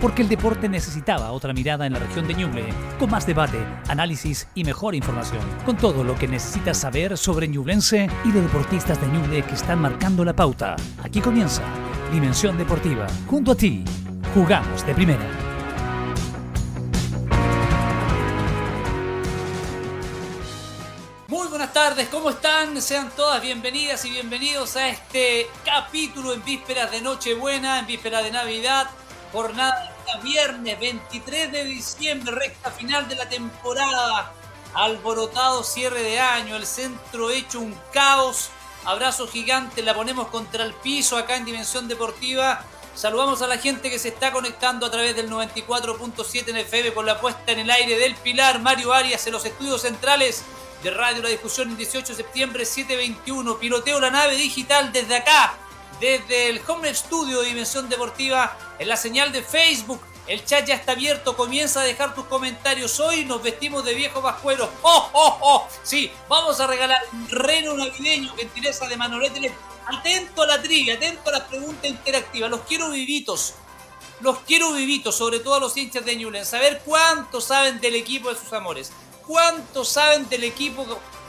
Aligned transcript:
porque 0.00 0.22
el 0.22 0.28
deporte 0.28 0.68
necesitaba 0.68 1.32
otra 1.32 1.52
mirada 1.52 1.86
en 1.86 1.92
la 1.92 1.98
región 1.98 2.26
de 2.26 2.34
Ñuble, 2.34 2.64
con 2.98 3.10
más 3.10 3.26
debate, 3.26 3.58
análisis 3.88 4.48
y 4.54 4.64
mejor 4.64 4.94
información, 4.94 5.42
con 5.64 5.76
todo 5.76 6.04
lo 6.04 6.16
que 6.16 6.28
necesitas 6.28 6.78
saber 6.78 7.16
sobre 7.16 7.48
Ñublense 7.48 8.08
y 8.24 8.32
los 8.32 8.42
deportistas 8.42 9.00
de 9.00 9.08
Ñuble 9.08 9.42
que 9.42 9.54
están 9.54 9.80
marcando 9.80 10.24
la 10.24 10.34
pauta. 10.34 10.76
Aquí 11.02 11.20
comienza 11.20 11.62
Dimensión 12.12 12.56
Deportiva, 12.56 13.06
junto 13.26 13.52
a 13.52 13.54
ti, 13.54 13.84
jugamos 14.34 14.86
de 14.86 14.94
primera. 14.94 15.48
tardes, 21.72 22.08
¿cómo 22.08 22.30
están? 22.30 22.82
Sean 22.82 23.10
todas 23.14 23.40
bienvenidas 23.40 24.04
y 24.04 24.10
bienvenidos 24.10 24.76
a 24.76 24.88
este 24.88 25.46
capítulo 25.64 26.32
en 26.32 26.44
vísperas 26.44 26.90
de 26.90 27.00
Nochebuena, 27.00 27.78
en 27.78 27.86
vísperas 27.86 28.24
de 28.24 28.30
Navidad, 28.30 28.90
jornada 29.32 29.94
de 30.06 30.22
viernes 30.22 30.78
23 30.80 31.52
de 31.52 31.64
diciembre, 31.64 32.34
recta 32.34 32.70
final 32.70 33.08
de 33.08 33.16
la 33.16 33.28
temporada, 33.28 34.32
alborotado 34.74 35.62
cierre 35.62 36.02
de 36.02 36.18
año, 36.18 36.56
el 36.56 36.66
centro 36.66 37.30
hecho 37.30 37.60
un 37.60 37.78
caos, 37.92 38.50
abrazo 38.84 39.28
gigante, 39.28 39.82
la 39.82 39.94
ponemos 39.94 40.28
contra 40.28 40.64
el 40.64 40.74
piso 40.74 41.16
acá 41.16 41.36
en 41.36 41.44
Dimensión 41.44 41.88
Deportiva. 41.88 42.64
Saludamos 42.94 43.42
a 43.42 43.46
la 43.46 43.58
gente 43.58 43.90
que 43.90 43.98
se 43.98 44.08
está 44.08 44.32
conectando 44.32 44.86
a 44.86 44.90
través 44.90 45.14
del 45.14 45.30
94.7 45.30 46.48
en 46.48 46.56
FM 46.56 46.92
con 46.92 47.06
la 47.06 47.20
puesta 47.20 47.52
en 47.52 47.60
el 47.60 47.70
aire 47.70 47.96
del 47.96 48.16
Pilar, 48.16 48.60
Mario 48.60 48.92
Arias 48.92 49.24
en 49.26 49.34
los 49.34 49.44
estudios 49.44 49.82
centrales 49.82 50.42
de 50.82 50.90
Radio 50.90 51.22
La 51.22 51.28
Discusión 51.28 51.70
el 51.70 51.76
18 51.76 52.08
de 52.08 52.14
septiembre 52.14 52.64
721. 52.64 53.58
Piloteo 53.58 54.00
la 54.00 54.10
nave 54.10 54.36
digital 54.36 54.90
desde 54.92 55.16
acá, 55.16 55.56
desde 56.00 56.50
el 56.50 56.60
Home 56.66 56.94
Studio 56.94 57.40
de 57.40 57.48
Dimensión 57.48 57.88
Deportiva, 57.88 58.56
en 58.78 58.88
la 58.88 58.96
señal 58.96 59.32
de 59.32 59.42
Facebook. 59.42 60.00
El 60.26 60.44
chat 60.44 60.66
ya 60.66 60.74
está 60.74 60.92
abierto, 60.92 61.36
comienza 61.36 61.80
a 61.80 61.84
dejar 61.84 62.14
tus 62.14 62.26
comentarios. 62.26 63.00
Hoy 63.00 63.24
nos 63.24 63.42
vestimos 63.42 63.84
de 63.84 63.94
viejos 63.94 64.22
vascueros. 64.22 64.68
¡Oh, 64.82 65.10
oh, 65.12 65.38
oh! 65.40 65.68
Sí, 65.82 66.10
vamos 66.28 66.60
a 66.60 66.66
regalar 66.66 67.00
un 67.12 67.28
reno 67.30 67.74
navideño, 67.74 68.34
gentileza 68.36 68.86
de 68.86 68.96
Manolete. 68.96 69.52
Atento 69.86 70.42
a 70.42 70.46
la 70.46 70.60
trivia, 70.60 70.94
atento 70.94 71.30
a 71.30 71.32
las 71.32 71.42
preguntas 71.42 71.86
interactivas. 71.86 72.50
Los 72.50 72.60
quiero 72.60 72.90
vivitos. 72.90 73.54
Los 74.20 74.40
quiero 74.40 74.72
vivitos, 74.72 75.16
sobre 75.16 75.38
todo 75.40 75.54
a 75.54 75.60
los 75.60 75.76
hinchas 75.76 76.04
de 76.04 76.16
Newland. 76.16 76.44
Saber 76.44 76.82
cuánto 76.84 77.40
saben 77.40 77.80
del 77.80 77.94
equipo 77.94 78.28
de 78.28 78.38
sus 78.38 78.52
amores 78.52 78.92
cuánto 79.28 79.84
saben 79.84 80.26
del 80.30 80.42
equipo 80.42 80.86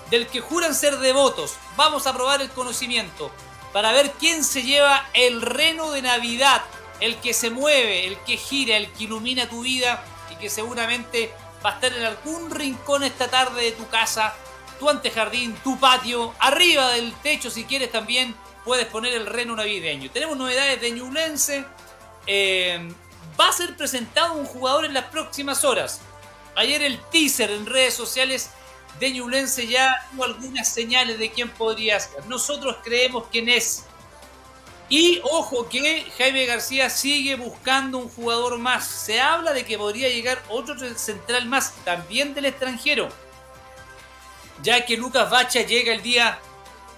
del 0.10 0.26
que 0.26 0.40
juran 0.40 0.74
ser 0.74 0.98
devotos. 0.98 1.54
Vamos 1.76 2.08
a 2.08 2.14
probar 2.14 2.42
el 2.42 2.50
conocimiento 2.50 3.30
para 3.74 3.92
ver 3.92 4.12
quién 4.20 4.44
se 4.44 4.64
lleva 4.64 5.08
el 5.14 5.42
reno 5.42 5.92
de 5.92 6.02
Navidad, 6.02 6.62
el 7.00 7.18
que 7.18 7.34
se 7.34 7.50
mueve, 7.50 8.08
el 8.08 8.18
que 8.20 8.38
gira, 8.38 8.78
el 8.78 8.92
que 8.92 9.06
ilumina 9.06 9.50
tu 9.50 9.62
vida 9.62 10.04
y 10.32 10.36
que 10.36 10.50
seguramente 10.50 11.32
va 11.64 11.72
a 11.72 11.74
estar 11.76 11.94
en 11.94 12.04
algún 12.04 12.50
rincón 12.52 13.04
esta 13.04 13.30
tarde 13.30 13.64
de 13.64 13.72
tu 13.72 13.88
casa, 13.90 14.34
tu 14.80 14.90
antejardín, 14.90 15.56
tu 15.64 15.80
patio, 15.80 16.34
arriba 16.40 16.90
del 16.90 17.14
techo 17.22 17.50
si 17.50 17.66
quieres 17.66 17.92
también 17.92 18.36
puedes 18.66 18.86
poner 18.88 19.14
el 19.14 19.26
reno 19.26 19.56
navideño. 19.56 20.10
Tenemos 20.12 20.38
novedades 20.38 20.80
de 20.82 20.92
Ñublense. 20.92 21.66
Eh, 22.28 22.94
va 23.40 23.50
a 23.50 23.54
ser 23.54 23.76
presentado 23.76 24.34
un 24.34 24.46
jugador 24.46 24.86
en 24.86 24.94
las 24.94 25.06
próximas 25.06 25.64
horas. 25.64 26.02
Ayer 26.56 26.82
el 26.82 27.00
teaser 27.12 27.52
en 27.52 27.66
redes 27.66 27.94
sociales 27.94 28.52
de 29.00 29.12
Ñublense 29.12 29.68
ya 29.68 29.96
tuvo 30.12 30.26
algunas 30.26 30.68
señales 30.68 31.18
de 31.20 31.32
quién 31.32 31.50
podría 31.50 32.00
ser. 32.00 32.26
Nosotros 32.28 32.78
creemos 32.84 33.26
quién 33.32 33.50
es. 33.50 33.86
Y 34.90 35.22
ojo 35.24 35.70
que 35.70 36.04
Jaime 36.18 36.46
García 36.48 36.90
sigue 36.90 37.36
buscando 37.36 38.00
un 38.00 38.10
jugador 38.10 38.58
más. 38.58 38.88
Se 38.88 39.22
habla 39.22 39.54
de 39.54 39.64
que 39.64 39.78
podría 39.78 40.10
llegar 40.10 40.42
otro 40.50 40.76
central 40.98 41.46
más, 41.46 41.74
también 41.86 42.34
del 42.34 42.46
extranjero. 42.46 43.08
Ya 44.64 44.86
que 44.86 44.98
Lucas 44.98 45.30
Bacha 45.30 45.62
llega 45.62 45.94
el 45.94 46.02
día 46.02 46.40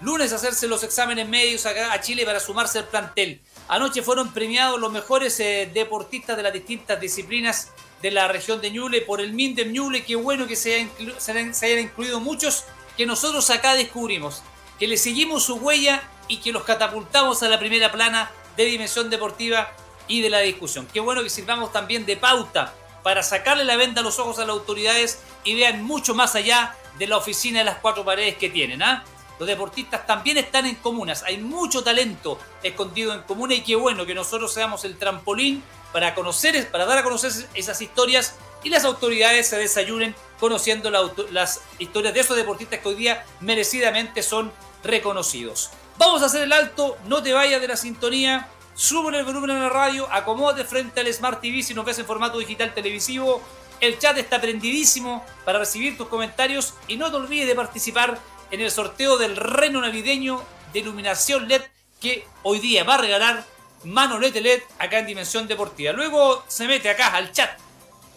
lunes 0.00 0.32
a 0.32 0.36
hacerse 0.36 0.66
los 0.66 0.82
exámenes 0.82 1.28
medios 1.28 1.64
acá 1.66 1.92
a 1.92 2.00
Chile 2.00 2.24
para 2.24 2.40
sumarse 2.40 2.78
al 2.78 2.88
plantel. 2.88 3.40
Anoche 3.68 4.02
fueron 4.02 4.32
premiados 4.32 4.80
los 4.80 4.90
mejores 4.90 5.38
eh, 5.40 5.70
deportistas 5.72 6.36
de 6.36 6.42
las 6.42 6.52
distintas 6.52 7.00
disciplinas 7.00 7.70
de 8.02 8.10
la 8.10 8.28
región 8.28 8.60
de 8.60 8.70
Ñuble, 8.70 9.00
por 9.00 9.20
el 9.20 9.32
Mindem 9.32 9.72
Ñuble, 9.72 10.04
qué 10.04 10.16
bueno 10.16 10.46
que 10.46 10.56
se, 10.56 10.88
hayan 11.28 11.78
incluido 11.78 12.20
muchos 12.20 12.64
que 12.96 13.06
nosotros 13.06 13.48
acá 13.50 13.74
descubrimos, 13.74 14.42
que 14.78 14.88
le 14.88 14.96
seguimos 14.96 15.44
su 15.44 15.54
huella 15.54 16.02
y 16.26 16.38
que 16.38 16.52
los 16.52 16.64
catapultamos 16.64 17.42
a 17.42 17.48
la 17.48 17.60
primera 17.60 17.92
plana 17.92 18.30
de 18.56 18.64
dimensión 18.64 19.08
deportiva 19.08 19.72
y 20.08 20.20
de 20.20 20.30
la 20.30 20.40
discusión. 20.40 20.88
Qué 20.92 21.00
bueno 21.00 21.22
que 21.22 21.30
sirvamos 21.30 21.72
también 21.72 22.04
de 22.04 22.16
pauta 22.16 22.74
para 23.04 23.22
sacarle 23.22 23.64
la 23.64 23.76
venda 23.76 24.00
a 24.00 24.04
los 24.04 24.18
ojos 24.18 24.38
a 24.38 24.42
las 24.42 24.50
autoridades 24.50 25.20
y 25.44 25.54
vean 25.54 25.82
mucho 25.82 26.14
más 26.14 26.34
allá 26.34 26.76
de 26.98 27.06
la 27.06 27.16
oficina 27.16 27.60
de 27.60 27.64
las 27.64 27.78
cuatro 27.78 28.04
paredes 28.04 28.36
que 28.36 28.50
tienen. 28.50 28.82
¿ah? 28.82 29.04
Los 29.42 29.48
deportistas 29.48 30.06
también 30.06 30.38
están 30.38 30.66
en 30.66 30.76
comunas, 30.76 31.24
hay 31.24 31.38
mucho 31.38 31.82
talento 31.82 32.38
escondido 32.62 33.12
en 33.12 33.22
comunas 33.22 33.58
y 33.58 33.62
qué 33.62 33.74
bueno 33.74 34.06
que 34.06 34.14
nosotros 34.14 34.54
seamos 34.54 34.84
el 34.84 34.96
trampolín 34.96 35.64
para 35.92 36.14
conocer, 36.14 36.70
para 36.70 36.86
dar 36.86 36.98
a 36.98 37.02
conocer 37.02 37.32
esas 37.52 37.82
historias 37.82 38.36
y 38.62 38.68
las 38.68 38.84
autoridades 38.84 39.48
se 39.48 39.58
desayunen 39.58 40.14
conociendo 40.38 40.92
las 40.92 41.60
historias 41.80 42.14
de 42.14 42.20
esos 42.20 42.36
deportistas 42.36 42.78
que 42.78 42.88
hoy 42.88 42.94
día 42.94 43.26
merecidamente 43.40 44.22
son 44.22 44.52
reconocidos. 44.84 45.70
Vamos 45.98 46.22
a 46.22 46.26
hacer 46.26 46.44
el 46.44 46.52
alto, 46.52 46.96
no 47.06 47.20
te 47.20 47.32
vayas 47.32 47.60
de 47.60 47.66
la 47.66 47.76
sintonía, 47.76 48.48
sube 48.76 49.18
el 49.18 49.24
volumen 49.24 49.50
en 49.50 49.60
la 49.60 49.70
radio, 49.70 50.06
acomódate 50.12 50.62
frente 50.62 51.00
al 51.00 51.12
Smart 51.12 51.40
TV 51.40 51.64
si 51.64 51.74
nos 51.74 51.84
ves 51.84 51.98
en 51.98 52.06
formato 52.06 52.38
digital 52.38 52.72
televisivo. 52.72 53.42
El 53.80 53.98
chat 53.98 54.16
está 54.16 54.40
prendidísimo 54.40 55.26
para 55.44 55.58
recibir 55.58 55.96
tus 55.96 56.06
comentarios 56.06 56.74
y 56.86 56.96
no 56.96 57.10
te 57.10 57.16
olvides 57.16 57.48
de 57.48 57.56
participar 57.56 58.20
en 58.52 58.60
el 58.60 58.70
sorteo 58.70 59.16
del 59.16 59.34
reno 59.34 59.80
navideño 59.80 60.40
de 60.72 60.80
iluminación 60.80 61.48
LED 61.48 61.62
que 62.00 62.24
hoy 62.42 62.60
día 62.60 62.84
va 62.84 62.94
a 62.94 62.98
regalar 62.98 63.44
Manolete 63.84 64.40
LED 64.40 64.62
acá 64.78 64.98
en 64.98 65.06
Dimensión 65.06 65.48
Deportiva. 65.48 65.92
Luego 65.92 66.44
se 66.46 66.68
mete 66.68 66.88
acá 66.88 67.08
al 67.16 67.32
chat 67.32 67.58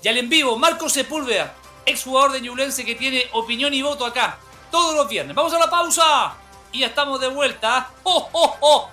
y 0.04 0.08
al 0.08 0.18
en 0.18 0.30
vivo 0.30 0.58
Marco 0.58 0.90
Sepúlveda, 0.90 1.56
exjugador 1.86 2.34
de 2.34 2.42
Ñublense 2.42 2.86
que 2.86 2.96
tiene 2.96 3.28
opinión 3.32 3.74
y 3.74 3.82
voto 3.82 4.06
acá 4.06 4.38
todos 4.70 4.94
los 4.94 5.08
viernes. 5.08 5.36
Vamos 5.36 5.54
a 5.54 5.60
la 5.60 5.70
pausa 5.70 6.36
y 6.72 6.80
ya 6.80 6.88
estamos 6.88 7.20
de 7.22 7.30
vuelta. 7.30 7.90
¡Oh, 8.04 8.30
oh, 8.34 8.58
oh! 8.60 8.90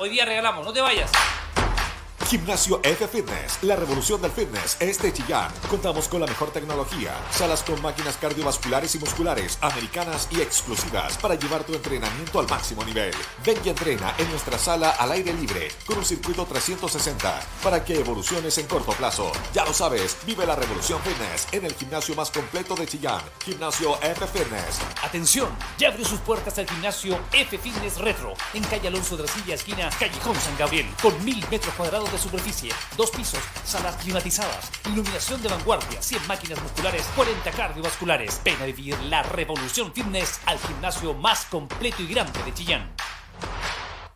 Hoy 0.00 0.10
día 0.10 0.24
regalamos, 0.24 0.66
no 0.66 0.72
te 0.72 0.80
vayas. 0.80 1.10
Gimnasio 2.30 2.78
F 2.84 3.08
Fitness, 3.08 3.58
la 3.62 3.74
revolución 3.74 4.22
del 4.22 4.30
fitness 4.30 4.76
es 4.78 5.02
de 5.02 5.12
Chillán. 5.12 5.50
Contamos 5.68 6.06
con 6.06 6.20
la 6.20 6.28
mejor 6.28 6.52
tecnología, 6.52 7.12
salas 7.32 7.64
con 7.64 7.82
máquinas 7.82 8.16
cardiovasculares 8.18 8.94
y 8.94 9.00
musculares, 9.00 9.58
americanas 9.60 10.28
y 10.30 10.40
exclusivas 10.40 11.18
para 11.18 11.34
llevar 11.34 11.64
tu 11.64 11.74
entrenamiento 11.74 12.38
al 12.38 12.46
máximo 12.46 12.84
nivel. 12.84 13.12
Ven 13.44 13.58
y 13.64 13.70
entrena 13.70 14.14
en 14.16 14.30
nuestra 14.30 14.58
sala 14.58 14.90
al 14.90 15.10
aire 15.10 15.32
libre 15.32 15.72
con 15.84 15.98
un 15.98 16.04
circuito 16.04 16.46
360 16.46 17.42
para 17.64 17.84
que 17.84 17.98
evoluciones 17.98 18.56
en 18.58 18.68
corto 18.68 18.92
plazo. 18.92 19.32
Ya 19.52 19.64
lo 19.64 19.74
sabes, 19.74 20.16
vive 20.24 20.46
la 20.46 20.54
revolución 20.54 21.00
fitness 21.02 21.48
en 21.50 21.64
el 21.64 21.74
gimnasio 21.74 22.14
más 22.14 22.30
completo 22.30 22.76
de 22.76 22.86
Chillán, 22.86 23.22
Gimnasio 23.44 24.00
F 24.02 24.24
Fitness. 24.28 24.78
Atención, 25.02 25.48
ya 25.78 25.88
abrió 25.88 26.06
sus 26.06 26.20
puertas 26.20 26.56
al 26.60 26.70
gimnasio 26.70 27.18
F 27.32 27.58
Fitness 27.58 27.98
Retro 27.98 28.34
en 28.54 28.62
calle 28.62 28.86
Alonso 28.86 29.16
de 29.16 29.24
la 29.24 29.32
Silla, 29.32 29.56
esquina 29.56 29.90
Callejón 29.98 30.36
San 30.36 30.56
Gabriel, 30.56 30.86
con 31.02 31.24
mil 31.24 31.44
metros 31.50 31.74
cuadrados 31.74 32.12
de 32.12 32.19
superficie, 32.20 32.72
dos 32.96 33.10
pisos, 33.10 33.40
salas 33.64 33.96
climatizadas, 33.96 34.70
iluminación 34.86 35.42
de 35.42 35.48
vanguardia, 35.48 36.02
100 36.02 36.26
máquinas 36.26 36.62
musculares, 36.62 37.04
40 37.16 37.50
cardiovasculares. 37.50 38.40
Ven 38.44 38.60
a 38.60 38.66
vivir 38.66 38.98
la 39.00 39.22
revolución 39.22 39.92
fitness 39.92 40.40
al 40.46 40.58
gimnasio 40.58 41.14
más 41.14 41.46
completo 41.46 42.02
y 42.02 42.06
grande 42.06 42.42
de 42.44 42.54
Chillán. 42.54 42.94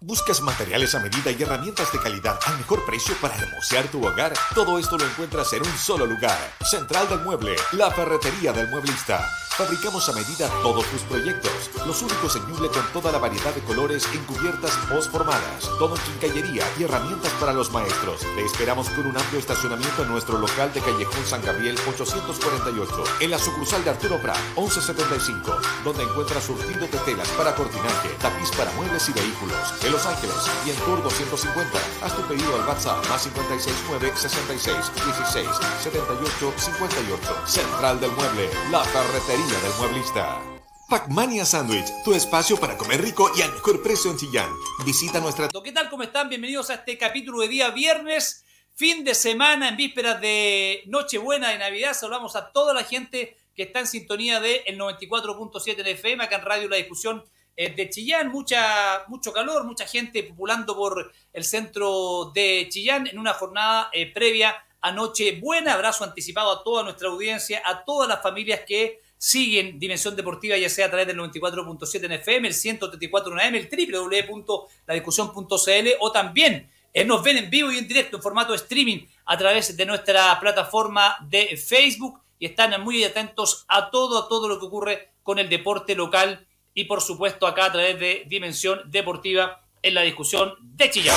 ¿Buscas 0.06 0.42
materiales 0.42 0.94
a 0.94 1.00
medida 1.00 1.30
y 1.30 1.42
herramientas 1.42 1.90
de 1.90 1.98
calidad 1.98 2.38
al 2.44 2.58
mejor 2.58 2.84
precio 2.84 3.14
para 3.22 3.36
hermosear 3.36 3.88
tu 3.88 4.06
hogar? 4.06 4.34
Todo 4.54 4.78
esto 4.78 4.98
lo 4.98 5.06
encuentras 5.06 5.50
en 5.54 5.62
un 5.62 5.78
solo 5.78 6.04
lugar. 6.04 6.38
Central 6.62 7.08
del 7.08 7.20
Mueble, 7.20 7.56
la 7.72 7.90
ferretería 7.90 8.52
del 8.52 8.68
mueblista. 8.68 9.26
Fabricamos 9.56 10.08
a 10.08 10.12
medida 10.12 10.48
todos 10.64 10.84
tus 10.86 11.02
proyectos. 11.02 11.70
Los 11.86 12.02
únicos 12.02 12.34
en 12.34 12.44
Ñuble 12.48 12.68
con 12.70 12.84
toda 12.92 13.12
la 13.12 13.18
variedad 13.18 13.54
de 13.54 13.60
colores 13.60 14.04
en 14.12 14.24
cubiertas 14.24 14.72
formadas. 15.12 15.70
Todo 15.78 15.94
en 15.94 16.02
quincallería 16.02 16.64
y 16.76 16.82
herramientas 16.82 17.30
para 17.38 17.52
los 17.52 17.70
maestros. 17.70 18.22
Te 18.34 18.44
esperamos 18.44 18.90
con 18.90 19.06
un 19.06 19.16
amplio 19.16 19.38
estacionamiento 19.38 20.02
en 20.02 20.08
nuestro 20.08 20.38
local 20.38 20.72
de 20.74 20.80
Callejón 20.80 21.24
San 21.24 21.40
Gabriel 21.42 21.78
848. 21.88 23.04
En 23.20 23.30
la 23.30 23.38
sucursal 23.38 23.84
de 23.84 23.90
Arturo 23.90 24.20
Prat 24.20 24.38
1175. 24.56 25.56
Donde 25.84 26.02
encuentras 26.02 26.42
surtido 26.42 26.88
de 26.88 26.98
telas 27.06 27.28
para 27.38 27.54
cortinaje, 27.54 28.08
tapiz 28.20 28.50
para 28.56 28.72
muebles 28.72 29.08
y 29.08 29.12
vehículos. 29.12 29.56
En 29.84 29.92
Los 29.92 30.04
Ángeles 30.04 30.50
y 30.66 30.70
en 30.70 30.76
Tour 30.78 31.00
250. 31.04 31.78
Haz 32.02 32.16
tu 32.16 32.22
pedido 32.22 32.56
al 32.56 32.66
WhatsApp 32.66 33.06
más 33.08 33.22
569 33.22 34.14
66 34.16 34.76
16 34.96 35.48
78 35.84 36.54
58. 36.58 37.36
Central 37.46 38.00
del 38.00 38.10
Mueble. 38.10 38.50
La 38.72 38.82
carretería 38.90 39.43
del 39.48 39.74
mueblista. 39.78 40.40
Pacmania 40.88 41.44
Sandwich, 41.44 41.84
tu 42.02 42.14
espacio 42.14 42.56
para 42.56 42.78
comer 42.78 43.02
rico 43.02 43.30
y 43.36 43.42
al 43.42 43.52
mejor 43.52 43.82
precio 43.82 44.10
en 44.10 44.16
Chillán. 44.16 44.50
Visita 44.86 45.20
nuestra... 45.20 45.50
¿Qué 45.62 45.72
tal? 45.72 45.90
¿Cómo 45.90 46.02
están? 46.02 46.30
Bienvenidos 46.30 46.70
a 46.70 46.74
este 46.74 46.96
capítulo 46.96 47.42
de 47.42 47.48
día 47.48 47.70
viernes. 47.70 48.42
fin 48.74 49.04
de 49.04 49.14
semana, 49.14 49.68
en 49.68 49.76
vísperas 49.76 50.18
de 50.22 50.82
Nochebuena, 50.86 51.50
de 51.50 51.58
Navidad. 51.58 51.92
Saludamos 51.92 52.36
a 52.36 52.52
toda 52.52 52.72
la 52.72 52.84
gente 52.84 53.36
que 53.54 53.64
está 53.64 53.80
en 53.80 53.86
sintonía 53.86 54.40
de 54.40 54.62
el 54.66 54.78
94.7 54.78 55.78
en 55.78 55.86
FM, 55.88 56.24
acá 56.24 56.36
en 56.36 56.42
Radio 56.42 56.68
La 56.70 56.76
Discusión 56.76 57.22
eh, 57.54 57.68
de 57.74 57.90
Chillán. 57.90 58.32
Mucha, 58.32 59.04
mucho 59.08 59.30
calor, 59.34 59.64
mucha 59.64 59.86
gente 59.86 60.22
populando 60.22 60.74
por 60.74 61.12
el 61.34 61.44
centro 61.44 62.32
de 62.34 62.66
Chillán 62.70 63.08
en 63.08 63.18
una 63.18 63.34
jornada 63.34 63.90
eh, 63.92 64.10
previa 64.10 64.56
a 64.80 64.90
Nochebuena. 64.90 65.74
Abrazo 65.74 66.04
anticipado 66.04 66.50
a 66.50 66.64
toda 66.64 66.82
nuestra 66.82 67.08
audiencia, 67.08 67.60
a 67.62 67.84
todas 67.84 68.08
las 68.08 68.22
familias 68.22 68.60
que 68.66 69.03
siguen 69.24 69.78
Dimensión 69.78 70.14
Deportiva, 70.14 70.58
ya 70.58 70.68
sea 70.68 70.84
a 70.84 70.90
través 70.90 71.06
del 71.06 71.16
94.7 71.16 72.04
en 72.04 72.12
FM, 72.12 72.48
el 72.48 72.52
134 72.52 73.32
en 73.32 73.40
AM, 73.40 73.54
el 73.54 73.70
www.ladiscusión.cl 73.70 75.88
o 76.00 76.12
también 76.12 76.70
eh, 76.92 77.06
nos 77.06 77.22
ven 77.22 77.38
en 77.38 77.48
vivo 77.48 77.72
y 77.72 77.78
en 77.78 77.88
directo 77.88 78.18
en 78.18 78.22
formato 78.22 78.52
streaming 78.52 79.06
a 79.24 79.38
través 79.38 79.74
de 79.74 79.86
nuestra 79.86 80.38
plataforma 80.38 81.16
de 81.26 81.56
Facebook 81.56 82.20
y 82.38 82.44
están 82.44 82.78
muy 82.82 83.02
atentos 83.02 83.64
a 83.68 83.90
todo, 83.90 84.22
a 84.22 84.28
todo 84.28 84.46
lo 84.46 84.60
que 84.60 84.66
ocurre 84.66 85.12
con 85.22 85.38
el 85.38 85.48
deporte 85.48 85.94
local 85.94 86.46
y 86.74 86.84
por 86.84 87.00
supuesto 87.00 87.46
acá 87.46 87.64
a 87.64 87.72
través 87.72 87.98
de 87.98 88.24
Dimensión 88.26 88.82
Deportiva 88.90 89.62
en 89.80 89.94
la 89.94 90.02
discusión 90.02 90.52
de 90.60 90.90
Chillán. 90.90 91.16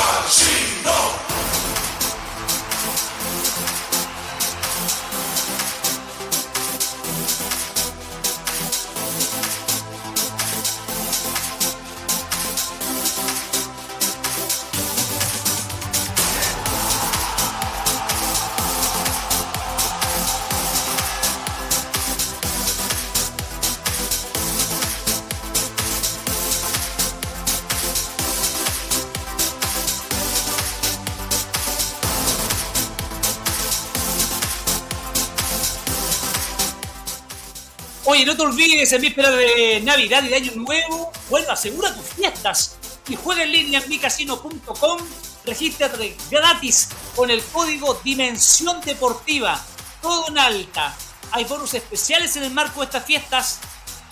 Oye, 38.17 38.25
no 38.25 38.35
te 38.35 38.41
olvides, 38.41 38.91
en 38.93 39.01
víspera 39.01 39.29
de 39.29 39.79
Navidad 39.81 40.23
y 40.23 40.29
de 40.29 40.37
Año 40.37 40.51
Nuevo, 40.55 41.11
vuelva, 41.29 41.53
asegura 41.53 41.93
tus 41.93 42.03
fiestas 42.03 42.75
y 43.07 43.15
juega 43.15 43.43
en 43.43 43.51
línea 43.51 43.79
en 43.79 43.87
micasino.com. 43.87 44.99
Regístrate 45.45 46.17
gratis 46.31 46.89
con 47.15 47.29
el 47.29 47.43
código 47.43 47.93
Dimensión 48.03 48.81
Deportiva. 48.81 49.63
Todo 50.01 50.29
en 50.29 50.39
alta. 50.39 50.97
Hay 51.29 51.43
bonos 51.43 51.75
especiales 51.75 52.35
en 52.37 52.45
el 52.45 52.49
marco 52.49 52.79
de 52.79 52.85
estas 52.87 53.05
fiestas. 53.05 53.59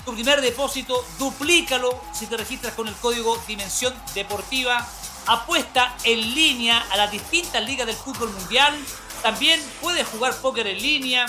Tu 0.05 0.13
primer 0.13 0.39
depósito, 0.39 1.03
duplícalo 1.17 1.99
si 2.13 2.27
te 2.27 2.37
registras 2.37 2.75
con 2.75 2.87
el 2.87 2.93
código 2.97 3.41
Dimensión 3.47 3.91
Deportiva. 4.13 4.87
Apuesta 5.25 5.97
en 6.03 6.19
línea 6.35 6.77
a 6.91 6.97
las 6.97 7.11
distintas 7.11 7.65
ligas 7.65 7.87
del 7.87 7.95
fútbol 7.95 8.29
mundial. 8.29 8.77
También 9.23 9.59
puedes 9.81 10.07
jugar 10.07 10.39
póker 10.41 10.67
en 10.67 10.79
línea 10.79 11.25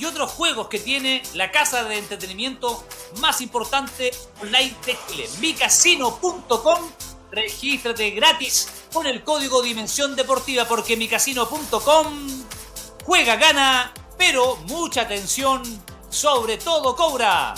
y 0.00 0.06
otros 0.06 0.30
juegos 0.32 0.68
que 0.68 0.78
tiene 0.78 1.22
la 1.34 1.50
casa 1.50 1.84
de 1.84 1.98
entretenimiento 1.98 2.84
más 3.18 3.40
importante 3.42 4.10
online 4.40 4.74
de 4.86 4.98
Chile, 5.08 5.28
micasino.com. 5.40 6.78
Regístrate 7.30 8.10
gratis 8.10 8.68
con 8.92 9.06
el 9.06 9.22
código 9.22 9.62
Dimensión 9.62 10.16
Deportiva 10.16 10.64
porque 10.64 10.96
micasino.com 10.96 12.06
juega, 13.04 13.36
gana, 13.36 13.92
pero 14.16 14.56
mucha 14.66 15.02
atención, 15.02 15.62
sobre 16.08 16.56
todo 16.56 16.96
cobra. 16.96 17.54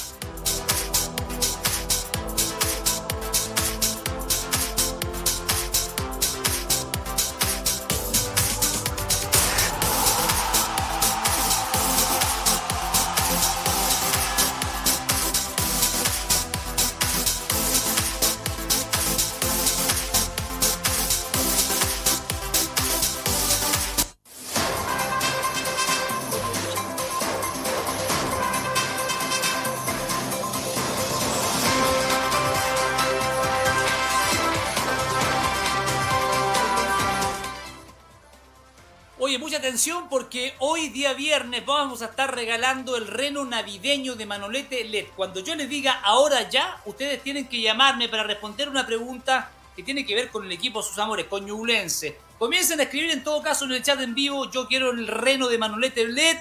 Porque 40.08 40.54
hoy 40.60 40.90
día 40.90 41.12
viernes 41.12 41.66
vamos 41.66 42.02
a 42.02 42.04
estar 42.04 42.32
regalando 42.32 42.96
el 42.96 43.08
reno 43.08 43.44
navideño 43.44 44.14
de 44.14 44.26
Manolete 44.26 44.84
LED. 44.84 45.06
Cuando 45.16 45.40
yo 45.40 45.56
les 45.56 45.68
diga 45.68 46.00
ahora 46.04 46.48
ya, 46.48 46.80
ustedes 46.84 47.20
tienen 47.20 47.48
que 47.48 47.60
llamarme 47.60 48.08
para 48.08 48.22
responder 48.22 48.68
una 48.68 48.86
pregunta 48.86 49.50
que 49.74 49.82
tiene 49.82 50.06
que 50.06 50.14
ver 50.14 50.30
con 50.30 50.44
el 50.44 50.52
equipo 50.52 50.84
Sus 50.84 51.00
Amores, 51.00 51.26
Coñulense. 51.26 52.16
Comiencen 52.38 52.78
a 52.78 52.84
escribir 52.84 53.10
en 53.10 53.24
todo 53.24 53.42
caso 53.42 53.64
en 53.64 53.72
el 53.72 53.82
chat 53.82 54.00
en 54.00 54.14
vivo, 54.14 54.48
yo 54.52 54.68
quiero 54.68 54.92
el 54.92 55.08
reno 55.08 55.48
de 55.48 55.58
Manolete 55.58 56.06
LED. 56.06 56.38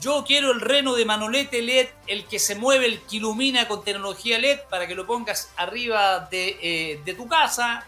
Yo 0.00 0.24
quiero 0.26 0.50
el 0.50 0.60
reno 0.60 0.94
de 0.94 1.04
Manolete 1.04 1.62
LED, 1.62 1.86
el 2.08 2.24
que 2.24 2.40
se 2.40 2.56
mueve, 2.56 2.86
el 2.86 3.00
que 3.02 3.16
ilumina 3.18 3.68
con 3.68 3.84
tecnología 3.84 4.40
LED, 4.40 4.58
para 4.68 4.88
que 4.88 4.96
lo 4.96 5.06
pongas 5.06 5.52
arriba 5.56 6.18
de, 6.30 6.58
eh, 6.60 7.00
de 7.04 7.14
tu 7.14 7.28
casa, 7.28 7.86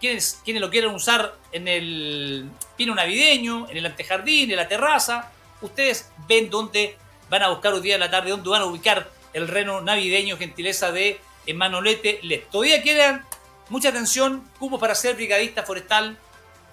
quienes, 0.00 0.42
lo 0.46 0.70
quieran 0.70 0.94
usar 0.94 1.34
en 1.52 1.68
el 1.68 2.48
pino 2.76 2.94
navideño, 2.94 3.68
en 3.68 3.76
el 3.76 3.86
antejardín, 3.86 4.50
en 4.50 4.56
la 4.56 4.66
terraza. 4.66 5.30
Ustedes 5.60 6.10
ven 6.26 6.50
dónde 6.50 6.96
van 7.28 7.42
a 7.42 7.48
buscar 7.50 7.72
hoy 7.74 7.82
día 7.82 7.94
de 7.94 8.00
la 8.00 8.10
tarde, 8.10 8.30
dónde 8.30 8.48
van 8.48 8.62
a 8.62 8.64
ubicar 8.64 9.10
el 9.32 9.46
reno 9.46 9.80
navideño, 9.80 10.36
gentileza 10.36 10.90
de 10.90 11.20
Manolete 11.54 12.20
LED. 12.22 12.42
Todavía 12.50 12.82
quedan 12.82 13.24
mucha 13.68 13.90
atención, 13.90 14.48
cupos 14.58 14.80
para 14.80 14.94
ser 14.94 15.16
brigadista 15.16 15.62
forestal, 15.62 16.18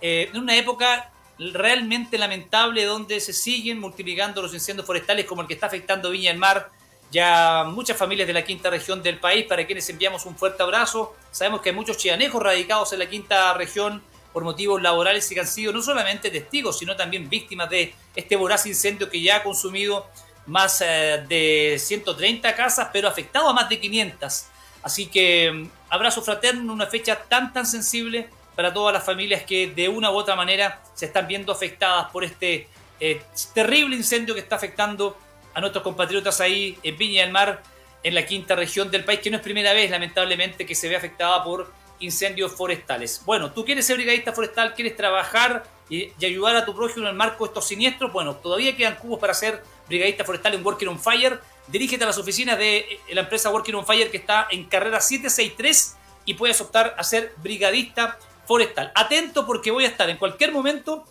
eh, 0.02 0.30
en 0.32 0.40
una 0.40 0.56
época 0.56 1.12
realmente 1.40 2.18
lamentable 2.18 2.86
donde 2.86 3.20
se 3.20 3.34
siguen 3.34 3.80
multiplicando 3.80 4.42
los 4.42 4.54
incendios 4.54 4.88
forestales 4.88 5.26
como 5.26 5.42
el 5.42 5.48
que 5.48 5.54
está 5.54 5.68
afectando 5.68 6.10
Viña 6.10 6.32
del 6.32 6.40
Mar, 6.40 6.70
ya 7.12 7.64
muchas 7.66 7.98
familias 7.98 8.28
de 8.28 8.34
la 8.34 8.44
quinta 8.44 8.70
región 8.70 9.02
del 9.02 9.20
país, 9.20 9.46
para 9.46 9.66
quienes 9.66 9.90
enviamos 9.90 10.26
un 10.26 10.36
fuerte 10.36 10.64
abrazo. 10.64 11.16
Sabemos 11.32 11.62
que 11.62 11.70
hay 11.70 11.76
muchos 11.76 11.98
chianejos 11.98 12.42
radicados 12.42 12.92
en 12.94 13.00
la 13.00 13.10
quinta 13.10 13.54
región 13.54 14.04
por 14.34 14.44
motivos 14.44 14.82
laborales 14.82 15.30
y 15.32 15.34
que 15.34 15.42
han 15.42 15.48
sido 15.48 15.74
no 15.74 15.82
solamente 15.82 16.30
testigos, 16.30 16.80
sino 16.80 16.96
también 16.96 17.30
víctimas 17.30 17.70
de 17.70 17.94
este 18.16 18.36
voraz 18.36 18.66
incendio 18.66 19.10
que 19.10 19.22
ya 19.22 19.38
ha 19.38 19.44
consumido 19.44 20.06
más 20.46 20.82
eh, 20.82 21.24
de 21.28 21.78
130 21.80 22.56
casas, 22.56 22.90
pero 22.92 23.08
afectado 23.08 23.50
a 23.50 23.54
más 23.54 23.70
de 23.70 23.80
500. 23.80 24.46
Así 24.84 25.08
que 25.08 25.52
mm, 25.52 25.70
abrazo 25.90 26.22
fraterno 26.22 26.62
en 26.62 26.70
una 26.70 26.88
fecha 26.88 27.16
tan 27.16 27.54
tan 27.54 27.66
sensible 27.66 28.30
para 28.56 28.74
todas 28.74 28.94
las 28.94 29.04
familias 29.04 29.44
que 29.44 29.68
de 29.68 29.88
una 29.88 30.12
u 30.12 30.16
otra 30.16 30.36
manera 30.36 30.82
se 30.94 31.06
están 31.06 31.28
viendo 31.28 31.52
afectadas 31.52 32.10
por 32.12 32.24
este 32.24 32.68
eh, 33.00 33.22
terrible 33.54 33.96
incendio 33.96 34.34
que 34.34 34.40
está 34.40 34.56
afectando 34.56 35.18
a 35.58 35.60
nuestros 35.60 35.84
compatriotas 35.84 36.40
ahí 36.40 36.78
en 36.84 36.96
Viña 37.00 37.24
del 37.24 37.32
Mar, 37.32 37.64
en 38.04 38.14
la 38.14 38.28
quinta 38.28 38.56
región 38.56 38.92
del 38.92 39.04
país, 39.04 39.22
que 39.22 39.32
no 39.32 39.38
es 39.38 39.44
primera 39.44 39.74
vez, 39.74 39.90
lamentablemente, 39.90 40.68
que 40.68 40.76
se 40.76 40.88
ve 40.88 40.96
afectada 40.96 41.44
por 41.44 41.74
incendios 41.98 42.52
forestales. 42.52 43.24
Bueno, 43.26 43.52
tú 43.52 43.66
quieres 43.66 43.88
ser 43.88 43.98
brigadista 43.98 44.34
forestal, 44.34 44.76
quieres 44.76 44.96
trabajar 44.96 45.64
y, 45.90 46.12
ayudar 46.24 46.58
a 46.58 46.64
tu 46.64 46.76
prójimo 46.76 47.08
en 47.08 47.10
el 47.10 47.16
marco 47.16 47.44
de 47.44 47.48
estos 47.48 47.68
siniestros, 47.68 48.14
bueno, 48.14 48.36
todavía 48.36 48.78
quedan 48.78 48.98
cubos 48.98 49.18
para 49.18 49.34
ser 49.34 49.64
brigadista 49.88 50.24
forestal 50.24 50.54
en 50.54 50.64
Working 50.64 50.90
on 50.90 51.00
Fire. 51.00 51.40
Dirígete 51.66 52.04
a 52.04 52.08
las 52.08 52.20
oficinas 52.20 52.60
de 52.60 52.78
eh, 52.78 53.00
la 53.14 53.22
empresa 53.22 53.50
Working 53.50 53.74
on 53.74 53.86
Fire 53.88 54.12
que 54.12 54.18
está 54.18 54.48
en 54.52 54.66
carrera 54.66 55.02
763 55.02 55.98
y 56.26 56.36
puedes 56.36 56.62
optar 56.62 56.94
a 57.00 57.04
ser 57.04 57.34
brigadista 57.38 58.20
forestal. 58.46 58.92
Atento 58.94 59.48
porque 59.48 59.72
voy 59.72 59.86
a 59.86 59.88
estar 59.88 60.08
en 60.08 60.18
cualquier 60.18 60.52
momento 60.52 61.04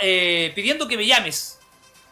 eh, 0.00 0.52
pidiendo 0.54 0.86
que 0.86 0.96
me 0.96 1.04
llames 1.04 1.58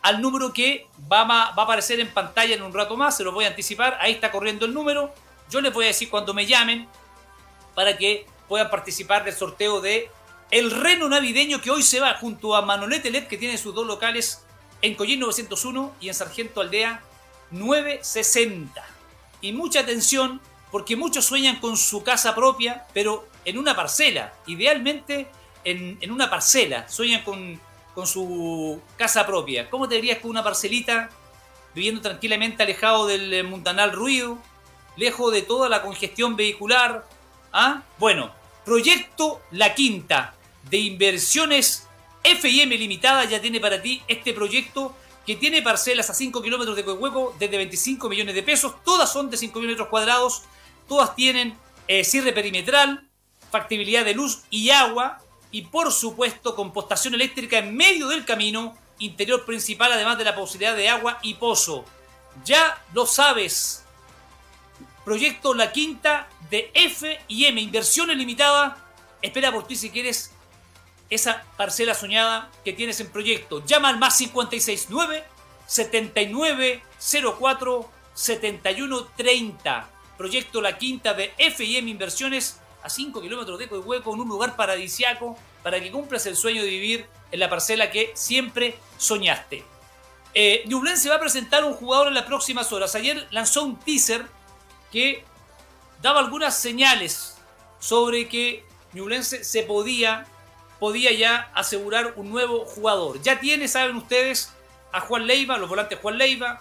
al 0.02 0.20
número 0.20 0.52
que 0.52 0.86
va, 1.10 1.24
va, 1.24 1.44
a 1.44 1.62
aparecer 1.62 2.00
en 2.00 2.12
pantalla 2.12 2.54
en 2.54 2.62
un 2.62 2.74
rato 2.74 2.96
más, 2.96 3.16
se 3.16 3.24
lo 3.24 3.32
voy 3.32 3.44
a 3.44 3.48
anticipar, 3.48 3.96
ahí 4.00 4.12
está 4.12 4.30
corriendo 4.30 4.66
el 4.66 4.74
número, 4.74 5.14
yo 5.48 5.60
les 5.60 5.72
voy 5.72 5.84
a 5.84 5.88
decir 5.88 6.10
cuando 6.10 6.34
me 6.34 6.46
llamen 6.46 6.88
para 7.74 7.96
que 7.96 8.26
puedan 8.48 8.70
participar 8.70 9.24
del 9.24 9.34
sorteo 9.34 9.80
de 9.80 10.10
el 10.50 10.70
reno 10.70 11.08
navideño 11.08 11.60
que 11.60 11.70
hoy 11.70 11.82
se 11.82 12.00
va 12.00 12.14
junto 12.14 12.54
a 12.54 12.62
Manolete 12.62 13.10
LED 13.10 13.26
que 13.26 13.38
tiene 13.38 13.56
sus 13.56 13.74
dos 13.74 13.86
locales 13.86 14.44
en 14.82 14.94
Collín 14.94 15.20
901 15.20 15.94
y 16.00 16.08
en 16.08 16.14
Sargento 16.14 16.60
Aldea 16.60 17.02
960. 17.50 18.84
Y 19.40 19.52
mucha 19.52 19.80
atención 19.80 20.40
porque 20.70 20.96
muchos 20.96 21.24
sueñan 21.24 21.60
con 21.60 21.76
su 21.76 22.02
casa 22.02 22.34
propia, 22.34 22.86
pero 22.92 23.28
en 23.44 23.58
una 23.58 23.74
parcela, 23.74 24.34
idealmente 24.46 25.28
en, 25.64 26.10
una 26.10 26.28
parcela, 26.28 26.88
sueñan 26.88 27.22
con, 27.22 27.60
con, 27.94 28.06
su 28.06 28.80
casa 28.96 29.26
propia. 29.26 29.68
¿Cómo 29.70 29.88
te 29.88 29.96
dirías 29.96 30.18
con 30.18 30.30
una 30.30 30.42
parcelita, 30.42 31.10
viviendo 31.74 32.00
tranquilamente 32.00 32.62
alejado 32.62 33.06
del 33.06 33.32
eh, 33.32 33.42
mundanal 33.42 33.92
ruido, 33.92 34.38
lejos 34.96 35.32
de 35.32 35.42
toda 35.42 35.68
la 35.68 35.82
congestión 35.82 36.36
vehicular? 36.36 37.06
¿Ah? 37.52 37.82
Bueno, 37.98 38.32
proyecto 38.64 39.42
La 39.50 39.74
Quinta 39.74 40.34
de 40.70 40.78
inversiones 40.78 41.86
FIM 42.22 42.70
Limitada 42.70 43.24
ya 43.24 43.40
tiene 43.40 43.60
para 43.60 43.82
ti 43.82 44.02
este 44.06 44.32
proyecto 44.32 44.94
que 45.26 45.36
tiene 45.36 45.62
parcelas 45.62 46.10
a 46.10 46.14
5 46.14 46.42
kilómetros 46.42 46.76
de 46.76 46.84
Coihueco 46.84 47.34
desde 47.38 47.56
25 47.56 48.08
millones 48.08 48.34
de 48.34 48.42
pesos. 48.42 48.74
Todas 48.84 49.12
son 49.12 49.30
de 49.30 49.36
5 49.36 49.60
metros 49.60 49.88
cuadrados. 49.88 50.42
Todas 50.88 51.14
tienen 51.14 51.56
eh, 51.86 52.04
cierre 52.04 52.32
perimetral, 52.32 53.08
factibilidad 53.50 54.04
de 54.04 54.14
luz 54.14 54.42
y 54.50 54.70
agua. 54.70 55.21
Y 55.52 55.62
por 55.62 55.92
supuesto, 55.92 56.56
compostación 56.56 57.14
eléctrica 57.14 57.58
en 57.58 57.76
medio 57.76 58.08
del 58.08 58.24
camino 58.24 58.76
interior 58.98 59.44
principal, 59.44 59.92
además 59.92 60.18
de 60.18 60.24
la 60.24 60.34
posibilidad 60.34 60.74
de 60.74 60.88
agua 60.88 61.20
y 61.22 61.34
pozo. 61.34 61.84
Ya 62.44 62.82
lo 62.94 63.06
sabes. 63.06 63.84
Proyecto 65.04 65.54
La 65.54 65.70
Quinta 65.72 66.28
de 66.50 66.70
F 66.74 67.20
y 67.28 67.44
M, 67.46 67.60
inversión 67.60 68.10
ilimitada. 68.10 68.78
Espera 69.20 69.52
por 69.52 69.66
ti 69.66 69.76
si 69.76 69.90
quieres 69.90 70.32
esa 71.10 71.44
parcela 71.58 71.94
soñada 71.94 72.50
que 72.64 72.72
tienes 72.72 72.98
en 73.00 73.12
proyecto. 73.12 73.62
Llama 73.66 73.90
al 73.90 73.98
más 73.98 74.16
569 74.16 75.24
7904 75.66 77.90
7130. 78.14 79.90
Proyecto 80.16 80.62
La 80.62 80.78
Quinta 80.78 81.14
de 81.14 81.34
FIM 81.36 81.88
Inversiones 81.88 82.61
a 82.82 82.90
5 82.90 83.20
kilómetros 83.20 83.58
de 83.58 83.68
Coihueco 83.68 84.14
en 84.14 84.20
un 84.20 84.28
lugar 84.28 84.56
paradisiaco 84.56 85.36
para 85.62 85.80
que 85.80 85.90
cumplas 85.90 86.26
el 86.26 86.36
sueño 86.36 86.62
de 86.62 86.68
vivir 86.68 87.06
en 87.30 87.40
la 87.40 87.48
parcela 87.48 87.90
que 87.90 88.12
siempre 88.14 88.76
soñaste. 88.98 89.64
Eh, 90.34 90.64
se 90.96 91.08
va 91.08 91.16
a 91.16 91.20
presentar 91.20 91.64
un 91.64 91.74
jugador 91.74 92.08
en 92.08 92.14
las 92.14 92.24
próximas 92.24 92.72
horas. 92.72 92.94
Ayer 92.94 93.26
lanzó 93.30 93.64
un 93.64 93.78
teaser 93.78 94.26
que 94.90 95.24
daba 96.00 96.20
algunas 96.20 96.56
señales 96.58 97.36
sobre 97.78 98.28
que 98.28 98.64
Ñublense 98.92 99.44
se 99.44 99.62
podía 99.62 100.26
podía 100.82 101.12
ya 101.12 101.48
asegurar 101.54 102.14
un 102.16 102.30
nuevo 102.30 102.64
jugador. 102.64 103.22
Ya 103.22 103.38
tiene, 103.38 103.68
saben 103.68 103.94
ustedes, 103.94 104.52
a 104.92 104.98
Juan 104.98 105.28
Leiva, 105.28 105.56
los 105.56 105.68
volantes 105.68 105.96
Juan 106.00 106.18
Leiva, 106.18 106.60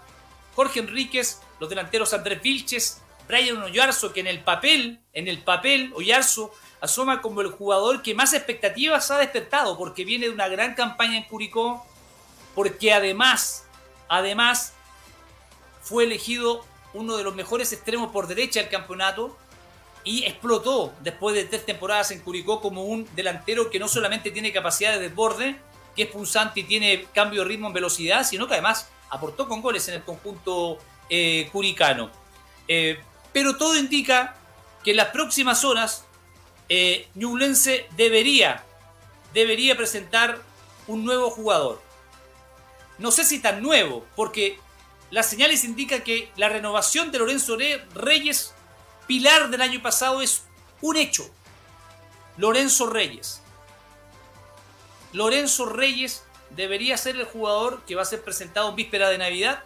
Jorge 0.55 0.79
Enríquez, 0.79 1.39
los 1.59 1.71
delanteros 1.71 2.13
Andrés 2.13 2.39
Vilches, 2.39 3.00
Brian 3.31 3.63
Oyarzo, 3.63 4.11
que 4.11 4.19
en 4.19 4.27
el 4.27 4.43
papel, 4.43 4.99
en 5.13 5.29
el 5.29 5.41
papel, 5.41 5.93
Oyarzo 5.95 6.53
asoma 6.81 7.21
como 7.21 7.39
el 7.39 7.47
jugador 7.47 8.01
que 8.01 8.13
más 8.13 8.33
expectativas 8.33 9.09
ha 9.09 9.17
despertado, 9.19 9.77
porque 9.77 10.03
viene 10.03 10.27
de 10.27 10.33
una 10.33 10.49
gran 10.49 10.75
campaña 10.75 11.17
en 11.17 11.23
Curicó, 11.23 11.85
porque 12.53 12.93
además, 12.93 13.65
además, 14.09 14.73
fue 15.81 16.03
elegido 16.03 16.65
uno 16.93 17.15
de 17.15 17.23
los 17.23 17.33
mejores 17.33 17.71
extremos 17.71 18.11
por 18.11 18.27
derecha 18.27 18.59
del 18.59 18.69
campeonato, 18.69 19.37
y 20.03 20.25
explotó 20.25 20.93
después 20.99 21.33
de 21.33 21.45
tres 21.45 21.65
temporadas 21.65 22.11
en 22.11 22.19
Curicó 22.19 22.59
como 22.59 22.83
un 22.83 23.07
delantero 23.15 23.69
que 23.69 23.79
no 23.79 23.87
solamente 23.87 24.31
tiene 24.31 24.51
capacidad 24.51 24.91
de 24.91 24.99
desborde, 25.07 25.55
que 25.95 26.03
es 26.03 26.09
punzante 26.09 26.61
y 26.61 26.63
tiene 26.63 27.05
cambio 27.13 27.43
de 27.43 27.47
ritmo 27.47 27.67
en 27.67 27.73
velocidad, 27.73 28.25
sino 28.25 28.47
que 28.47 28.55
además 28.55 28.89
aportó 29.09 29.47
con 29.47 29.61
goles 29.61 29.87
en 29.87 29.95
el 29.95 30.03
conjunto 30.03 30.79
eh, 31.09 31.47
curicano. 31.53 32.09
Eh, 32.67 32.99
pero 33.33 33.57
todo 33.57 33.75
indica 33.75 34.35
que 34.83 34.91
en 34.91 34.97
las 34.97 35.09
próximas 35.09 35.63
horas 35.63 36.05
eh, 36.69 37.07
debería, 37.95 38.63
debería 39.33 39.75
presentar 39.75 40.41
un 40.87 41.05
nuevo 41.05 41.29
jugador. 41.29 41.81
No 42.97 43.11
sé 43.11 43.23
si 43.23 43.39
tan 43.39 43.61
nuevo, 43.61 44.05
porque 44.15 44.59
las 45.09 45.29
señales 45.29 45.63
indican 45.63 46.01
que 46.01 46.31
la 46.37 46.49
renovación 46.49 47.11
de 47.11 47.19
Lorenzo 47.19 47.57
Reyes 47.93 48.53
pilar 49.07 49.49
del 49.49 49.61
año 49.61 49.81
pasado 49.81 50.21
es 50.21 50.43
un 50.81 50.97
hecho. 50.97 51.29
Lorenzo 52.37 52.87
Reyes. 52.87 53.41
Lorenzo 55.13 55.65
Reyes 55.65 56.23
debería 56.51 56.97
ser 56.97 57.17
el 57.17 57.25
jugador 57.25 57.83
que 57.85 57.95
va 57.95 58.03
a 58.03 58.05
ser 58.05 58.23
presentado 58.23 58.69
en 58.69 58.75
víspera 58.75 59.09
de 59.09 59.17
Navidad, 59.17 59.63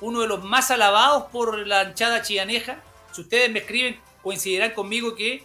uno 0.00 0.20
de 0.20 0.26
los 0.26 0.42
más 0.44 0.70
alabados 0.70 1.24
por 1.30 1.66
la 1.66 1.80
anchada 1.80 2.22
chianeja. 2.22 2.78
Si 3.16 3.22
ustedes 3.22 3.50
me 3.50 3.58
escriben, 3.60 4.00
coincidirán 4.22 4.70
conmigo 4.72 5.14
que 5.14 5.44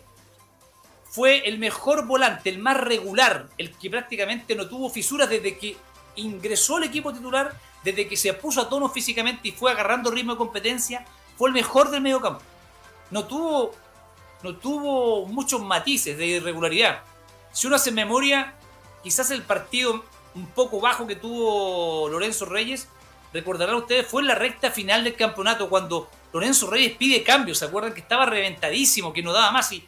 fue 1.10 1.48
el 1.48 1.58
mejor 1.58 2.06
volante, 2.06 2.50
el 2.50 2.60
más 2.60 2.78
regular, 2.78 3.50
el 3.58 3.76
que 3.78 3.90
prácticamente 3.90 4.56
no 4.56 4.68
tuvo 4.68 4.90
fisuras 4.90 5.30
desde 5.30 5.58
que 5.58 5.76
ingresó 6.16 6.78
al 6.78 6.84
equipo 6.84 7.12
titular, 7.12 7.58
desde 7.84 8.08
que 8.08 8.16
se 8.16 8.34
puso 8.34 8.62
a 8.62 8.70
tono 8.70 8.90
físicamente 8.90 9.48
y 9.48 9.52
fue 9.52 9.72
agarrando 9.72 10.12
ritmo 10.12 10.34
de 10.34 10.38
competencia, 10.38 11.06
fue 11.38 11.50
el 11.50 11.54
mejor 11.54 11.90
del 11.90 12.02
medio 12.02 12.22
campo 12.22 12.44
no 13.12 13.26
tuvo, 13.26 13.74
no 14.42 14.56
tuvo 14.56 15.28
muchos 15.28 15.62
matices 15.62 16.18
de 16.18 16.26
irregularidad. 16.26 17.04
Si 17.52 17.68
uno 17.68 17.76
hace 17.76 17.92
memoria, 17.92 18.56
quizás 19.04 19.30
el 19.30 19.44
partido 19.44 20.04
un 20.34 20.48
poco 20.48 20.80
bajo 20.80 21.06
que 21.06 21.18
tuvo 21.18 22.10
Lorenzo 22.10 22.46
Reyes, 22.46 22.88
recordarán 23.34 23.76
ustedes, 23.76 24.08
fue 24.08 24.22
en 24.22 24.30
la 24.30 24.36
recta 24.36 24.72
final 24.72 25.04
del 25.04 25.16
campeonato 25.16 25.70
cuando 25.70 26.10
Lorenzo 26.34 26.70
Reyes 26.70 26.96
pide 26.98 27.24
cambio. 27.24 27.56
¿Se 27.56 27.66
acuerdan 27.66 27.94
que 27.94 28.02
estaba 28.02 28.26
reventadísimo, 28.26 29.14
que 29.14 29.22
no 29.22 29.34
daba 29.34 29.52
más? 29.52 29.72
Y 29.72 29.84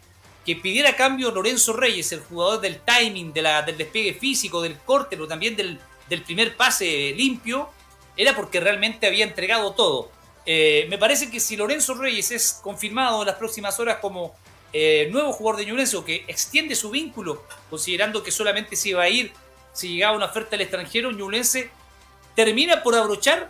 que 0.45 0.55
pidiera 0.55 0.95
cambio 0.95 1.31
Lorenzo 1.31 1.73
Reyes, 1.73 2.12
el 2.12 2.19
jugador 2.19 2.59
del 2.62 2.81
timing, 2.81 3.31
del 3.33 3.77
despegue 3.77 4.13
físico, 4.13 4.62
del 4.62 4.77
corte, 4.79 5.15
pero 5.15 5.27
también 5.27 5.55
del, 5.55 5.79
del 6.09 6.21
primer 6.21 6.57
pase 6.57 7.13
limpio, 7.15 7.69
era 8.17 8.35
porque 8.35 8.59
realmente 8.59 9.07
había 9.07 9.23
entregado 9.23 9.71
todo. 9.73 10.12
Eh, 10.45 10.85
me 10.89 10.97
parece 10.97 11.31
que 11.31 11.39
si 11.39 11.55
Lorenzo 11.55 11.93
Reyes 11.93 12.31
es 12.31 12.59
confirmado 12.62 13.21
en 13.21 13.27
las 13.27 13.38
próximas 13.38 13.79
horas 13.79 13.97
como 14.01 14.35
eh, 14.73 15.07
nuevo 15.12 15.31
jugador 15.31 15.59
de 15.59 15.65
Ñublense 15.67 15.95
o 15.95 16.03
que 16.03 16.25
extiende 16.27 16.75
su 16.75 16.89
vínculo, 16.89 17.43
considerando 17.69 18.21
que 18.21 18.31
solamente 18.31 18.75
se 18.75 18.89
iba 18.89 19.03
a 19.03 19.09
ir 19.09 19.31
si 19.71 19.95
llegaba 19.95 20.15
una 20.15 20.25
oferta 20.25 20.55
al 20.55 20.62
extranjero, 20.62 21.12
Ñublense 21.12 21.69
termina 22.35 22.83
por 22.83 22.95
abrochar 22.95 23.50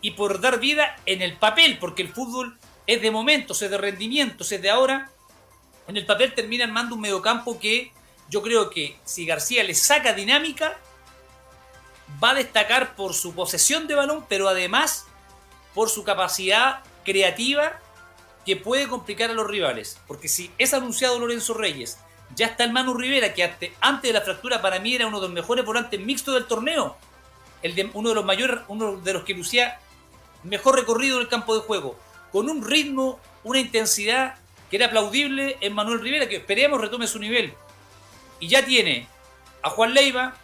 y 0.00 0.12
por 0.12 0.40
dar 0.40 0.60
vida 0.60 0.96
en 1.06 1.22
el 1.22 1.36
papel, 1.36 1.78
porque 1.78 2.02
el 2.02 2.08
fútbol 2.08 2.58
es 2.86 3.02
de 3.02 3.10
momentos, 3.10 3.62
es 3.62 3.70
de 3.70 3.78
rendimientos, 3.78 4.52
es 4.52 4.62
de 4.62 4.70
ahora. 4.70 5.10
En 5.86 5.96
el 5.96 6.06
papel 6.06 6.34
termina 6.34 6.64
armando 6.64 6.94
un 6.94 7.00
mediocampo 7.00 7.58
que 7.58 7.92
yo 8.28 8.42
creo 8.42 8.70
que 8.70 8.98
si 9.04 9.26
García 9.26 9.64
le 9.64 9.74
saca 9.74 10.12
dinámica, 10.12 10.78
va 12.22 12.30
a 12.30 12.34
destacar 12.34 12.94
por 12.94 13.14
su 13.14 13.34
posesión 13.34 13.86
de 13.86 13.94
balón, 13.94 14.24
pero 14.28 14.48
además 14.48 15.06
por 15.74 15.90
su 15.90 16.04
capacidad 16.04 16.82
creativa 17.04 17.80
que 18.44 18.56
puede 18.56 18.88
complicar 18.88 19.30
a 19.30 19.34
los 19.34 19.46
rivales. 19.46 20.00
Porque 20.06 20.28
si 20.28 20.50
es 20.58 20.74
anunciado 20.74 21.18
Lorenzo 21.18 21.54
Reyes, 21.54 21.98
ya 22.34 22.46
está 22.46 22.64
el 22.64 22.72
Manu 22.72 22.94
Rivera, 22.94 23.34
que 23.34 23.74
antes 23.80 24.08
de 24.08 24.12
la 24.12 24.24
fractura 24.24 24.62
para 24.62 24.80
mí 24.80 24.94
era 24.94 25.06
uno 25.06 25.20
de 25.20 25.26
los 25.26 25.34
mejores 25.34 25.64
volantes 25.64 26.00
mixtos 26.00 26.34
del 26.34 26.46
torneo. 26.46 26.96
El 27.62 27.74
de, 27.74 27.90
uno 27.94 28.10
de 28.10 28.14
los 28.14 28.24
mayores, 28.24 28.60
uno 28.68 28.96
de 28.96 29.12
los 29.12 29.24
que 29.24 29.34
lucía 29.34 29.80
mejor 30.48 30.76
recorrido 30.76 31.18
del 31.18 31.28
campo 31.28 31.54
de 31.54 31.60
juego. 31.60 31.98
Con 32.32 32.48
un 32.48 32.64
ritmo, 32.64 33.18
una 33.44 33.60
intensidad 33.60 34.36
que 34.70 34.76
era 34.76 34.86
aplaudible 34.86 35.56
en 35.60 35.74
Manuel 35.74 36.00
Rivera, 36.00 36.28
que 36.28 36.36
esperemos 36.36 36.80
retome 36.80 37.06
su 37.06 37.18
nivel. 37.18 37.54
Y 38.40 38.48
ya 38.48 38.64
tiene 38.64 39.08
a 39.62 39.70
Juan 39.70 39.94
Leiva, 39.94 40.34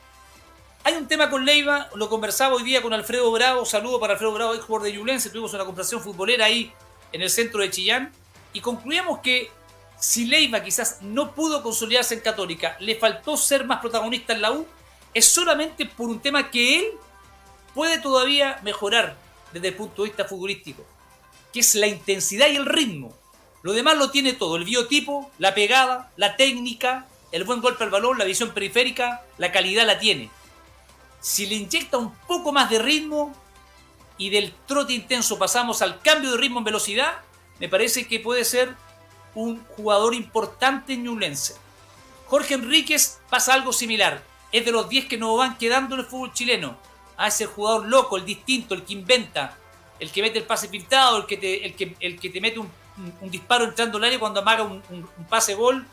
hay 0.82 0.94
un 0.94 1.08
tema 1.08 1.30
con 1.30 1.44
Leiva, 1.44 1.88
lo 1.94 2.10
conversaba 2.10 2.54
hoy 2.54 2.62
día 2.62 2.82
con 2.82 2.92
Alfredo 2.92 3.30
Bravo, 3.32 3.64
saludo 3.64 3.98
para 3.98 4.14
Alfredo 4.14 4.32
Bravo, 4.32 4.54
ex 4.54 4.64
jugador 4.64 4.86
de 4.86 4.92
Yulense, 4.92 5.30
tuvimos 5.30 5.54
una 5.54 5.64
conversación 5.64 6.02
futbolera 6.02 6.44
ahí 6.44 6.72
en 7.12 7.22
el 7.22 7.30
centro 7.30 7.62
de 7.62 7.70
Chillán, 7.70 8.12
y 8.52 8.60
concluíamos 8.60 9.20
que 9.20 9.50
si 9.98 10.26
Leiva 10.26 10.62
quizás 10.62 11.00
no 11.00 11.34
pudo 11.34 11.62
consolidarse 11.62 12.14
en 12.14 12.20
Católica, 12.20 12.76
le 12.80 12.96
faltó 12.96 13.36
ser 13.36 13.64
más 13.64 13.80
protagonista 13.80 14.34
en 14.34 14.42
la 14.42 14.52
U, 14.52 14.66
es 15.14 15.24
solamente 15.26 15.86
por 15.86 16.08
un 16.08 16.20
tema 16.20 16.50
que 16.50 16.80
él 16.80 16.86
puede 17.74 17.98
todavía 17.98 18.60
mejorar 18.62 19.16
desde 19.54 19.68
el 19.68 19.74
punto 19.74 20.02
de 20.02 20.08
vista 20.08 20.26
futbolístico, 20.26 20.84
que 21.50 21.60
es 21.60 21.74
la 21.76 21.86
intensidad 21.86 22.48
y 22.48 22.56
el 22.56 22.66
ritmo. 22.66 23.16
Lo 23.62 23.72
demás 23.72 23.96
lo 23.96 24.10
tiene 24.10 24.34
todo, 24.34 24.56
el 24.56 24.64
biotipo, 24.64 25.30
la 25.38 25.54
pegada, 25.54 26.12
la 26.16 26.36
técnica, 26.36 27.06
el 27.32 27.44
buen 27.44 27.62
golpe 27.62 27.84
al 27.84 27.90
balón, 27.90 28.18
la 28.18 28.26
visión 28.26 28.52
periférica, 28.52 29.24
la 29.38 29.50
calidad 29.50 29.86
la 29.86 29.98
tiene 29.98 30.30
si 31.24 31.46
le 31.46 31.54
inyecta 31.54 31.96
un 31.96 32.14
poco 32.28 32.52
más 32.52 32.68
de 32.68 32.78
ritmo 32.78 33.32
y 34.18 34.28
del 34.28 34.52
trote 34.66 34.92
intenso 34.92 35.38
pasamos 35.38 35.80
al 35.80 36.02
cambio 36.02 36.30
de 36.30 36.36
ritmo 36.36 36.58
en 36.58 36.64
velocidad, 36.64 37.14
me 37.58 37.68
parece 37.70 38.06
que 38.06 38.20
puede 38.20 38.44
ser 38.44 38.76
un 39.34 39.64
jugador 39.68 40.14
importante 40.14 40.92
en 40.92 41.04
Ñublense. 41.04 41.56
Jorge 42.26 42.54
Enríquez 42.54 43.20
pasa 43.30 43.54
algo 43.54 43.72
similar. 43.72 44.22
Es 44.52 44.66
de 44.66 44.72
los 44.72 44.86
10 44.90 45.06
que 45.06 45.16
nos 45.16 45.38
van 45.38 45.56
quedando 45.56 45.94
en 45.94 46.02
el 46.02 46.06
fútbol 46.06 46.34
chileno. 46.34 46.76
Ah, 47.16 47.28
es 47.28 47.40
el 47.40 47.46
jugador 47.48 47.86
loco, 47.86 48.16
el 48.16 48.24
distinto, 48.24 48.74
el 48.74 48.84
que 48.84 48.92
inventa, 48.92 49.56
el 50.00 50.10
que 50.10 50.22
mete 50.22 50.38
el 50.38 50.44
pase 50.44 50.68
pintado, 50.68 51.18
el 51.18 51.26
que 51.26 51.36
te, 51.36 51.64
el 51.64 51.74
que, 51.74 51.96
el 52.00 52.18
que 52.18 52.30
te 52.30 52.40
mete 52.40 52.58
un, 52.58 52.70
disparo 53.22 53.64
entrando 53.64 53.98
al 53.98 54.04
área 54.04 54.18
cuando 54.18 54.40
amaga 54.40 54.62
un, 54.62 55.08
pase 55.28 55.54
gol 55.54 55.86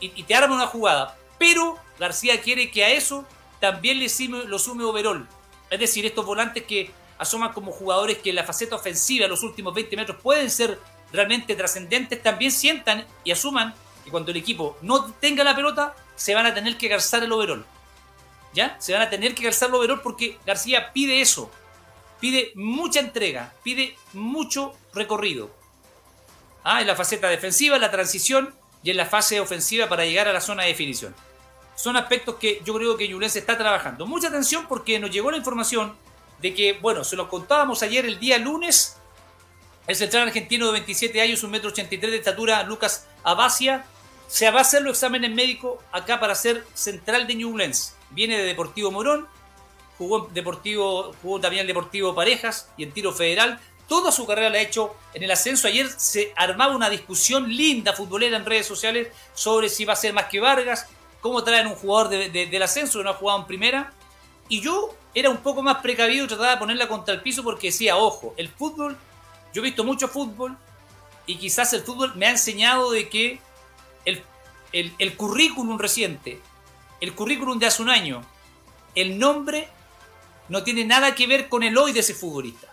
y, 0.00 0.22
te 0.22 0.34
arma 0.34 0.54
una 0.54 0.66
jugada. 0.66 1.16
Pero 1.38 1.78
García 1.98 2.40
quiere 2.40 2.70
que 2.70 2.84
a 2.84 2.90
eso 2.90 3.24
también 3.60 3.98
le 3.98 4.08
sume, 4.08 4.44
lo 4.44 4.58
sume 4.58 4.84
Overol. 4.84 5.28
Es 5.70 5.80
decir, 5.80 6.04
estos 6.04 6.26
volantes 6.26 6.64
que 6.64 6.90
asoman 7.18 7.52
como 7.52 7.72
jugadores 7.72 8.18
que 8.18 8.30
en 8.30 8.36
la 8.36 8.44
faceta 8.44 8.76
ofensiva, 8.76 9.26
los 9.28 9.42
últimos 9.42 9.72
20 9.74 9.96
metros, 9.96 10.18
pueden 10.22 10.50
ser 10.50 10.78
realmente 11.12 11.54
trascendentes, 11.54 12.22
también 12.22 12.50
sientan 12.50 13.06
y 13.24 13.30
asuman 13.30 13.74
que 14.04 14.10
cuando 14.10 14.30
el 14.30 14.36
equipo 14.36 14.76
no 14.82 15.12
tenga 15.14 15.44
la 15.44 15.54
pelota, 15.54 15.94
se 16.16 16.34
van 16.34 16.46
a 16.46 16.54
tener 16.54 16.76
que 16.76 16.88
garzar 16.88 17.22
el 17.22 17.32
overall. 17.32 17.64
¿Ya? 18.54 18.76
Se 18.80 18.92
van 18.92 19.02
a 19.02 19.10
tener 19.10 19.34
que 19.34 19.44
garzar 19.44 19.70
el 19.70 20.00
porque 20.00 20.38
García 20.46 20.92
pide 20.92 21.20
eso. 21.20 21.50
Pide 22.20 22.52
mucha 22.54 23.00
entrega, 23.00 23.54
pide 23.64 23.96
mucho 24.12 24.74
recorrido. 24.94 25.50
Ah, 26.62 26.80
en 26.80 26.86
la 26.86 26.94
faceta 26.94 27.28
defensiva, 27.28 27.76
en 27.76 27.82
la 27.82 27.90
transición 27.90 28.54
y 28.82 28.90
en 28.90 28.96
la 28.96 29.06
fase 29.06 29.40
ofensiva 29.40 29.88
para 29.88 30.04
llegar 30.04 30.28
a 30.28 30.32
la 30.32 30.40
zona 30.40 30.62
de 30.62 30.68
definición. 30.68 31.14
Son 31.74 31.96
aspectos 31.96 32.36
que 32.36 32.60
yo 32.64 32.74
creo 32.74 32.96
que 32.96 33.08
Ñublense 33.08 33.38
está 33.38 33.56
trabajando. 33.58 34.06
Mucha 34.06 34.28
atención 34.28 34.66
porque 34.68 35.00
nos 35.00 35.10
llegó 35.10 35.30
la 35.30 35.38
información 35.38 35.96
de 36.40 36.54
que, 36.54 36.74
bueno, 36.74 37.04
se 37.04 37.16
lo 37.16 37.28
contábamos 37.28 37.82
ayer 37.82 38.04
el 38.04 38.18
día 38.18 38.38
lunes, 38.38 38.96
el 39.86 39.96
central 39.96 40.28
argentino 40.28 40.66
de 40.66 40.72
27 40.72 41.20
años, 41.20 41.42
1,83 41.42 41.88
m 41.90 42.06
de 42.08 42.16
estatura, 42.16 42.62
Lucas 42.64 43.06
Abacia, 43.24 43.84
se 44.28 44.50
va 44.50 44.58
a 44.58 44.62
hacer 44.62 44.82
los 44.82 44.96
exámenes 44.96 45.30
médicos 45.30 45.78
acá 45.92 46.20
para 46.20 46.34
ser 46.34 46.64
central 46.74 47.26
de 47.26 47.34
Ñublense. 47.36 47.94
Viene 48.12 48.38
de 48.38 48.44
Deportivo 48.44 48.90
Morón, 48.90 49.26
jugó, 49.98 50.28
Deportivo, 50.32 51.14
jugó 51.22 51.40
también 51.40 51.62
en 51.62 51.66
Deportivo 51.68 52.14
Parejas 52.14 52.70
y 52.76 52.84
en 52.84 52.92
tiro 52.92 53.12
federal. 53.12 53.60
Toda 53.88 54.12
su 54.12 54.26
carrera 54.26 54.50
la 54.50 54.58
ha 54.58 54.62
hecho 54.62 54.94
en 55.14 55.22
el 55.22 55.30
ascenso. 55.30 55.68
Ayer 55.68 55.88
se 55.88 56.32
armaba 56.36 56.74
una 56.74 56.88
discusión 56.90 57.48
linda 57.48 57.92
futbolera 57.92 58.36
en 58.36 58.46
redes 58.46 58.66
sociales 58.66 59.08
sobre 59.34 59.68
si 59.68 59.84
va 59.84 59.92
a 59.92 59.96
ser 59.96 60.12
más 60.12 60.26
que 60.26 60.40
Vargas, 60.40 60.86
cómo 61.20 61.44
traen 61.44 61.66
un 61.66 61.74
jugador 61.74 62.08
del 62.08 62.62
ascenso 62.62 62.98
que 62.98 63.04
no 63.04 63.10
ha 63.10 63.14
jugado 63.14 63.40
en 63.40 63.46
primera. 63.46 63.92
Y 64.48 64.60
yo 64.60 64.94
era 65.14 65.30
un 65.30 65.38
poco 65.38 65.62
más 65.62 65.78
precavido, 65.78 66.26
trataba 66.26 66.52
de 66.52 66.56
ponerla 66.56 66.88
contra 66.88 67.14
el 67.14 67.22
piso 67.22 67.42
porque 67.42 67.68
decía, 67.68 67.96
ojo, 67.96 68.34
el 68.36 68.48
fútbol, 68.48 68.96
yo 69.52 69.62
he 69.62 69.64
visto 69.64 69.84
mucho 69.84 70.08
fútbol 70.08 70.56
y 71.26 71.36
quizás 71.36 71.72
el 71.72 71.82
fútbol 71.82 72.14
me 72.16 72.26
ha 72.26 72.30
enseñado 72.30 72.90
de 72.90 73.08
que 73.08 73.40
el, 74.04 74.22
el 74.98 75.16
currículum 75.16 75.78
reciente, 75.78 76.40
el 77.02 77.14
currículum 77.14 77.58
de 77.58 77.66
hace 77.66 77.82
un 77.82 77.90
año, 77.90 78.24
el 78.94 79.18
nombre 79.18 79.68
no 80.48 80.62
tiene 80.62 80.84
nada 80.84 81.14
que 81.14 81.26
ver 81.26 81.48
con 81.48 81.62
el 81.62 81.76
hoy 81.76 81.92
de 81.92 82.00
ese 82.00 82.14
futbolista. 82.14 82.68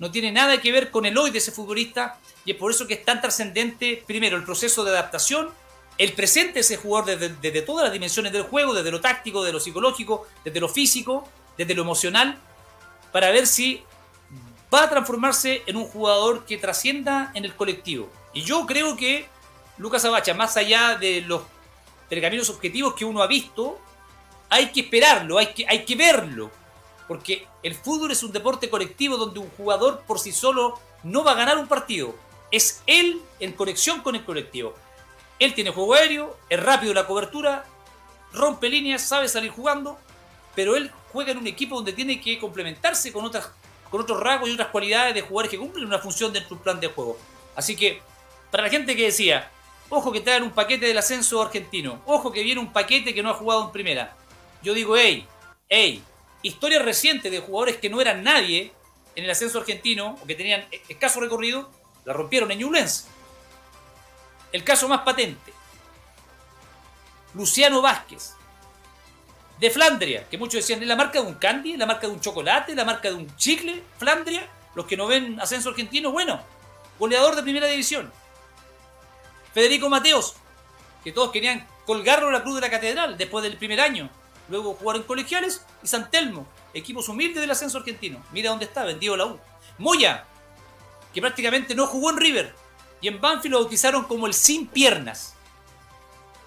No 0.00 0.10
tiene 0.10 0.32
nada 0.32 0.60
que 0.60 0.72
ver 0.72 0.90
con 0.90 1.06
el 1.06 1.16
hoy 1.16 1.30
de 1.30 1.38
ese 1.38 1.52
futbolista 1.52 2.18
y 2.44 2.52
es 2.52 2.56
por 2.56 2.70
eso 2.70 2.86
que 2.86 2.94
es 2.94 3.04
tan 3.04 3.20
trascendente, 3.20 4.02
primero, 4.06 4.36
el 4.36 4.44
proceso 4.44 4.82
de 4.82 4.92
adaptación 4.92 5.50
el 5.98 6.12
presente 6.12 6.54
de 6.54 6.60
ese 6.60 6.76
jugador 6.76 7.18
desde, 7.18 7.62
todas 7.62 7.84
las 7.84 7.92
dimensiones 7.92 8.32
del 8.32 8.44
juego, 8.44 8.72
desde 8.72 8.90
lo 8.90 9.00
táctico, 9.00 9.42
desde 9.42 9.52
lo 9.52 9.60
psicológico, 9.60 10.26
desde 10.44 10.60
lo 10.60 10.68
físico, 10.68 11.28
desde 11.58 11.74
lo 11.74 11.82
emocional, 11.82 12.38
para 13.12 13.30
ver 13.30 13.48
si 13.48 13.82
va 14.72 14.84
a 14.84 14.90
transformarse 14.90 15.62
en 15.66 15.76
un 15.76 15.84
jugador 15.84 16.46
que 16.46 16.56
trascienda 16.56 17.32
en 17.34 17.44
el 17.44 17.54
colectivo. 17.54 18.08
Y 18.32 18.42
yo 18.42 18.64
creo 18.64 18.96
que 18.96 19.26
Lucas 19.76 20.04
Abacha, 20.04 20.34
más 20.34 20.56
allá 20.56 20.94
de 20.94 21.20
los 21.22 21.42
pergaminos 22.08 22.50
objetivos 22.50 22.94
que 22.94 23.04
uno 23.04 23.22
ha 23.22 23.26
visto, 23.26 23.78
hay 24.48 24.70
que 24.70 24.80
esperarlo, 24.80 25.38
hay 25.38 25.48
que, 25.48 25.66
hay 25.68 25.84
que 25.84 25.96
verlo. 25.96 26.50
Porque 27.06 27.46
el 27.62 27.74
fútbol 27.74 28.10
es 28.10 28.22
un 28.22 28.32
deporte 28.32 28.68
colectivo 28.68 29.16
donde 29.16 29.40
un 29.40 29.50
jugador 29.50 30.02
por 30.06 30.18
sí 30.18 30.32
solo 30.32 30.78
no 31.02 31.24
va 31.24 31.32
a 31.32 31.36
ganar 31.36 31.58
un 31.58 31.68
partido. 31.68 32.14
Es 32.50 32.82
él 32.86 33.20
en 33.40 33.52
conexión 33.52 34.00
con 34.00 34.14
el 34.14 34.24
colectivo. 34.24 34.74
Él 35.38 35.54
tiene 35.54 35.70
juego 35.70 35.94
aéreo, 35.94 36.36
es 36.48 36.62
rápido 36.62 36.92
la 36.92 37.06
cobertura, 37.06 37.64
rompe 38.32 38.68
líneas, 38.68 39.02
sabe 39.02 39.28
salir 39.28 39.50
jugando, 39.50 39.98
pero 40.54 40.76
él 40.76 40.90
juega 41.12 41.32
en 41.32 41.38
un 41.38 41.46
equipo 41.46 41.76
donde 41.76 41.92
tiene 41.92 42.20
que 42.20 42.38
complementarse 42.38 43.12
con, 43.12 43.24
otras, 43.24 43.50
con 43.90 44.00
otros 44.00 44.20
rasgos 44.20 44.48
y 44.48 44.52
otras 44.52 44.68
cualidades 44.68 45.14
de 45.14 45.22
jugadores 45.22 45.50
que 45.50 45.58
cumplen 45.58 45.86
una 45.86 45.98
función 45.98 46.32
dentro 46.32 46.56
de 46.56 46.62
plan 46.62 46.80
de 46.80 46.88
juego. 46.88 47.18
Así 47.54 47.76
que, 47.76 48.02
para 48.50 48.64
la 48.64 48.70
gente 48.70 48.96
que 48.96 49.04
decía, 49.04 49.50
ojo 49.90 50.12
que 50.12 50.20
traen 50.20 50.42
un 50.42 50.50
paquete 50.50 50.86
del 50.86 50.98
ascenso 50.98 51.40
argentino, 51.40 52.02
ojo 52.06 52.32
que 52.32 52.42
viene 52.42 52.60
un 52.60 52.72
paquete 52.72 53.14
que 53.14 53.22
no 53.22 53.30
ha 53.30 53.34
jugado 53.34 53.64
en 53.64 53.72
primera. 53.72 54.16
Yo 54.62 54.74
digo, 54.74 54.96
hey, 54.96 55.26
hey, 55.68 56.02
historia 56.42 56.80
reciente 56.80 57.30
de 57.30 57.40
jugadores 57.40 57.76
que 57.76 57.90
no 57.90 58.00
eran 58.00 58.22
nadie 58.22 58.72
en 59.14 59.24
el 59.24 59.30
ascenso 59.30 59.58
argentino 59.58 60.16
o 60.22 60.26
que 60.26 60.34
tenían 60.34 60.66
escaso 60.88 61.20
recorrido, 61.20 61.70
la 62.04 62.12
rompieron 62.12 62.50
en 62.50 62.58
Ñublense. 62.60 63.06
El 64.52 64.64
caso 64.64 64.88
más 64.88 65.02
patente. 65.02 65.52
Luciano 67.34 67.82
Vázquez. 67.82 68.34
De 69.58 69.70
Flandria, 69.70 70.28
que 70.28 70.38
muchos 70.38 70.54
decían, 70.54 70.80
¿es 70.80 70.88
la 70.88 70.94
marca 70.94 71.20
de 71.20 71.26
un 71.26 71.34
candy? 71.34 71.76
¿La 71.76 71.84
marca 71.84 72.06
de 72.06 72.12
un 72.12 72.20
chocolate? 72.20 72.76
¿La 72.76 72.84
marca 72.84 73.08
de 73.08 73.16
un 73.16 73.36
chicle? 73.36 73.82
Flandria. 73.98 74.48
Los 74.74 74.86
que 74.86 74.96
no 74.96 75.08
ven 75.08 75.40
ascenso 75.40 75.70
argentino, 75.70 76.12
bueno. 76.12 76.40
Goleador 76.98 77.34
de 77.34 77.42
primera 77.42 77.66
división. 77.66 78.12
Federico 79.52 79.88
Mateos, 79.88 80.34
que 81.04 81.12
todos 81.12 81.30
querían 81.30 81.66
colgarlo 81.86 82.28
en 82.28 82.34
la 82.34 82.42
cruz 82.42 82.56
de 82.56 82.60
la 82.60 82.70
catedral 82.70 83.16
después 83.16 83.42
del 83.42 83.56
primer 83.56 83.80
año. 83.80 84.10
Luego 84.48 84.74
jugaron 84.74 85.02
colegiales 85.02 85.64
y 85.82 85.86
San 85.86 86.10
Telmo, 86.10 86.46
equipos 86.74 87.08
humildes 87.08 87.40
del 87.40 87.50
ascenso 87.50 87.78
argentino. 87.78 88.22
Mira 88.32 88.50
dónde 88.50 88.64
está, 88.64 88.84
vendido 88.84 89.16
la 89.16 89.26
U. 89.26 89.38
Moya, 89.78 90.24
que 91.12 91.20
prácticamente 91.20 91.74
no 91.74 91.86
jugó 91.86 92.10
en 92.10 92.16
River, 92.18 92.54
y 93.00 93.08
en 93.08 93.20
Banfield 93.20 93.52
lo 93.52 93.60
bautizaron 93.60 94.04
como 94.04 94.26
el 94.26 94.34
sin 94.34 94.66
piernas. 94.66 95.34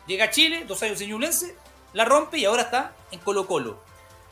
Llega 0.07 0.25
a 0.25 0.29
Chile, 0.29 0.65
dos 0.67 0.81
años 0.83 0.99
en 1.01 1.09
Ñublense, 1.09 1.55
la 1.93 2.05
rompe 2.05 2.37
y 2.37 2.45
ahora 2.45 2.63
está 2.63 2.93
en 3.11 3.19
Colo 3.19 3.47
Colo. 3.47 3.81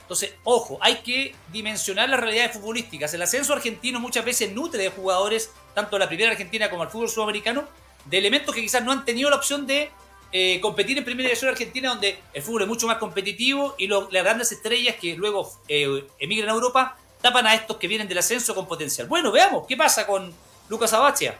Entonces, 0.01 0.33
ojo, 0.43 0.79
hay 0.81 0.97
que 0.97 1.35
dimensionar 1.49 2.09
las 2.09 2.19
realidades 2.19 2.53
futbolísticas. 2.53 3.13
El 3.13 3.21
ascenso 3.21 3.53
argentino 3.53 3.99
muchas 3.99 4.25
veces 4.25 4.51
nutre 4.51 4.81
de 4.81 4.89
jugadores, 4.89 5.51
tanto 5.75 5.95
a 5.95 5.99
la 5.99 6.07
primera 6.07 6.31
argentina 6.31 6.69
como 6.69 6.81
al 6.81 6.89
fútbol 6.89 7.09
sudamericano, 7.09 7.67
de 8.09 8.17
elementos 8.17 8.53
que 8.53 8.61
quizás 8.61 8.83
no 8.83 8.91
han 8.91 9.05
tenido 9.05 9.29
la 9.29 9.35
opción 9.35 9.67
de 9.67 9.91
eh, 10.31 10.59
competir 10.61 10.97
en 10.97 11.03
primera 11.03 11.27
división 11.27 11.49
argentina, 11.49 11.89
donde 11.89 12.19
el 12.33 12.41
fútbol 12.41 12.63
es 12.63 12.67
mucho 12.67 12.87
más 12.87 12.97
competitivo 12.97 13.75
y 13.77 13.87
las 13.87 14.09
grandes 14.11 14.51
estrellas 14.51 14.95
que 14.99 15.15
luego 15.15 15.51
eh, 15.67 16.05
emigran 16.19 16.49
a 16.49 16.53
Europa 16.53 16.97
tapan 17.21 17.47
a 17.47 17.53
estos 17.53 17.77
que 17.77 17.87
vienen 17.87 18.07
del 18.07 18.17
ascenso 18.17 18.55
con 18.55 18.67
potencial. 18.67 19.07
Bueno, 19.07 19.31
veamos 19.31 19.65
qué 19.67 19.75
pasa 19.75 20.05
con 20.05 20.33
Lucas 20.69 20.93
Abacia 20.93 21.39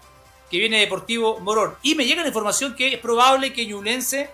que 0.50 0.58
viene 0.58 0.80
Deportivo 0.80 1.40
Morón. 1.40 1.76
Y 1.84 1.96
me 1.96 2.06
llega 2.06 2.22
la 2.22 2.28
información 2.28 2.76
que 2.76 2.94
es 2.94 3.00
probable 3.00 3.54
que 3.54 3.66
Ñublense 3.66 4.30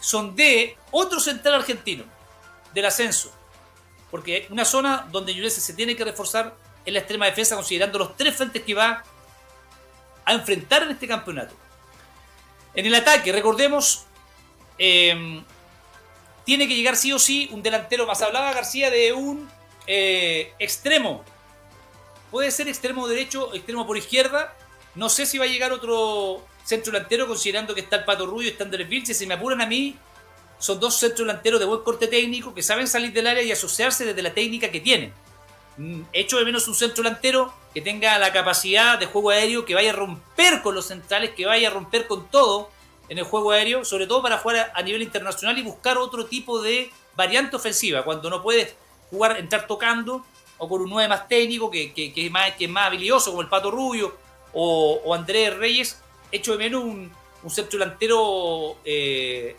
sondee 0.00 0.76
otro 0.90 1.18
central 1.18 1.54
argentino 1.54 2.04
del 2.72 2.86
ascenso. 2.86 3.32
Porque 4.10 4.46
una 4.50 4.64
zona 4.64 5.08
donde 5.10 5.34
Ñublense 5.34 5.60
se 5.60 5.74
tiene 5.74 5.96
que 5.96 6.04
reforzar 6.04 6.56
es 6.84 6.92
la 6.92 7.00
extrema 7.00 7.26
defensa, 7.26 7.56
considerando 7.56 7.98
los 7.98 8.16
tres 8.16 8.36
frentes 8.36 8.62
que 8.62 8.74
va 8.74 9.02
a 10.24 10.32
enfrentar 10.32 10.82
en 10.82 10.90
este 10.90 11.06
campeonato. 11.06 11.54
En 12.74 12.86
el 12.86 12.94
ataque, 12.94 13.32
recordemos, 13.32 14.06
em, 14.78 15.44
tiene 16.44 16.66
que 16.68 16.74
llegar 16.74 16.96
sí 16.96 17.12
o 17.12 17.18
sí 17.18 17.48
un 17.52 17.62
delantero 17.62 18.06
más. 18.06 18.20
Hablaba 18.22 18.52
García 18.52 18.90
de 18.90 19.12
un 19.12 19.48
eh, 19.86 20.52
extremo. 20.58 21.24
Puede 22.30 22.50
ser 22.50 22.68
extremo 22.68 23.06
derecho, 23.06 23.54
extremo 23.54 23.86
por 23.86 23.96
izquierda, 23.96 24.56
no 24.94 25.08
sé 25.08 25.26
si 25.26 25.38
va 25.38 25.44
a 25.44 25.48
llegar 25.48 25.72
otro 25.72 26.44
centro 26.64 26.92
delantero, 26.92 27.26
considerando 27.26 27.74
que 27.74 27.80
está 27.80 27.96
el 27.96 28.04
Pato 28.04 28.26
Rubio 28.26 28.48
y 28.48 28.52
está 28.52 28.64
Andrés 28.64 28.88
Vilche. 28.88 29.14
Si 29.14 29.26
me 29.26 29.34
apuran 29.34 29.60
a 29.60 29.66
mí, 29.66 29.96
son 30.58 30.80
dos 30.80 30.98
centros 30.98 31.26
delanteros 31.26 31.60
de 31.60 31.66
buen 31.66 31.82
corte 31.82 32.06
técnico 32.06 32.54
que 32.54 32.62
saben 32.62 32.86
salir 32.86 33.12
del 33.12 33.26
área 33.26 33.42
y 33.42 33.52
asociarse 33.52 34.04
desde 34.04 34.22
la 34.22 34.32
técnica 34.32 34.70
que 34.70 34.80
tienen. 34.80 35.12
Mm, 35.76 36.02
hecho 36.12 36.38
de 36.38 36.44
menos 36.44 36.68
un 36.68 36.74
centro 36.74 37.02
delantero 37.02 37.52
que 37.72 37.80
tenga 37.80 38.16
la 38.18 38.32
capacidad 38.32 38.98
de 38.98 39.06
juego 39.06 39.30
aéreo, 39.30 39.64
que 39.64 39.74
vaya 39.74 39.90
a 39.90 39.94
romper 39.94 40.62
con 40.62 40.74
los 40.74 40.86
centrales, 40.86 41.30
que 41.30 41.46
vaya 41.46 41.68
a 41.68 41.70
romper 41.72 42.06
con 42.06 42.28
todo 42.28 42.70
en 43.08 43.18
el 43.18 43.24
juego 43.24 43.50
aéreo, 43.50 43.84
sobre 43.84 44.06
todo 44.06 44.22
para 44.22 44.38
jugar 44.38 44.72
a 44.74 44.82
nivel 44.82 45.02
internacional 45.02 45.58
y 45.58 45.62
buscar 45.62 45.98
otro 45.98 46.26
tipo 46.26 46.62
de 46.62 46.90
variante 47.16 47.56
ofensiva, 47.56 48.04
cuando 48.04 48.30
no 48.30 48.42
puedes 48.42 48.74
jugar, 49.10 49.38
entrar 49.38 49.66
tocando, 49.66 50.24
o 50.58 50.68
con 50.68 50.80
un 50.82 50.90
9 50.90 51.08
más 51.08 51.28
técnico, 51.28 51.70
que, 51.70 51.92
es 52.14 52.30
más, 52.30 52.52
que 52.52 52.68
más 52.68 52.86
habilidoso, 52.86 53.30
como 53.30 53.42
el 53.42 53.48
Pato 53.48 53.70
Rubio, 53.70 54.16
o, 54.52 55.12
Andrés 55.12 55.56
Reyes, 55.56 56.00
hecho 56.30 56.52
de 56.52 56.58
menos 56.58 56.84
un, 56.84 57.12
un 57.42 57.50
centro 57.50 57.78
delantero 57.80 58.76
eh, 58.84 59.56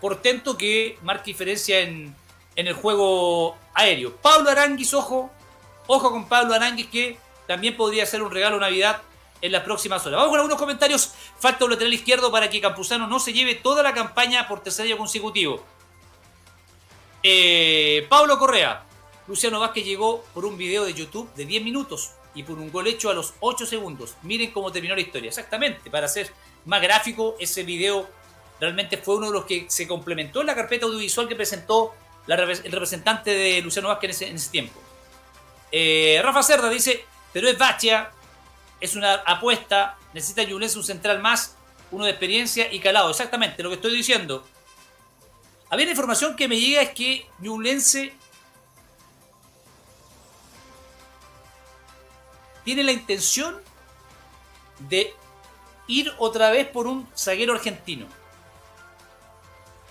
portento 0.00 0.56
que 0.56 0.98
marque 1.02 1.26
diferencia 1.26 1.80
en, 1.80 2.14
el 2.56 2.74
juego 2.74 3.56
aéreo. 3.74 4.16
Pablo 4.16 4.50
Aranguis, 4.50 4.92
ojo, 4.94 5.30
ojo 5.86 6.10
con 6.10 6.28
Pablo 6.28 6.54
Aranguis 6.54 6.86
que 6.86 7.18
también 7.46 7.76
podría 7.76 8.06
ser 8.06 8.22
un 8.22 8.30
regalo 8.30 8.58
Navidad 8.58 9.02
en 9.40 9.52
las 9.52 9.62
próximas 9.62 10.06
horas. 10.06 10.18
Vamos 10.18 10.30
con 10.30 10.40
algunos 10.40 10.58
comentarios. 10.58 11.12
Falta 11.38 11.64
un 11.64 11.72
lateral 11.72 11.92
izquierdo 11.92 12.30
para 12.30 12.48
que 12.48 12.60
Campuzano 12.60 13.06
no 13.06 13.18
se 13.18 13.32
lleve 13.32 13.56
toda 13.56 13.82
la 13.82 13.92
campaña 13.92 14.46
por 14.48 14.62
tercer 14.62 14.86
año 14.86 14.96
consecutivo. 14.96 15.64
Eh, 17.22 18.06
Pablo 18.08 18.38
Correa. 18.38 18.84
Luciano 19.26 19.60
Vázquez 19.60 19.84
llegó 19.84 20.24
por 20.34 20.44
un 20.44 20.56
video 20.56 20.84
de 20.84 20.94
YouTube 20.94 21.32
de 21.34 21.44
10 21.44 21.62
minutos 21.62 22.12
y 22.34 22.42
por 22.42 22.58
un 22.58 22.72
gol 22.72 22.86
hecho 22.86 23.10
a 23.10 23.14
los 23.14 23.34
8 23.40 23.66
segundos. 23.66 24.14
Miren 24.22 24.50
cómo 24.50 24.72
terminó 24.72 24.94
la 24.94 25.00
historia. 25.00 25.28
Exactamente, 25.28 25.90
para 25.90 26.06
hacer 26.06 26.32
más 26.64 26.82
gráfico, 26.82 27.36
ese 27.38 27.62
video 27.62 28.08
realmente 28.60 28.96
fue 28.96 29.16
uno 29.16 29.26
de 29.26 29.32
los 29.32 29.44
que 29.44 29.66
se 29.68 29.86
complementó 29.86 30.40
en 30.40 30.48
la 30.48 30.54
carpeta 30.54 30.86
audiovisual 30.86 31.28
que 31.28 31.36
presentó 31.36 31.94
el 32.26 32.72
representante 32.72 33.30
de 33.30 33.60
Luciano 33.62 33.88
Vázquez 33.88 34.22
en 34.22 34.36
ese, 34.36 34.50
tiempo. 34.50 34.80
Eh, 35.70 36.20
Rafa 36.22 36.42
Cerda 36.42 36.68
dice, 36.68 37.04
pero 37.32 37.48
es 37.48 37.58
Bachia, 37.58 38.10
es 38.80 38.94
una 38.94 39.14
apuesta, 39.14 39.98
necesita 40.12 40.44
Ñublense 40.44 40.78
un 40.78 40.84
central 40.84 41.20
más, 41.20 41.56
uno 41.90 42.04
de 42.04 42.10
experiencia 42.10 42.72
y 42.72 42.80
calado. 42.80 43.10
Exactamente, 43.10 43.62
lo 43.62 43.70
que 43.70 43.76
estoy 43.76 43.94
diciendo. 43.94 44.46
Había 45.70 45.86
la 45.86 45.92
información 45.92 46.36
que 46.36 46.48
me 46.48 46.60
llega 46.60 46.82
es 46.82 46.90
que 46.90 47.26
Ñublense 47.38 48.12
tiene 52.64 52.82
la 52.84 52.92
intención 52.92 53.60
de 54.78 55.14
ir 55.86 56.12
otra 56.18 56.50
vez 56.50 56.66
por 56.68 56.86
un 56.86 57.08
zaguero 57.16 57.54
argentino. 57.54 58.06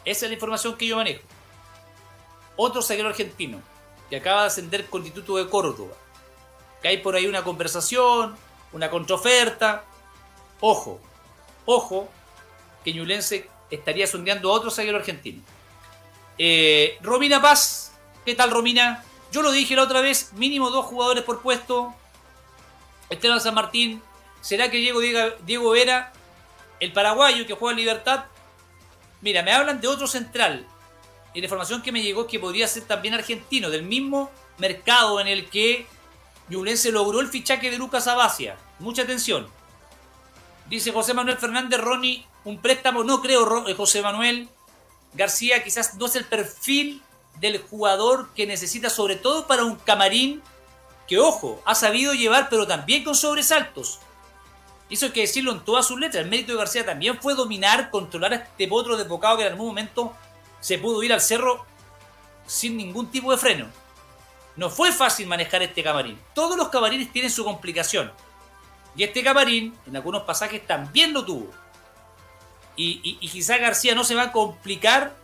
Esa 0.05 0.25
es 0.25 0.29
la 0.31 0.35
información 0.35 0.77
que 0.77 0.87
yo 0.87 0.95
manejo. 0.95 1.21
Otro 2.63 2.83
zaguero 2.83 3.09
argentino 3.09 3.59
que 4.07 4.17
acaba 4.17 4.41
de 4.41 4.47
ascender 4.47 4.85
con 4.85 5.01
Instituto 5.01 5.37
de 5.37 5.49
Córdoba. 5.49 5.95
Que 6.79 6.89
hay 6.89 6.97
por 6.97 7.15
ahí 7.15 7.25
una 7.25 7.43
conversación, 7.43 8.37
una 8.71 8.91
contraoferta. 8.91 9.83
Ojo, 10.59 11.01
ojo, 11.65 12.07
que 12.83 12.93
Ñulense 12.93 13.49
estaría 13.71 14.05
sondeando 14.05 14.51
a 14.51 14.53
otro 14.53 14.69
zaguero 14.69 14.99
argentino. 14.99 15.41
Eh, 16.37 16.99
Romina 17.01 17.41
Paz, 17.41 17.93
¿qué 18.25 18.35
tal 18.35 18.51
Romina? 18.51 19.03
Yo 19.31 19.41
lo 19.41 19.51
dije 19.51 19.75
la 19.75 19.81
otra 19.81 20.01
vez, 20.01 20.31
mínimo 20.33 20.69
dos 20.69 20.85
jugadores 20.85 21.23
por 21.23 21.41
puesto. 21.41 21.95
Esteban 23.09 23.41
San 23.41 23.55
Martín, 23.55 24.03
¿será 24.39 24.69
que 24.69 24.77
Diego, 24.77 24.99
Diego 25.47 25.71
Vera, 25.71 26.13
el 26.79 26.93
paraguayo 26.93 27.47
que 27.47 27.55
juega 27.55 27.71
en 27.71 27.79
Libertad? 27.79 28.25
Mira, 29.21 29.41
me 29.41 29.51
hablan 29.51 29.81
de 29.81 29.87
otro 29.87 30.05
central. 30.05 30.67
Y 31.33 31.39
la 31.39 31.45
información 31.45 31.81
que 31.81 31.91
me 31.91 32.01
llegó 32.01 32.21
es 32.21 32.27
que 32.27 32.39
podría 32.39 32.67
ser 32.67 32.83
también 32.83 33.13
argentino, 33.13 33.69
del 33.69 33.83
mismo 33.83 34.31
mercado 34.57 35.19
en 35.19 35.27
el 35.27 35.49
que 35.49 35.85
Ñublense 36.49 36.91
logró 36.91 37.21
el 37.21 37.29
fichaje 37.29 37.71
de 37.71 37.77
Lucas 37.77 38.07
Abacia. 38.07 38.57
Mucha 38.79 39.03
atención. 39.03 39.47
Dice 40.69 40.91
José 40.91 41.13
Manuel 41.13 41.37
Fernández 41.37 41.79
Ronnie, 41.79 42.25
un 42.43 42.61
préstamo, 42.61 43.03
no 43.03 43.21
creo, 43.21 43.67
eh, 43.67 43.73
José 43.73 44.01
Manuel. 44.01 44.49
García 45.13 45.63
quizás 45.63 45.95
no 45.95 46.05
es 46.05 46.15
el 46.15 46.25
perfil 46.25 47.01
del 47.39 47.61
jugador 47.61 48.29
que 48.33 48.47
necesita, 48.47 48.89
sobre 48.89 49.15
todo 49.15 49.47
para 49.47 49.63
un 49.63 49.75
camarín 49.75 50.41
que, 51.07 51.19
ojo, 51.19 51.61
ha 51.65 51.75
sabido 51.75 52.13
llevar, 52.13 52.49
pero 52.49 52.67
también 52.67 53.03
con 53.03 53.15
sobresaltos. 53.15 53.99
Eso 54.89 55.05
hay 55.05 55.11
que 55.11 55.21
decirlo 55.21 55.53
en 55.53 55.63
todas 55.63 55.87
sus 55.87 55.99
letras. 55.99 56.23
El 56.23 56.29
mérito 56.29 56.51
de 56.51 56.57
García 56.57 56.85
también 56.85 57.17
fue 57.21 57.33
dominar, 57.33 57.89
controlar 57.89 58.33
a 58.33 58.35
este 58.37 58.67
potro 58.67 58.97
desbocado 58.97 59.37
que 59.37 59.43
en 59.43 59.53
algún 59.53 59.67
momento 59.67 60.13
se 60.61 60.77
pudo 60.77 61.03
ir 61.03 61.11
al 61.11 61.19
cerro 61.19 61.65
sin 62.45 62.77
ningún 62.77 63.11
tipo 63.11 63.31
de 63.31 63.37
freno. 63.37 63.67
No 64.55 64.69
fue 64.69 64.91
fácil 64.91 65.27
manejar 65.27 65.61
este 65.63 65.83
camarín. 65.83 66.17
Todos 66.33 66.57
los 66.57 66.69
camarines 66.69 67.11
tienen 67.11 67.31
su 67.31 67.43
complicación. 67.43 68.11
Y 68.95 69.03
este 69.03 69.23
camarín, 69.23 69.75
en 69.87 69.95
algunos 69.95 70.23
pasajes, 70.23 70.65
también 70.65 71.13
lo 71.13 71.25
tuvo. 71.25 71.49
Y, 72.75 73.17
quizás 73.27 73.59
García 73.59 73.93
no 73.95 74.03
se 74.03 74.15
va 74.15 74.23
a 74.23 74.31
complicar 74.31 75.15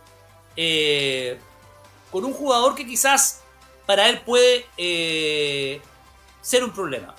eh, 0.54 1.40
con 2.10 2.24
un 2.24 2.32
jugador 2.32 2.74
que 2.74 2.86
quizás 2.86 3.42
para 3.86 4.08
él 4.08 4.20
puede 4.20 4.66
eh, 4.76 5.80
ser 6.40 6.62
un 6.62 6.72
problema. 6.72 7.14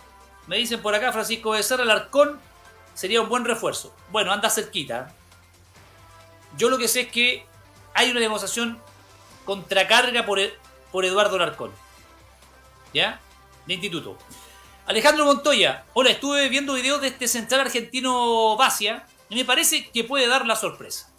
Me 0.48 0.58
dicen 0.58 0.82
por 0.82 0.96
acá, 0.96 1.12
Francisco 1.12 1.52
Becerra, 1.52 1.84
el 1.84 1.92
Arcón 1.92 2.40
sería 2.94 3.22
un 3.22 3.30
buen 3.30 3.46
refuerzo. 3.46 3.94
Bueno, 4.12 4.32
anda 4.32 4.50
cerquita. 4.50 5.14
Yo 6.58 6.70
lo 6.70 6.78
que 6.78 6.88
sé 6.88 7.02
es 7.02 7.12
que 7.12 7.46
hay 7.94 8.12
una 8.12 8.20
demostración 8.20 8.82
contracarga 9.46 10.26
por, 10.26 10.40
por 10.92 11.06
Eduardo 11.06 11.38
Larcón. 11.38 11.72
¿Ya? 12.94 13.20
De 13.66 13.74
instituto. 13.74 14.18
Alejandro 14.86 15.26
Montoya. 15.26 15.86
Hola, 15.94 16.10
estuve 16.10 16.50
viendo 16.50 16.74
videos 16.74 17.02
de 17.02 17.10
este 17.10 17.28
central 17.28 17.62
argentino 17.62 18.56
Basia 18.58 19.06
y 19.30 19.36
me 19.36 19.46
parece 19.46 19.90
que 19.90 20.04
puede 20.04 20.28
dar 20.28 20.46
la 20.46 20.56
sorpresa. 20.56 21.10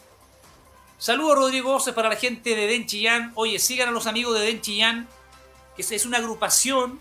Saludos 0.98 1.36
Rodrigo 1.36 1.78
para 1.94 2.08
la 2.08 2.16
gente 2.16 2.54
de 2.54 2.66
Den 2.66 2.86
Chillán. 2.86 3.32
Oye, 3.34 3.58
sigan 3.58 3.88
a 3.88 3.92
los 3.92 4.06
amigos 4.06 4.38
de 4.38 4.44
Den 4.44 4.60
Chillán, 4.60 5.08
que 5.76 5.82
es 5.82 6.04
una 6.04 6.18
agrupación 6.18 7.00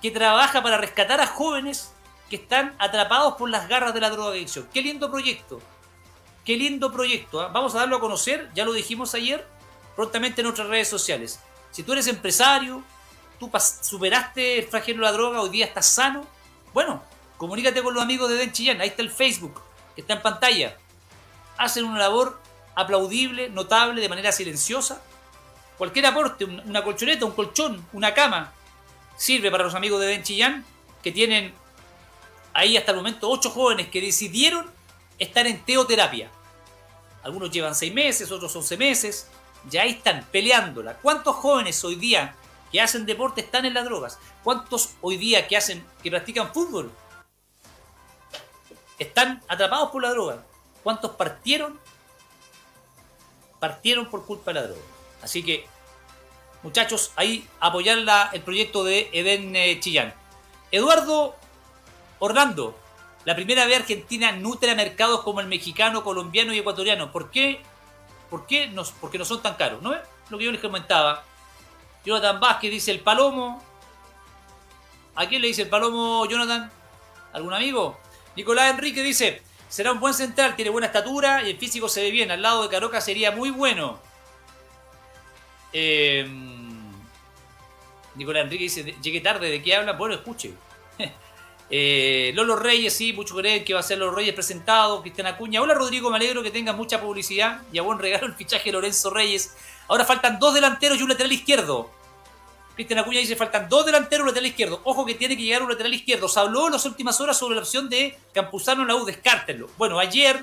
que 0.00 0.10
trabaja 0.10 0.62
para 0.62 0.78
rescatar 0.78 1.20
a 1.20 1.26
jóvenes 1.26 1.92
que 2.30 2.36
están 2.36 2.74
atrapados 2.78 3.34
por 3.34 3.50
las 3.50 3.68
garras 3.68 3.92
de 3.94 4.00
la 4.00 4.10
drogadicción. 4.10 4.68
Qué 4.72 4.82
lindo 4.82 5.10
proyecto. 5.10 5.60
Qué 6.48 6.56
lindo 6.56 6.90
proyecto. 6.90 7.42
¿ah? 7.42 7.48
Vamos 7.48 7.74
a 7.74 7.80
darlo 7.80 7.98
a 7.98 8.00
conocer, 8.00 8.48
ya 8.54 8.64
lo 8.64 8.72
dijimos 8.72 9.12
ayer, 9.14 9.46
prontamente 9.94 10.40
en 10.40 10.46
nuestras 10.46 10.66
redes 10.66 10.88
sociales. 10.88 11.40
Si 11.70 11.82
tú 11.82 11.92
eres 11.92 12.06
empresario, 12.06 12.82
tú 13.38 13.50
superaste 13.82 14.60
el 14.60 14.64
flagelo 14.64 15.04
de 15.04 15.12
la 15.12 15.12
droga, 15.12 15.42
hoy 15.42 15.50
día 15.50 15.66
estás 15.66 15.90
sano, 15.90 16.26
bueno, 16.72 17.02
comunícate 17.36 17.82
con 17.82 17.92
los 17.92 18.02
amigos 18.02 18.30
de 18.30 18.36
Den 18.36 18.50
Chillán, 18.52 18.80
ahí 18.80 18.88
está 18.88 19.02
el 19.02 19.10
Facebook, 19.10 19.60
que 19.94 20.00
está 20.00 20.14
en 20.14 20.22
pantalla. 20.22 20.74
Hacen 21.58 21.84
una 21.84 21.98
labor 21.98 22.40
aplaudible, 22.74 23.50
notable, 23.50 24.00
de 24.00 24.08
manera 24.08 24.32
silenciosa. 24.32 25.02
Cualquier 25.76 26.06
aporte, 26.06 26.46
una 26.46 26.82
colchoneta, 26.82 27.26
un 27.26 27.32
colchón, 27.32 27.86
una 27.92 28.14
cama, 28.14 28.54
sirve 29.18 29.50
para 29.50 29.64
los 29.64 29.74
amigos 29.74 30.00
de 30.00 30.06
Den 30.06 30.22
Chillán, 30.22 30.64
que 31.02 31.12
tienen 31.12 31.52
ahí 32.54 32.78
hasta 32.78 32.92
el 32.92 32.96
momento 32.96 33.28
ocho 33.28 33.50
jóvenes 33.50 33.88
que 33.88 34.00
decidieron 34.00 34.64
estar 35.18 35.46
en 35.46 35.62
teoterapia. 35.62 36.30
Algunos 37.22 37.50
llevan 37.50 37.74
seis 37.74 37.92
meses, 37.92 38.30
otros 38.30 38.54
once 38.54 38.76
meses, 38.76 39.28
ya 39.68 39.82
ahí 39.82 39.90
están 39.90 40.26
peleándola. 40.30 40.94
¿Cuántos 40.98 41.36
jóvenes 41.36 41.82
hoy 41.84 41.96
día 41.96 42.34
que 42.70 42.80
hacen 42.80 43.06
deporte 43.06 43.40
están 43.40 43.64
en 43.64 43.74
las 43.74 43.84
drogas? 43.84 44.18
¿Cuántos 44.44 44.90
hoy 45.00 45.16
día 45.16 45.46
que 45.46 45.56
hacen, 45.56 45.84
que 46.02 46.10
practican 46.10 46.52
fútbol, 46.52 46.92
están 48.98 49.42
atrapados 49.48 49.90
por 49.90 50.02
la 50.02 50.10
droga? 50.10 50.44
¿Cuántos 50.82 51.12
partieron? 51.12 51.78
Partieron 53.58 54.08
por 54.08 54.24
culpa 54.24 54.52
de 54.52 54.60
la 54.60 54.66
droga. 54.66 54.82
Así 55.22 55.42
que, 55.42 55.66
muchachos, 56.62 57.12
ahí 57.16 57.46
apoyar 57.58 57.98
el 58.32 58.42
proyecto 58.42 58.84
de 58.84 59.10
Eden 59.12 59.54
eh, 59.56 59.80
Chillán. 59.80 60.14
Eduardo 60.70 61.34
Orlando, 62.20 62.78
la 63.28 63.36
primera 63.36 63.66
vez 63.66 63.80
Argentina 63.80 64.32
nutre 64.32 64.70
a 64.70 64.74
mercados 64.74 65.20
como 65.20 65.40
el 65.40 65.48
mexicano, 65.48 66.02
colombiano 66.02 66.54
y 66.54 66.60
ecuatoriano. 66.60 67.12
¿Por 67.12 67.30
qué? 67.30 67.60
¿Por 68.30 68.46
qué? 68.46 68.68
No, 68.68 68.82
porque 69.02 69.18
no 69.18 69.26
son 69.26 69.42
tan 69.42 69.56
caros, 69.56 69.82
¿no 69.82 69.92
es? 69.92 70.00
Lo 70.30 70.38
que 70.38 70.46
yo 70.46 70.50
les 70.50 70.62
comentaba. 70.62 71.24
Jonathan 72.06 72.40
Vázquez 72.40 72.70
dice 72.70 72.90
el 72.90 73.00
palomo. 73.00 73.62
¿A 75.14 75.26
quién 75.26 75.42
le 75.42 75.48
dice 75.48 75.60
el 75.60 75.68
palomo, 75.68 76.24
Jonathan? 76.24 76.72
¿Algún 77.34 77.52
amigo? 77.52 78.00
Nicolás 78.34 78.70
Enrique 78.70 79.02
dice, 79.02 79.42
será 79.68 79.92
un 79.92 80.00
buen 80.00 80.14
central, 80.14 80.56
tiene 80.56 80.70
buena 80.70 80.86
estatura 80.86 81.42
y 81.42 81.50
el 81.50 81.58
físico 81.58 81.86
se 81.86 82.00
ve 82.00 82.10
bien. 82.10 82.30
Al 82.30 82.40
lado 82.40 82.62
de 82.62 82.70
Caroca 82.70 83.02
sería 83.02 83.30
muy 83.30 83.50
bueno. 83.50 84.00
Em, 85.74 86.92
Nicolás 88.14 88.44
Enrique 88.44 88.64
dice, 88.64 88.96
llegué 89.02 89.20
tarde, 89.20 89.50
¿de 89.50 89.62
qué 89.62 89.76
habla? 89.76 89.92
Bueno, 89.92 90.14
escuche. 90.14 90.54
Eh, 91.70 92.32
Lolo 92.34 92.56
Reyes, 92.56 92.94
sí, 92.94 93.12
muchos 93.12 93.36
creen 93.36 93.62
que 93.62 93.74
va 93.74 93.80
a 93.80 93.82
ser 93.82 93.98
Lolo 93.98 94.12
Reyes 94.12 94.34
presentado. 94.34 95.02
Cristian 95.02 95.26
Acuña. 95.26 95.60
Hola 95.60 95.74
Rodrigo, 95.74 96.10
me 96.10 96.16
alegro 96.16 96.42
que 96.42 96.50
tenga 96.50 96.72
mucha 96.72 97.00
publicidad. 97.00 97.62
Y 97.72 97.78
a 97.78 97.82
buen 97.82 97.98
regalo 97.98 98.26
el 98.26 98.34
fichaje 98.34 98.64
de 98.66 98.72
Lorenzo 98.72 99.10
Reyes. 99.10 99.54
Ahora 99.88 100.04
faltan 100.04 100.38
dos 100.38 100.54
delanteros 100.54 100.98
y 100.98 101.02
un 101.02 101.10
lateral 101.10 101.32
izquierdo. 101.32 101.90
Cristian 102.74 103.00
Acuña 103.00 103.20
dice: 103.20 103.36
faltan 103.36 103.68
dos 103.68 103.84
delanteros 103.84 104.20
y 104.20 104.22
un 104.22 104.28
lateral 104.28 104.46
izquierdo. 104.46 104.80
Ojo 104.84 105.04
que 105.04 105.14
tiene 105.14 105.36
que 105.36 105.42
llegar 105.42 105.62
un 105.62 105.68
lateral 105.68 105.92
izquierdo. 105.92 106.28
Se 106.28 106.40
habló 106.40 106.66
en 106.66 106.72
las 106.72 106.86
últimas 106.86 107.20
horas 107.20 107.38
sobre 107.38 107.56
la 107.56 107.62
opción 107.62 107.88
de 107.90 108.16
Campuzano 108.32 108.82
en 108.82 108.88
la 108.88 108.96
U. 108.96 109.04
Descártenlo. 109.04 109.68
Bueno, 109.76 109.98
ayer 109.98 110.42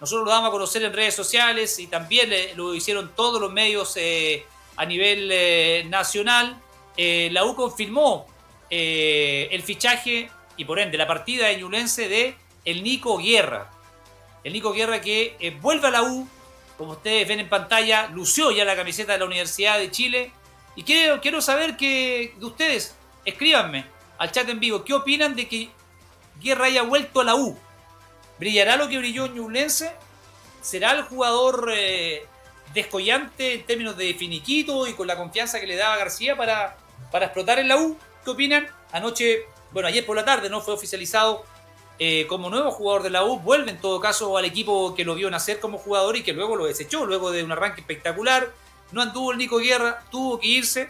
nosotros 0.00 0.24
lo 0.24 0.30
damos 0.30 0.48
a 0.48 0.52
conocer 0.52 0.82
en 0.82 0.92
redes 0.92 1.14
sociales 1.14 1.78
y 1.78 1.86
también 1.86 2.30
lo 2.56 2.74
hicieron 2.74 3.12
todos 3.14 3.40
los 3.40 3.52
medios 3.52 3.92
eh, 3.96 4.46
a 4.76 4.84
nivel 4.84 5.28
eh, 5.30 5.84
nacional. 5.88 6.60
la 6.96 7.44
U 7.44 7.54
confirmó 7.54 8.26
el 8.70 9.62
fichaje 9.62 10.30
y 10.60 10.66
por 10.66 10.78
ende 10.78 10.98
la 10.98 11.06
partida 11.06 11.46
de 11.46 11.56
Ñulense 11.56 12.06
de 12.06 12.36
el 12.66 12.82
Nico 12.82 13.16
Guerra. 13.16 13.70
El 14.44 14.52
Nico 14.52 14.74
Guerra 14.74 15.00
que 15.00 15.34
eh, 15.40 15.56
vuelve 15.58 15.88
a 15.88 15.90
la 15.90 16.02
U, 16.02 16.28
como 16.76 16.92
ustedes 16.92 17.26
ven 17.26 17.40
en 17.40 17.48
pantalla, 17.48 18.08
lució 18.08 18.50
ya 18.50 18.66
la 18.66 18.76
camiseta 18.76 19.14
de 19.14 19.20
la 19.20 19.24
Universidad 19.24 19.78
de 19.78 19.90
Chile. 19.90 20.32
Y 20.76 20.82
quiero, 20.82 21.18
quiero 21.22 21.40
saber 21.40 21.78
que 21.78 22.34
de 22.38 22.44
ustedes, 22.44 22.94
escríbanme 23.24 23.86
al 24.18 24.32
chat 24.32 24.50
en 24.50 24.60
vivo, 24.60 24.84
¿qué 24.84 24.92
opinan 24.92 25.34
de 25.34 25.48
que 25.48 25.70
Guerra 26.42 26.66
haya 26.66 26.82
vuelto 26.82 27.22
a 27.22 27.24
la 27.24 27.36
U? 27.36 27.58
¿Brillará 28.38 28.76
lo 28.76 28.86
que 28.90 28.98
brilló 28.98 29.28
Ñublense? 29.28 29.90
¿Será 30.60 30.92
el 30.92 31.04
jugador 31.04 31.72
eh, 31.74 32.26
descollante 32.74 33.54
en 33.54 33.64
términos 33.64 33.96
de 33.96 34.12
finiquito 34.12 34.86
y 34.86 34.92
con 34.92 35.06
la 35.06 35.16
confianza 35.16 35.58
que 35.58 35.66
le 35.66 35.76
daba 35.76 35.96
García 35.96 36.36
para, 36.36 36.76
para 37.10 37.24
explotar 37.24 37.58
en 37.60 37.68
la 37.68 37.78
U? 37.78 37.96
¿Qué 38.24 38.30
opinan? 38.30 38.68
Anoche 38.92 39.46
bueno, 39.72 39.88
ayer 39.88 40.04
por 40.04 40.16
la 40.16 40.24
tarde 40.24 40.50
no 40.50 40.60
fue 40.60 40.74
oficializado 40.74 41.44
eh, 42.02 42.26
como 42.28 42.48
nuevo 42.48 42.70
jugador 42.70 43.02
de 43.02 43.10
la 43.10 43.24
U, 43.24 43.38
vuelve 43.40 43.70
en 43.70 43.78
todo 43.78 44.00
caso 44.00 44.38
al 44.38 44.46
equipo 44.46 44.94
que 44.94 45.04
lo 45.04 45.14
vio 45.14 45.30
nacer 45.30 45.60
como 45.60 45.76
jugador 45.76 46.16
y 46.16 46.22
que 46.22 46.32
luego 46.32 46.56
lo 46.56 46.64
desechó, 46.64 47.04
luego 47.04 47.30
de 47.30 47.44
un 47.44 47.52
arranque 47.52 47.82
espectacular. 47.82 48.50
No 48.90 49.02
anduvo 49.02 49.32
el 49.32 49.38
Nico 49.38 49.58
Guerra, 49.58 50.02
tuvo 50.10 50.40
que 50.40 50.46
irse 50.48 50.88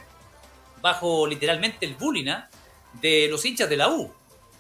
bajo 0.81 1.27
literalmente 1.27 1.85
el 1.85 1.95
bullying 1.95 2.29
¿ah? 2.29 2.49
de 2.95 3.27
los 3.29 3.45
hinchas 3.45 3.69
de 3.69 3.77
la 3.77 3.89
U, 3.89 4.13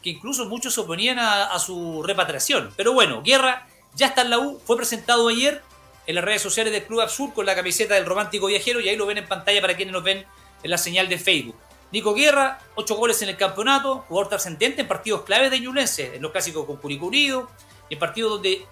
que 0.02 0.10
incluso 0.10 0.44
muchos 0.46 0.74
se 0.74 0.80
oponían 0.80 1.20
a, 1.20 1.56
su 1.60 2.02
repatriación. 2.02 2.74
Pero 2.76 2.92
bueno, 2.92 3.22
Guerra 3.22 3.68
ya 3.94 4.08
está 4.08 4.22
en 4.22 4.30
la 4.30 4.40
U, 4.40 4.60
fue 4.64 4.76
presentado 4.76 5.28
ayer 5.28 5.62
en 6.08 6.16
las 6.16 6.24
redes 6.24 6.42
sociales 6.42 6.72
del 6.72 6.84
Club 6.84 7.00
Absurd 7.00 7.32
con 7.32 7.46
la 7.46 7.54
camiseta 7.54 7.94
del 7.94 8.06
romántico 8.06 8.48
viajero 8.48 8.80
y 8.80 8.88
ahí 8.88 8.96
lo 8.96 9.06
ven 9.06 9.18
en 9.18 9.28
pantalla 9.28 9.60
para 9.60 9.76
quienes 9.76 9.92
nos 9.92 10.02
ven 10.02 10.26
en 10.64 10.70
la 10.70 10.78
señal 10.78 11.08
de 11.08 11.16
Facebook. 11.16 11.54
Nico 11.92 12.14
Guerra, 12.14 12.60
8 12.76 12.94
goles 12.94 13.20
en 13.22 13.30
el 13.30 13.36
campeonato, 13.36 14.04
jugador 14.08 14.28
trascendente 14.28 14.82
en 14.82 14.88
partidos 14.88 15.22
claves 15.22 15.50
de 15.50 15.60
Ñublense, 15.60 16.14
en 16.14 16.22
los 16.22 16.30
clásicos 16.30 16.64
con 16.64 16.76
Curicurido, 16.76 17.50
en 17.88 17.98
partidos 17.98 18.32
donde 18.32 18.64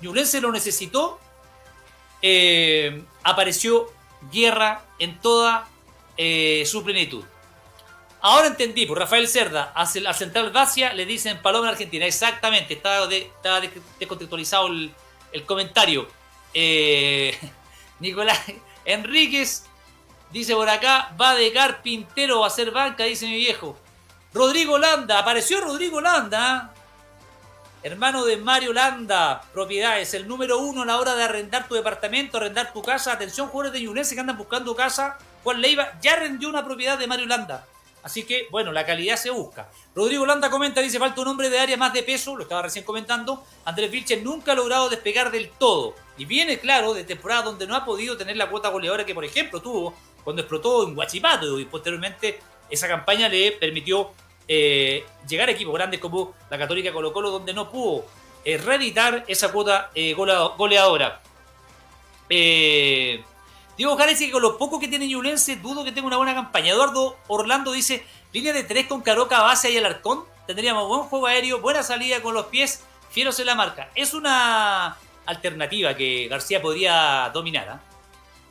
Ñublense 0.00 0.40
lo 0.40 0.50
necesitó, 0.50 1.20
eh, 2.22 3.04
apareció 3.22 3.92
Guerra 4.32 4.84
en 4.98 5.20
toda 5.20 5.68
eh, 6.16 6.64
su 6.66 6.82
plenitud. 6.82 7.24
Ahora 8.20 8.46
entendí, 8.46 8.86
por 8.86 8.98
Rafael 8.98 9.28
Cerda, 9.28 9.72
al 9.74 9.86
central 9.86 10.50
Vacia 10.50 10.94
le 10.94 11.04
dicen 11.04 11.42
Paloma 11.42 11.68
Argentina. 11.68 12.06
Exactamente, 12.06 12.72
estaba, 12.72 13.06
descontextualizado 13.98 14.68
el, 14.68 15.44
comentario. 15.44 16.08
Eh, 16.54 17.38
Nicolás 18.00 18.40
Enríquez 18.86 19.66
Dice 20.34 20.56
por 20.56 20.68
acá, 20.68 21.14
va 21.18 21.36
de 21.36 21.52
carpintero 21.52 22.42
a 22.42 22.48
hacer 22.48 22.72
banca, 22.72 23.04
dice 23.04 23.24
mi 23.24 23.36
viejo. 23.36 23.78
Rodrigo 24.32 24.78
Landa, 24.78 25.20
apareció 25.20 25.60
Rodrigo 25.60 26.00
Landa. 26.00 26.74
Hermano 27.84 28.24
de 28.24 28.36
Mario 28.36 28.72
Landa, 28.72 29.42
propiedades, 29.52 30.12
el 30.12 30.26
número 30.26 30.58
uno 30.58 30.82
a 30.82 30.86
la 30.86 30.98
hora 30.98 31.14
de 31.14 31.22
arrendar 31.22 31.68
tu 31.68 31.76
departamento, 31.76 32.38
arrendar 32.38 32.72
tu 32.72 32.82
casa. 32.82 33.12
Atención, 33.12 33.46
jugadores 33.46 33.74
de 33.74 33.86
Ñublense 33.86 34.16
que 34.16 34.22
andan 34.22 34.36
buscando 34.36 34.74
casa. 34.74 35.18
Juan 35.44 35.60
Leiva 35.60 35.92
ya 36.00 36.16
rendió 36.16 36.48
una 36.48 36.64
propiedad 36.64 36.98
de 36.98 37.06
Mario 37.06 37.26
Landa. 37.26 37.64
Así 38.02 38.24
que, 38.24 38.48
bueno, 38.50 38.72
la 38.72 38.84
calidad 38.84 39.16
se 39.16 39.30
busca. 39.30 39.68
Rodrigo 39.94 40.26
Landa 40.26 40.50
comenta, 40.50 40.80
dice, 40.80 40.98
falta 40.98 41.20
un 41.20 41.28
hombre 41.28 41.48
de 41.48 41.60
área 41.60 41.76
más 41.76 41.92
de 41.92 42.02
peso, 42.02 42.34
lo 42.34 42.42
estaba 42.42 42.62
recién 42.62 42.84
comentando. 42.84 43.46
Andrés 43.64 43.88
Vilches 43.88 44.20
nunca 44.24 44.50
ha 44.50 44.56
logrado 44.56 44.88
despegar 44.88 45.30
del 45.30 45.50
todo. 45.50 45.94
Y 46.18 46.24
viene, 46.24 46.58
claro, 46.58 46.92
de 46.92 47.04
temporada 47.04 47.42
donde 47.42 47.68
no 47.68 47.76
ha 47.76 47.84
podido 47.84 48.16
tener 48.16 48.36
la 48.36 48.50
cuota 48.50 48.70
goleadora 48.70 49.06
que, 49.06 49.14
por 49.14 49.24
ejemplo, 49.24 49.62
tuvo 49.62 49.94
cuando 50.24 50.42
explotó 50.42 50.88
en 50.88 50.96
Huachipato 50.96 51.60
y 51.60 51.66
posteriormente 51.66 52.40
esa 52.70 52.88
campaña 52.88 53.28
le 53.28 53.52
permitió 53.52 54.10
eh, 54.48 55.04
llegar 55.28 55.48
a 55.48 55.52
equipos 55.52 55.74
grandes 55.74 56.00
como 56.00 56.34
la 56.50 56.58
Católica 56.58 56.92
Colo 56.92 57.12
Colo, 57.12 57.30
donde 57.30 57.54
no 57.54 57.70
pudo 57.70 58.04
eh, 58.44 58.58
reeditar 58.58 59.24
esa 59.28 59.52
cuota 59.52 59.90
eh, 59.94 60.14
goleadora. 60.14 61.20
Diego 62.28 63.96
Jara 63.96 64.10
dice 64.10 64.26
que 64.26 64.32
con 64.32 64.42
lo 64.42 64.56
poco 64.56 64.78
que 64.78 64.88
tiene 64.88 65.08
Ñublense 65.08 65.56
dudo 65.56 65.84
que 65.84 65.92
tenga 65.92 66.06
una 66.06 66.16
buena 66.16 66.34
campaña. 66.34 66.72
Eduardo 66.72 67.16
Orlando 67.26 67.72
dice, 67.72 68.06
línea 68.32 68.52
de 68.52 68.64
tres 68.64 68.86
con 68.86 69.02
Caroca, 69.02 69.40
base 69.42 69.70
y 69.70 69.76
Alarcón. 69.76 70.24
Tendríamos 70.46 70.88
buen 70.88 71.02
juego 71.02 71.26
aéreo, 71.26 71.60
buena 71.60 71.82
salida 71.82 72.20
con 72.22 72.34
los 72.34 72.46
pies, 72.46 72.84
fieros 73.10 73.38
en 73.40 73.46
la 73.46 73.54
marca. 73.54 73.90
Es 73.94 74.14
una 74.14 74.96
alternativa 75.26 75.96
que 75.96 76.28
García 76.28 76.60
podría 76.60 77.30
dominar. 77.32 77.80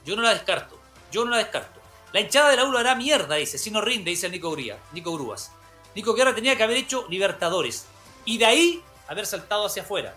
Yo 0.05 0.15
no 0.15 0.23
la 0.23 0.33
descarto. 0.33 0.82
Yo 1.13 1.23
no 1.23 1.31
la 1.31 1.37
descarto. 1.37 1.79
La 2.11 2.19
hinchada 2.19 2.49
de 2.49 2.57
la 2.57 2.65
U 2.65 2.75
hará 2.75 2.95
mierda, 2.95 3.35
dice. 3.35 3.57
Si 3.59 3.69
no 3.69 3.81
rinde, 3.81 4.09
dice 4.09 4.27
Nico, 4.29 4.51
Gría, 4.51 4.79
Nico 4.91 5.13
Grúas. 5.13 5.51
Nico 5.95 6.15
Guerra 6.15 6.33
tenía 6.33 6.57
que 6.57 6.63
haber 6.63 6.77
hecho 6.77 7.05
Libertadores. 7.07 7.85
Y 8.25 8.39
de 8.39 8.45
ahí 8.45 8.83
haber 9.07 9.27
saltado 9.27 9.67
hacia 9.67 9.83
afuera. 9.83 10.15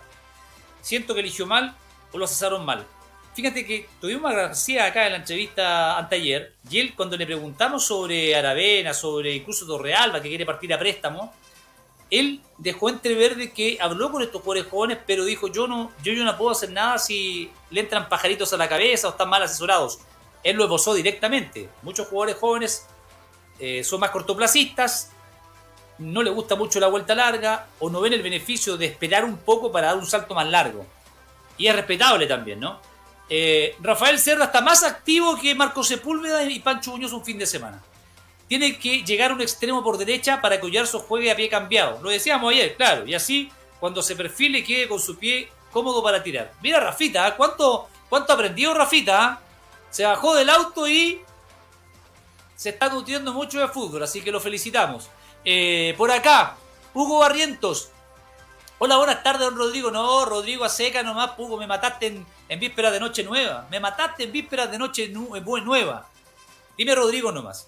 Siento 0.81 1.13
que 1.13 1.19
eligió 1.19 1.45
mal 1.45 1.75
o 2.11 2.17
lo 2.17 2.25
asesaron 2.25 2.65
mal. 2.65 2.85
Fíjate 3.35 3.63
que 3.63 3.87
tuvimos 4.01 4.31
a 4.31 4.35
García 4.35 4.85
acá 4.85 5.05
en 5.05 5.11
la 5.11 5.17
entrevista 5.19 5.99
anteayer. 5.99 6.55
Y 6.67 6.79
él, 6.79 6.95
cuando 6.95 7.15
le 7.15 7.27
preguntamos 7.27 7.85
sobre 7.85 8.35
Aravena, 8.35 8.95
sobre 8.95 9.35
incluso 9.35 9.67
Torrealba, 9.67 10.19
que 10.19 10.29
quiere 10.29 10.47
partir 10.47 10.73
a 10.73 10.79
préstamo, 10.79 11.31
él 12.09 12.41
dejó 12.57 12.89
entrever 12.89 13.35
de 13.35 13.53
que 13.53 13.77
habló 13.79 14.11
con 14.11 14.23
estos 14.23 14.41
jugadores 14.41 14.71
jóvenes, 14.71 14.97
pero 15.05 15.25
dijo: 15.25 15.47
Yo 15.47 15.67
no, 15.67 15.91
yo, 16.01 16.13
yo 16.13 16.23
no 16.23 16.35
puedo 16.35 16.51
hacer 16.51 16.71
nada 16.71 16.97
si 16.97 17.51
le 17.69 17.81
entran 17.81 18.09
pajaritos 18.09 18.51
a 18.53 18.57
la 18.57 18.67
cabeza 18.67 19.07
o 19.07 19.11
están 19.11 19.29
mal 19.29 19.43
asesorados 19.43 19.99
él 20.49 20.55
lo 20.55 20.63
esbozó 20.63 20.93
directamente. 20.93 21.69
Muchos 21.81 22.07
jugadores 22.07 22.37
jóvenes 22.37 22.87
eh, 23.59 23.83
son 23.83 23.99
más 23.99 24.11
cortoplacistas, 24.11 25.11
no 25.99 26.23
le 26.23 26.29
gusta 26.29 26.55
mucho 26.55 26.79
la 26.79 26.87
vuelta 26.87 27.15
larga 27.15 27.67
o 27.79 27.89
no 27.89 27.99
ven 27.99 28.13
el 28.13 28.21
beneficio 28.21 28.77
de 28.77 28.85
esperar 28.85 29.25
un 29.25 29.37
poco 29.37 29.71
para 29.71 29.87
dar 29.87 29.97
un 29.97 30.05
salto 30.05 30.33
más 30.33 30.47
largo. 30.47 30.85
Y 31.57 31.67
es 31.67 31.75
respetable 31.75 32.27
también, 32.27 32.59
¿no? 32.59 32.79
Eh, 33.29 33.75
Rafael 33.81 34.19
Cerda 34.19 34.45
está 34.45 34.61
más 34.61 34.83
activo 34.83 35.37
que 35.37 35.53
Marco 35.53 35.83
Sepúlveda 35.83 36.43
y 36.43 36.59
Pancho 36.59 36.91
Muñoz 36.91 37.11
un 37.11 37.25
fin 37.25 37.37
de 37.37 37.45
semana. 37.45 37.81
Tiene 38.47 38.79
que 38.79 39.03
llegar 39.03 39.31
a 39.31 39.33
un 39.33 39.41
extremo 39.41 39.83
por 39.83 39.97
derecha 39.97 40.39
para 40.39 40.61
que 40.61 40.67
Ollarzo 40.67 40.99
juegue 40.99 41.29
a 41.29 41.35
pie 41.35 41.49
cambiado. 41.49 42.01
Lo 42.01 42.09
decíamos 42.09 42.53
ayer, 42.53 42.77
claro. 42.77 43.05
Y 43.05 43.13
así, 43.13 43.51
cuando 43.81 44.01
se 44.01 44.15
perfile, 44.15 44.63
quede 44.63 44.87
con 44.87 45.01
su 45.01 45.17
pie 45.17 45.49
cómodo 45.73 46.01
para 46.01 46.23
tirar. 46.23 46.53
Mira 46.61 46.79
Rafita, 46.79 47.27
¿eh? 47.27 47.33
¿cuánto, 47.35 47.89
cuánto 48.07 48.31
aprendió 48.31 48.73
Rafita? 48.73 49.41
Se 49.97 50.05
bajó 50.05 50.35
del 50.35 50.47
auto 50.51 50.87
y 50.87 51.21
se 52.55 52.69
está 52.69 52.87
nutriendo 52.87 53.33
mucho 53.33 53.59
de 53.59 53.67
fútbol, 53.67 54.03
así 54.03 54.21
que 54.21 54.31
lo 54.31 54.39
felicitamos. 54.39 55.09
Eh, 55.43 55.95
por 55.97 56.11
acá, 56.11 56.55
Hugo 56.93 57.17
Barrientos. 57.17 57.89
Hola, 58.77 58.97
buenas 58.97 59.23
tardes, 59.23 59.41
don 59.41 59.57
Rodrigo. 59.57 59.89
No, 59.89 60.23
Rodrigo 60.23 60.65
a 60.65 60.69
seca 60.69 61.01
nomás, 61.01 61.31
Hugo, 61.35 61.57
me 61.57 61.65
mataste 61.65 62.23
en, 62.47 62.59
vísperas 62.59 62.93
de 62.93 62.99
noche 62.99 63.23
nueva. 63.23 63.67
Me 63.71 63.79
mataste 63.79 64.25
en 64.25 64.31
vísperas 64.31 64.69
de 64.69 64.77
noche 64.77 65.09
nueva. 65.09 66.07
Dime 66.77 66.93
Rodrigo 66.93 67.31
nomás. 67.31 67.67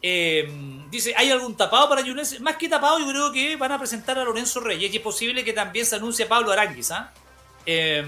Eh, 0.00 0.50
dice, 0.90 1.12
¿hay 1.14 1.30
algún 1.30 1.58
tapado 1.58 1.90
para 1.90 2.00
Yunes? 2.00 2.40
Más 2.40 2.56
que 2.56 2.70
tapado, 2.70 3.00
yo 3.00 3.06
creo 3.06 3.30
que 3.32 3.54
van 3.56 3.72
a 3.72 3.78
presentar 3.78 4.18
a 4.18 4.24
Lorenzo 4.24 4.60
Reyes 4.60 4.94
y 4.94 4.96
es 4.96 5.02
posible 5.02 5.44
que 5.44 5.52
también 5.52 5.84
se 5.84 5.96
anuncie 5.96 6.24
a 6.24 6.28
Pablo 6.28 6.52
Aranguis. 6.52 6.90
¿ah? 6.90 7.12
Eh, 7.66 8.02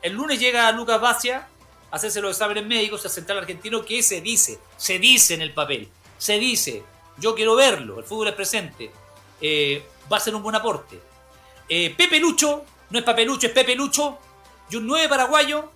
el 0.00 0.12
lunes 0.12 0.38
llega 0.38 0.70
Lucas 0.70 1.00
Bacia, 1.00 1.48
hacerse 1.90 2.20
los 2.20 2.32
exámenes 2.32 2.64
médicos 2.66 3.04
al 3.04 3.10
central 3.10 3.38
argentino 3.38 3.84
que 3.84 4.02
se 4.02 4.20
dice, 4.20 4.58
se 4.76 4.98
dice 4.98 5.34
en 5.34 5.42
el 5.42 5.52
papel, 5.52 5.88
se 6.18 6.38
dice, 6.38 6.82
yo 7.18 7.34
quiero 7.34 7.56
verlo, 7.56 7.98
el 7.98 8.04
fútbol 8.04 8.28
es 8.28 8.34
presente, 8.34 8.90
eh, 9.40 9.84
va 10.10 10.16
a 10.18 10.20
ser 10.20 10.34
un 10.34 10.42
buen 10.42 10.56
aporte. 10.56 11.00
Eh, 11.68 11.94
Pepe 11.96 12.18
Lucho, 12.18 12.64
no 12.90 12.98
es 12.98 13.04
Papelucho, 13.04 13.46
es 13.46 13.52
Pepe 13.52 13.74
Lucho, 13.74 14.18
y 14.70 14.76
un 14.76 14.86
9 14.86 15.08
paraguayo, 15.08 15.70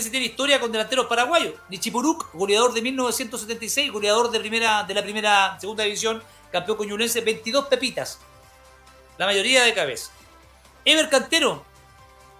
se 0.00 0.10
tiene 0.10 0.26
historia 0.26 0.60
con 0.60 0.72
delanteros 0.72 1.06
paraguayos. 1.06 1.54
Nichipuruk, 1.68 2.32
goleador 2.34 2.72
de 2.74 2.82
1976, 2.82 3.92
goleador 3.92 4.30
de, 4.30 4.40
primera, 4.40 4.82
de 4.82 4.94
la 4.94 5.02
primera, 5.02 5.58
segunda 5.60 5.84
división, 5.84 6.22
campeón 6.50 6.76
con 6.76 6.88
22 6.88 7.66
pepitas. 7.66 8.18
La 9.16 9.26
mayoría 9.26 9.62
de 9.62 9.72
cabeza. 9.72 10.10
Ever 10.84 11.08
Cantero, 11.08 11.64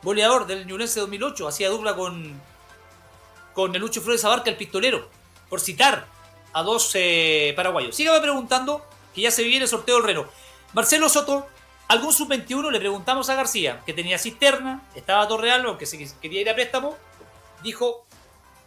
goleador 0.03 0.47
del 0.47 0.67
Ñublense 0.67 1.01
2008, 1.01 1.49
hacía 1.49 1.69
dupla 1.69 1.95
con 1.95 2.41
con 3.57 3.75
el 3.75 3.81
Lucho 3.81 4.03
Flores 4.03 4.23
Abarca, 4.27 4.51
el 4.51 4.57
pistolero, 4.59 5.09
por 5.49 5.63
citar 5.63 6.07
a 6.53 6.63
dos 6.63 6.91
eh, 6.93 7.55
paraguayos. 7.57 7.97
Sígame 7.97 8.21
preguntando, 8.21 8.85
que 9.15 9.23
ya 9.23 9.31
se 9.31 9.45
viene 9.45 9.63
el 9.63 9.69
sorteo 9.69 9.97
del 9.97 10.05
Reno. 10.05 10.27
Marcelo 10.75 11.09
Soto, 11.09 11.47
algún 11.89 12.13
sub-21 12.13 12.71
le 12.71 12.79
preguntamos 12.79 13.31
a 13.31 13.35
García, 13.35 13.83
que 13.87 13.95
tenía 13.95 14.19
cisterna, 14.19 14.87
estaba 14.95 15.27
Torreal, 15.27 15.65
aunque 15.65 15.87
se 15.87 15.97
quería 16.21 16.43
ir 16.43 16.51
a 16.51 16.55
préstamo, 16.55 16.99
dijo, 17.63 18.05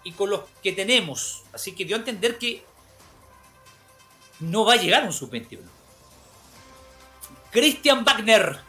y 0.04 0.14
con 0.14 0.32
los 0.32 0.42
que 0.64 0.72
tenemos, 0.72 1.44
así 1.54 1.76
que 1.76 1.86
dio 1.86 1.96
a 1.96 2.00
entender 2.00 2.40
que 2.40 2.64
no 4.40 4.66
va 4.66 4.74
a 4.74 4.78
llegar 4.78 5.04
un 5.04 5.14
sub-21. 5.14 5.60
Christian 7.52 8.04
Wagner, 8.04 8.60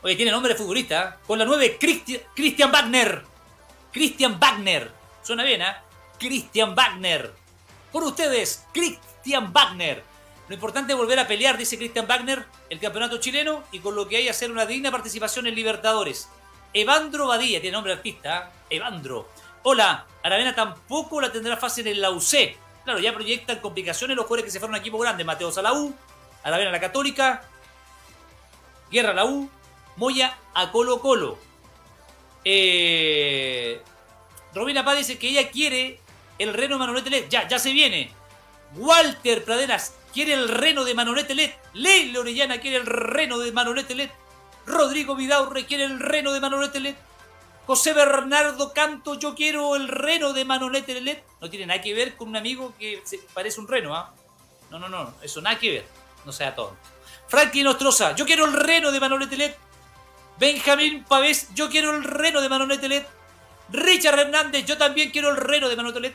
oye, 0.00 0.16
tiene 0.16 0.30
nombre 0.30 0.54
de 0.54 0.58
futbolista, 0.58 1.18
¿eh? 1.20 1.24
con 1.26 1.38
la 1.38 1.44
9, 1.44 1.78
Christian 2.34 2.72
Wagner, 2.72 3.22
Christian 3.92 4.40
Wagner, 4.40 4.96
Suena 5.26 5.42
bien, 5.42 5.60
¿eh? 5.60 5.74
Christian 6.20 6.76
Wagner. 6.76 7.34
Por 7.90 8.04
ustedes, 8.04 8.64
Christian 8.72 9.52
Wagner. 9.52 10.04
Lo 10.46 10.54
importante 10.54 10.92
es 10.92 10.96
volver 10.96 11.18
a 11.18 11.26
pelear, 11.26 11.58
dice 11.58 11.76
Christian 11.76 12.06
Wagner, 12.06 12.44
el 12.70 12.78
campeonato 12.78 13.18
chileno 13.18 13.64
y 13.72 13.80
con 13.80 13.96
lo 13.96 14.06
que 14.06 14.18
hay 14.18 14.28
hacer 14.28 14.52
una 14.52 14.66
digna 14.66 14.92
participación 14.92 15.48
en 15.48 15.56
Libertadores. 15.56 16.28
Evandro 16.72 17.26
Badía, 17.26 17.60
tiene 17.60 17.74
nombre 17.74 17.92
de 17.92 17.96
artista, 17.96 18.52
¿eh? 18.70 18.76
Evandro. 18.76 19.28
Hola, 19.64 20.06
Aravena 20.22 20.54
tampoco 20.54 21.20
la 21.20 21.32
tendrá 21.32 21.56
fácil 21.56 21.88
en 21.88 22.00
la 22.00 22.12
UC. 22.12 22.56
Claro, 22.84 23.00
ya 23.00 23.12
proyectan 23.12 23.58
complicaciones 23.58 24.16
los 24.16 24.26
jugadores 24.26 24.44
que 24.44 24.52
se 24.52 24.60
fueron 24.60 24.76
a 24.76 24.78
equipo 24.78 24.96
grande. 24.96 25.24
Mateos 25.24 25.58
a 25.58 25.62
Aravena 26.44 26.70
la 26.70 26.78
Católica, 26.78 27.42
Guerra 28.92 29.10
a 29.10 29.14
la 29.14 29.24
U, 29.24 29.50
Moya 29.96 30.38
a 30.54 30.70
Colo 30.70 31.00
Colo. 31.00 31.36
Eh, 32.44 33.82
Romina 34.56 34.86
Paz 34.86 34.96
dice 34.96 35.18
que 35.18 35.28
ella 35.28 35.50
quiere 35.50 36.00
el 36.38 36.54
reno 36.54 36.76
de 36.76 36.78
Manolete 36.78 37.10
LED. 37.10 37.28
Ya, 37.28 37.46
ya 37.46 37.58
se 37.58 37.72
viene. 37.72 38.10
Walter 38.74 39.44
Pradenas 39.44 39.94
quiere 40.14 40.32
el 40.32 40.48
reno 40.48 40.84
de 40.84 40.94
Manolete 40.94 41.34
LED. 41.34 41.50
Leila 41.74 42.20
Orellana 42.20 42.58
quiere 42.58 42.78
el 42.78 42.86
reno 42.86 43.38
de 43.38 43.52
Manolete 43.52 43.94
LED. 43.94 44.08
Rodrigo 44.64 45.14
Vidal 45.14 45.50
requiere 45.50 45.84
el 45.84 46.00
reno 46.00 46.32
de 46.32 46.40
Manolete. 46.40 46.96
José 47.66 47.92
Bernardo 47.92 48.72
Canto, 48.72 49.18
yo 49.18 49.34
quiero 49.34 49.76
el 49.76 49.88
reno 49.88 50.32
de 50.32 50.46
Manolete 50.46 50.98
LED. 51.02 51.18
No 51.42 51.50
tiene 51.50 51.66
nada 51.66 51.82
que 51.82 51.92
ver 51.92 52.16
con 52.16 52.28
un 52.28 52.36
amigo 52.36 52.72
que 52.78 53.02
parece 53.34 53.60
un 53.60 53.68
reno, 53.68 53.94
¿ah? 53.94 54.14
No, 54.70 54.78
no, 54.78 54.88
no, 54.88 55.12
eso 55.20 55.42
nada 55.42 55.58
que 55.58 55.70
ver. 55.70 55.84
No 56.24 56.32
sea 56.32 56.54
tonto. 56.54 56.78
Franklin 57.28 57.64
Nostroza, 57.64 58.14
yo 58.14 58.24
quiero 58.24 58.46
el 58.46 58.54
reno 58.54 58.90
de 58.90 59.00
Manolete 59.00 59.36
LED. 59.36 59.52
Benjamín 60.38 61.04
Pavés, 61.04 61.48
yo 61.54 61.68
quiero 61.68 61.94
el 61.94 62.04
reno 62.04 62.40
de 62.40 62.48
Manolete 62.48 62.88
LED. 62.88 63.04
Richard 63.70 64.18
Hernández, 64.18 64.64
yo 64.64 64.78
también 64.78 65.10
quiero 65.10 65.30
el 65.30 65.36
reno 65.36 65.68
de 65.68 65.76
Manolete 65.76 66.00
LED. 66.00 66.12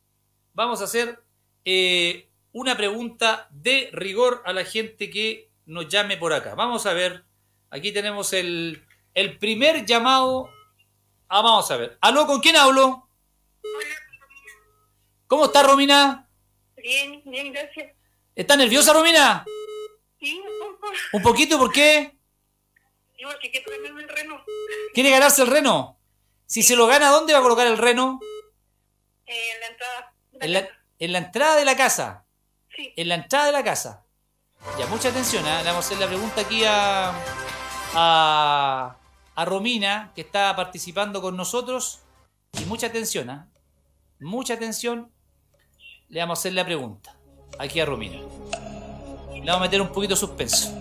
vamos 0.54 0.80
a 0.80 0.84
hacer 0.84 1.22
eh, 1.64 2.30
una 2.52 2.76
pregunta 2.76 3.48
de 3.50 3.90
rigor 3.92 4.42
a 4.46 4.52
la 4.52 4.64
gente 4.64 5.10
que 5.10 5.50
nos 5.66 5.88
llame 5.88 6.16
por 6.16 6.32
acá. 6.32 6.54
Vamos 6.54 6.86
a 6.86 6.94
ver. 6.94 7.24
Aquí 7.70 7.92
tenemos 7.92 8.32
el, 8.32 8.84
el 9.14 9.38
primer 9.38 9.84
llamado. 9.84 10.48
Ah, 11.28 11.42
vamos 11.42 11.70
a 11.70 11.76
ver. 11.76 11.98
¿Aló? 12.00 12.26
¿Con 12.26 12.40
quién 12.40 12.56
hablo? 12.56 13.08
Hola, 13.62 13.94
¿Cómo 15.26 15.46
está 15.46 15.62
Romina? 15.62 16.25
Bien, 16.86 17.20
bien, 17.24 17.52
gracias. 17.52 17.92
¿Está 18.36 18.56
nerviosa, 18.56 18.92
Romina? 18.92 19.44
Sí, 20.20 20.40
un 20.40 20.76
poco. 20.76 20.92
¿Un 21.14 21.22
poquito? 21.22 21.58
¿Por 21.58 21.72
qué? 21.72 22.16
Digo, 23.18 23.30
que 23.42 23.50
quiere 23.50 23.88
el 23.88 24.08
reno. 24.08 24.44
¿Quiere 24.94 25.10
ganarse 25.10 25.42
el 25.42 25.48
reno? 25.48 25.98
Si 26.46 26.62
se 26.62 26.76
lo 26.76 26.86
gana, 26.86 27.10
¿dónde 27.10 27.32
va 27.32 27.40
a 27.40 27.42
colocar 27.42 27.66
el 27.66 27.76
reno? 27.76 28.20
Eh, 29.26 29.34
en 29.52 29.60
la 29.60 29.66
entrada. 29.66 30.14
En 30.40 30.52
la, 30.52 30.68
en 31.00 31.12
la, 31.12 31.18
entrada 31.18 31.56
de 31.56 31.64
la 31.64 31.76
casa. 31.76 32.24
Sí. 32.76 32.92
En 32.96 33.08
la 33.08 33.16
entrada 33.16 33.46
de 33.46 33.52
la 33.52 33.64
casa. 33.64 34.06
Ya, 34.78 34.86
mucha 34.86 35.08
atención, 35.08 35.44
¿eh? 35.44 35.58
le 35.64 35.70
vamos 35.70 35.86
a 35.86 35.88
hacer 35.88 35.98
la 35.98 36.06
pregunta 36.06 36.42
aquí 36.42 36.62
a, 36.64 37.12
a, 37.94 38.96
a 39.34 39.44
Romina, 39.44 40.12
que 40.14 40.20
está 40.20 40.54
participando 40.54 41.20
con 41.20 41.36
nosotros. 41.36 42.02
Y 42.52 42.64
mucha 42.66 42.86
atención, 42.86 43.28
¿eh? 43.28 43.40
Mucha 44.20 44.54
atención 44.54 45.15
le 46.08 46.20
vamos 46.20 46.38
a 46.38 46.40
hacer 46.40 46.52
la 46.52 46.64
pregunta. 46.64 47.14
Aquí 47.58 47.80
a 47.80 47.86
Romina. 47.86 48.18
Le 49.32 49.40
vamos 49.40 49.56
a 49.56 49.60
meter 49.60 49.80
un 49.80 49.88
poquito 49.88 50.14
de 50.14 50.20
suspenso. 50.20 50.72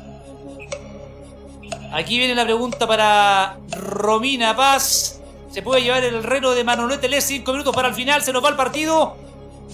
Aquí 1.91 2.17
viene 2.17 2.35
la 2.35 2.43
pregunta 2.43 2.88
para 2.88 3.57
Romina 3.71 4.55
Paz. 4.55 5.21
¿Se 5.49 5.61
puede 5.61 5.81
llevar 5.81 6.03
el 6.03 6.23
reno 6.23 6.51
de 6.51 6.63
Manolete 6.63 7.07
Le? 7.07 7.21
Cinco 7.21 7.53
minutos 7.53 7.73
para 7.73 7.88
el 7.88 7.93
final. 7.93 8.21
Se 8.21 8.33
nos 8.33 8.43
va 8.43 8.49
el 8.49 8.55
partido. 8.55 9.15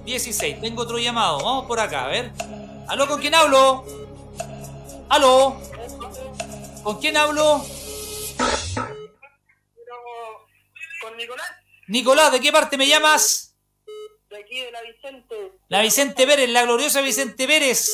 16. 0.06 0.60
Tengo 0.62 0.80
otro 0.82 0.98
llamado. 0.98 1.42
Vamos 1.42 1.66
por 1.66 1.78
acá, 1.78 2.06
a 2.06 2.08
ver. 2.08 2.32
¿Aló 2.88 3.06
con 3.06 3.20
quién 3.20 3.34
hablo? 3.34 3.84
¿Aló? 5.08 5.56
¿Con 6.82 7.00
quién 7.00 7.16
hablo? 7.16 7.64
Con 11.02 11.16
Nicolás. 11.16 11.46
Nicolás, 11.88 12.32
¿de 12.32 12.40
qué 12.40 12.50
parte 12.50 12.76
me 12.76 12.86
llamas? 12.88 13.56
De 14.28 14.36
aquí, 14.38 14.60
de 14.60 14.72
la 14.72 14.82
Vicente. 14.82 15.52
La 15.68 15.82
Vicente 15.82 16.26
Pérez, 16.26 16.48
la 16.50 16.64
gloriosa 16.64 17.00
Vicente 17.00 17.46
Pérez. 17.46 17.86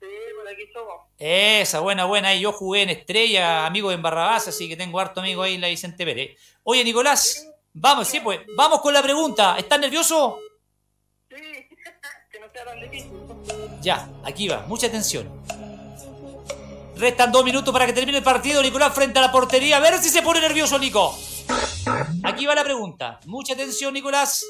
Sí, 0.00 0.06
por 0.36 0.46
aquí 0.48 0.62
somos. 0.72 0.94
Esa, 1.18 1.80
buena, 1.80 2.04
buena. 2.04 2.34
Yo 2.34 2.52
jugué 2.52 2.82
en 2.82 2.90
Estrella, 2.90 3.64
amigo 3.64 3.90
en 3.90 4.02
Barrabás, 4.02 4.48
así 4.48 4.68
que 4.68 4.76
tengo 4.76 5.00
harto 5.00 5.20
amigo 5.20 5.42
ahí 5.42 5.54
en 5.54 5.62
la 5.62 5.68
Vicente 5.68 6.04
Pérez. 6.04 6.38
Oye, 6.62 6.84
Nicolás, 6.84 7.48
vamos, 7.72 8.06
sí, 8.08 8.20
pues, 8.20 8.40
vamos 8.54 8.82
con 8.82 8.92
la 8.92 9.02
pregunta. 9.02 9.56
¿Estás 9.58 9.80
nervioso? 9.80 10.38
Sí, 11.30 11.36
que 12.30 12.40
no 12.40 12.50
sea 12.52 12.64
tan 12.66 12.80
difícil. 12.80 13.12
Ya, 13.80 14.08
aquí 14.24 14.48
va, 14.48 14.66
mucha 14.66 14.86
atención. 14.86 15.42
Restan 16.96 17.32
dos 17.32 17.44
minutos 17.44 17.72
para 17.72 17.86
que 17.86 17.92
termine 17.92 18.18
el 18.18 18.24
partido. 18.24 18.62
Nicolás 18.62 18.94
frente 18.94 19.18
a 19.18 19.22
la 19.22 19.32
portería. 19.32 19.76
A 19.76 19.80
ver 19.80 19.98
si 19.98 20.08
se 20.08 20.22
pone 20.22 20.40
nervioso, 20.40 20.78
Nico. 20.78 21.16
Aquí 22.22 22.46
va 22.46 22.54
la 22.54 22.64
pregunta. 22.64 23.20
Mucha 23.26 23.54
atención, 23.54 23.92
Nicolás. 23.94 24.44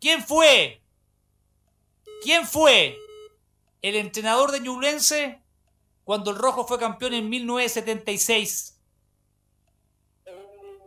¿Quién 0.00 0.24
fue? 0.24 0.82
¿Quién 2.22 2.46
fue 2.46 2.98
el 3.82 3.96
entrenador 3.96 4.50
de 4.50 4.60
Ñublense 4.60 5.42
cuando 6.04 6.30
el 6.30 6.36
rojo 6.36 6.66
fue 6.66 6.78
campeón 6.78 7.14
en 7.14 7.28
1976? 7.28 8.78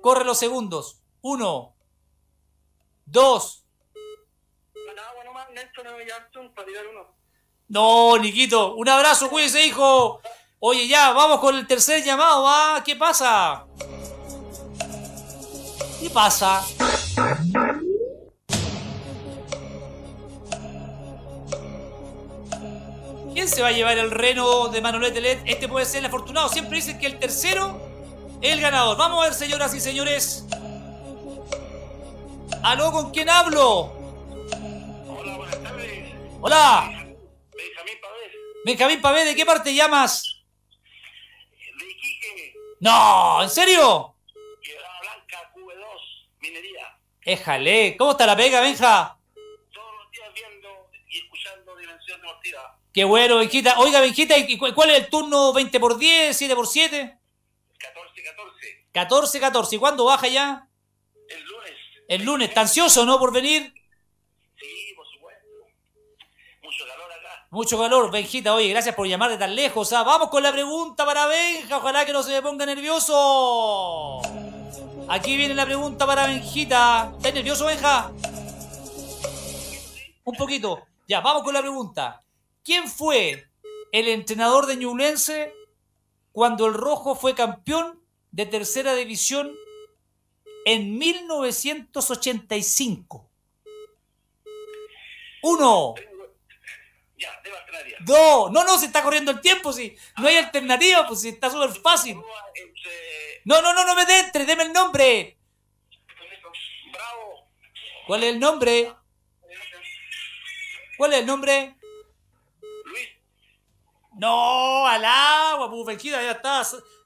Corre 0.02 0.26
los 0.26 0.38
segundos. 0.38 1.00
Uno, 1.22 1.74
dos. 3.06 3.64
No, 7.70 8.18
Niquito. 8.18 8.76
Un 8.76 8.90
abrazo, 8.90 9.30
cuídese, 9.30 9.66
hijo. 9.66 10.22
Oye, 10.66 10.88
ya, 10.88 11.12
vamos 11.12 11.42
con 11.42 11.58
el 11.58 11.68
tercer 11.68 12.02
llamado, 12.06 12.44
¿va? 12.44 12.82
¿Qué 12.86 12.96
pasa? 12.96 13.66
¿Qué 16.00 16.10
pasa? 16.10 16.66
¿Quién 23.34 23.50
se 23.50 23.62
va 23.62 23.68
a 23.68 23.72
llevar 23.74 23.98
el 23.98 24.10
reno 24.10 24.70
de 24.70 24.80
Manolete 24.80 25.20
LED? 25.20 25.40
Este 25.44 25.68
puede 25.68 25.86
ser 25.86 26.00
el 26.00 26.06
afortunado. 26.06 26.48
Siempre 26.48 26.78
dicen 26.78 26.98
que 26.98 27.08
el 27.08 27.20
tercero 27.20 27.82
es 28.40 28.54
el 28.54 28.62
ganador. 28.62 28.96
Vamos 28.96 29.20
a 29.20 29.24
ver, 29.26 29.34
señoras 29.34 29.74
y 29.76 29.82
señores. 29.82 30.46
¿Aló, 32.64 32.94
con 32.94 33.12
quién 33.12 33.30
hablo? 33.30 33.92
Hola, 35.10 35.36
buenas 35.36 35.62
tardes. 35.62 36.14
Hola. 36.40 36.90
Benjamín 37.52 37.98
Pavés, 38.02 38.32
Benjamín 38.64 39.02
Pavé, 39.02 39.26
¿de 39.26 39.36
qué 39.36 39.46
parte 39.46 39.76
llamas? 39.76 40.33
No, 42.84 43.42
¿en 43.42 43.50
serio? 43.50 44.16
Quebrada 44.62 45.00
Blanca, 45.02 45.52
QB2, 45.56 46.28
minería. 46.42 47.00
Éjale, 47.22 47.96
¿cómo 47.98 48.12
está 48.12 48.26
la 48.26 48.36
pega, 48.36 48.60
Benja? 48.60 49.18
Todos 49.74 49.94
los 50.04 50.12
días 50.12 50.30
viendo 50.34 50.90
y 51.08 51.18
escuchando 51.20 51.78
Dimensión 51.78 52.20
Deportiva. 52.20 52.78
Qué 52.94 53.06
bueno, 53.06 53.38
Benjita. 53.38 53.80
Oiga, 53.80 54.02
Benjita, 54.02 54.38
¿y 54.38 54.58
cu- 54.58 54.74
cuál 54.76 54.90
es 54.90 54.98
el 54.98 55.10
turno 55.10 55.54
20 55.54 55.80
por 55.80 55.98
10, 55.98 56.36
7 56.36 56.56
por 56.56 56.68
7? 56.68 57.18
14-14, 57.80 58.92
14, 58.92 59.40
14. 59.40 59.76
¿Y 59.76 59.80
cuándo 59.80 60.04
baja 60.04 60.28
ya? 60.28 60.68
el 61.30 61.42
lunes. 61.46 61.74
El 62.10 62.24
lunes. 62.26 62.50
¿Está 62.50 62.62
ansioso, 62.62 63.06
no, 63.06 63.18
por 63.18 63.32
venir? 63.32 63.74
Sí, 64.60 64.94
por 64.96 65.08
supuesto. 65.08 65.48
Mucho 66.62 66.86
calor 66.86 67.10
acá. 67.14 67.43
Mucho 67.54 67.78
calor, 67.78 68.10
Benjita. 68.10 68.56
Oye, 68.56 68.70
gracias 68.70 68.96
por 68.96 69.08
llamar 69.08 69.30
de 69.30 69.38
tan 69.38 69.56
lejos. 69.56 69.94
¿ah? 69.94 70.02
Vamos 70.02 70.30
con 70.30 70.42
la 70.42 70.52
pregunta 70.52 71.06
para 71.06 71.28
Benja. 71.28 71.78
Ojalá 71.78 72.04
que 72.04 72.12
no 72.12 72.24
se 72.24 72.32
me 72.32 72.42
ponga 72.42 72.66
nervioso. 72.66 74.24
Aquí 75.08 75.38
viene 75.38 75.54
la 75.54 75.64
pregunta 75.64 76.08
para 76.08 76.26
Benjita. 76.26 77.14
¿Estás 77.16 77.32
nervioso, 77.32 77.68
Benja? 77.68 78.12
Un 80.24 80.36
poquito. 80.36 80.82
Ya, 81.08 81.22
vamos 81.22 81.44
con 81.44 81.54
la 81.54 81.62
pregunta. 81.62 82.24
¿Quién 82.64 82.88
fue 82.88 83.48
el 83.92 84.08
entrenador 84.08 84.66
de 84.66 84.78
Ñublense 84.78 85.54
cuando 86.32 86.66
el 86.66 86.74
Rojo 86.74 87.14
fue 87.14 87.36
campeón 87.36 88.02
de 88.32 88.48
tercera 88.48 88.96
división 88.96 89.52
en 90.66 90.98
1985? 90.98 93.30
Uno. 95.44 95.94
Ya, 97.24 97.42
de. 97.42 97.96
Dos. 98.02 98.52
No, 98.52 98.64
no, 98.64 98.78
se 98.78 98.88
está 98.88 99.02
corriendo 99.02 99.32
el 99.32 99.40
tiempo, 99.40 99.72
sí. 99.72 99.96
No 100.18 100.28
hay 100.28 100.38
alternativa, 100.38 101.08
pues 101.08 101.22
sí, 101.22 101.30
está 101.30 101.50
súper 101.50 101.70
fácil. 101.70 102.18
Entre 102.54 103.42
No, 103.46 103.62
no, 103.62 103.74
no, 103.74 103.86
no 103.86 103.96
me 103.96 104.04
entre, 104.20 104.46
deme 104.46 104.64
el 104.64 104.74
nombre. 104.74 105.38
Bravo. 106.92 107.50
¿Cuál 108.08 108.24
es 108.24 108.34
el 108.34 108.40
nombre? 108.40 108.94
¿Cuál 110.98 111.14
es 111.14 111.20
el 111.20 111.26
nombre? 111.26 111.78
Luis. 112.86 113.10
No, 114.16 114.86
al 114.86 115.06
agua, 115.06 115.70
pues, 115.70 115.86
Benjita, 115.86 116.22
ya 116.22 116.32
está. 116.32 116.62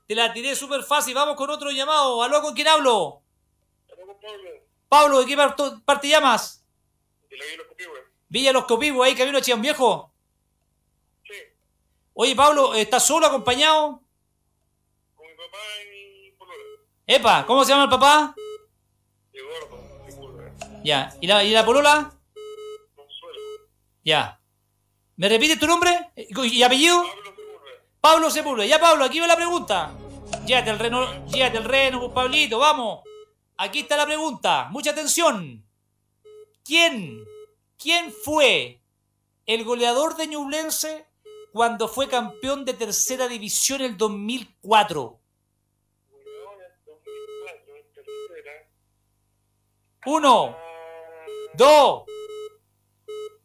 Te 0.07 0.15
la 0.15 0.34
tiré 0.34 0.55
súper 0.55 0.84
fácil. 0.84 1.13
Vamos 1.13 1.36
con 1.36 1.49
otro 1.49 1.70
llamado. 1.70 2.24
¿Aló, 2.24 2.41
con 2.41 2.55
quién 2.55 2.68
hablo? 2.68 3.22
Pablo, 4.89 5.20
¿de 5.20 5.26
qué 5.26 5.38
parte 5.86 6.07
llamas? 6.07 6.65
Vi 7.30 7.38
los 7.57 7.68
copios, 7.68 7.91
Villa 8.30 8.51
Los 8.51 8.65
Copivos, 8.65 9.05
ahí 9.05 9.15
camino 9.15 9.38
a 9.38 9.41
Chillán 9.41 9.61
Viejo. 9.61 10.13
Sí, 11.23 11.34
Oye, 12.13 12.36
Pablo, 12.36 12.73
¿estás 12.73 13.05
solo, 13.05 13.28
acompañado? 13.28 14.01
con 15.15 15.28
mi 15.28 15.34
papá 15.34 15.57
y 15.84 15.89
mi 15.89 16.32
polola. 16.32 16.63
Epa, 17.05 17.45
¿cómo 17.45 17.63
se 17.63 17.71
llama 17.71 17.84
el 17.84 17.89
papá? 17.89 18.36
Y 19.34 19.39
gordo. 19.39 19.78
Ya. 20.84 21.13
¿Y 21.21 21.28
la, 21.28 21.43
y 21.43 21.51
la 21.51 21.65
polola? 21.65 22.11
Consuelo. 22.95 23.39
Ya. 24.03 24.39
¿Me 25.15 25.30
repites 25.30 25.59
tu 25.59 25.67
nombre? 25.67 26.11
¿Y 26.15 26.63
apellido? 26.63 27.03
Pablo 27.03 27.23
Sepúlveda. 27.25 27.82
Pablo 28.01 28.30
Sepúlveda. 28.30 28.65
Ya, 28.67 28.80
Pablo, 28.80 29.05
aquí 29.05 29.19
va 29.19 29.28
la 29.28 29.36
pregunta. 29.36 29.91
Llévate 30.45 30.69
el 30.69 30.80
reno, 30.80 31.25
llévate 31.25 31.57
el 31.57 31.63
reno, 31.63 31.99
pues, 31.99 32.11
Pablito, 32.11 32.59
vamos. 32.59 33.01
Aquí 33.57 33.80
está 33.80 33.97
la 33.97 34.05
pregunta. 34.05 34.67
Mucha 34.69 34.91
atención. 34.91 35.65
¿Quién, 36.63 37.25
quién 37.78 38.11
fue 38.11 38.82
el 39.45 39.63
goleador 39.63 40.15
de 40.15 40.28
Ñublense 40.28 41.07
cuando 41.53 41.88
fue 41.88 42.07
campeón 42.07 42.65
de 42.65 42.73
tercera 42.73 43.28
división 43.28 43.82
el 43.82 43.97
2004? 43.97 45.19
Uno, 50.05 50.57
dos, 51.53 52.05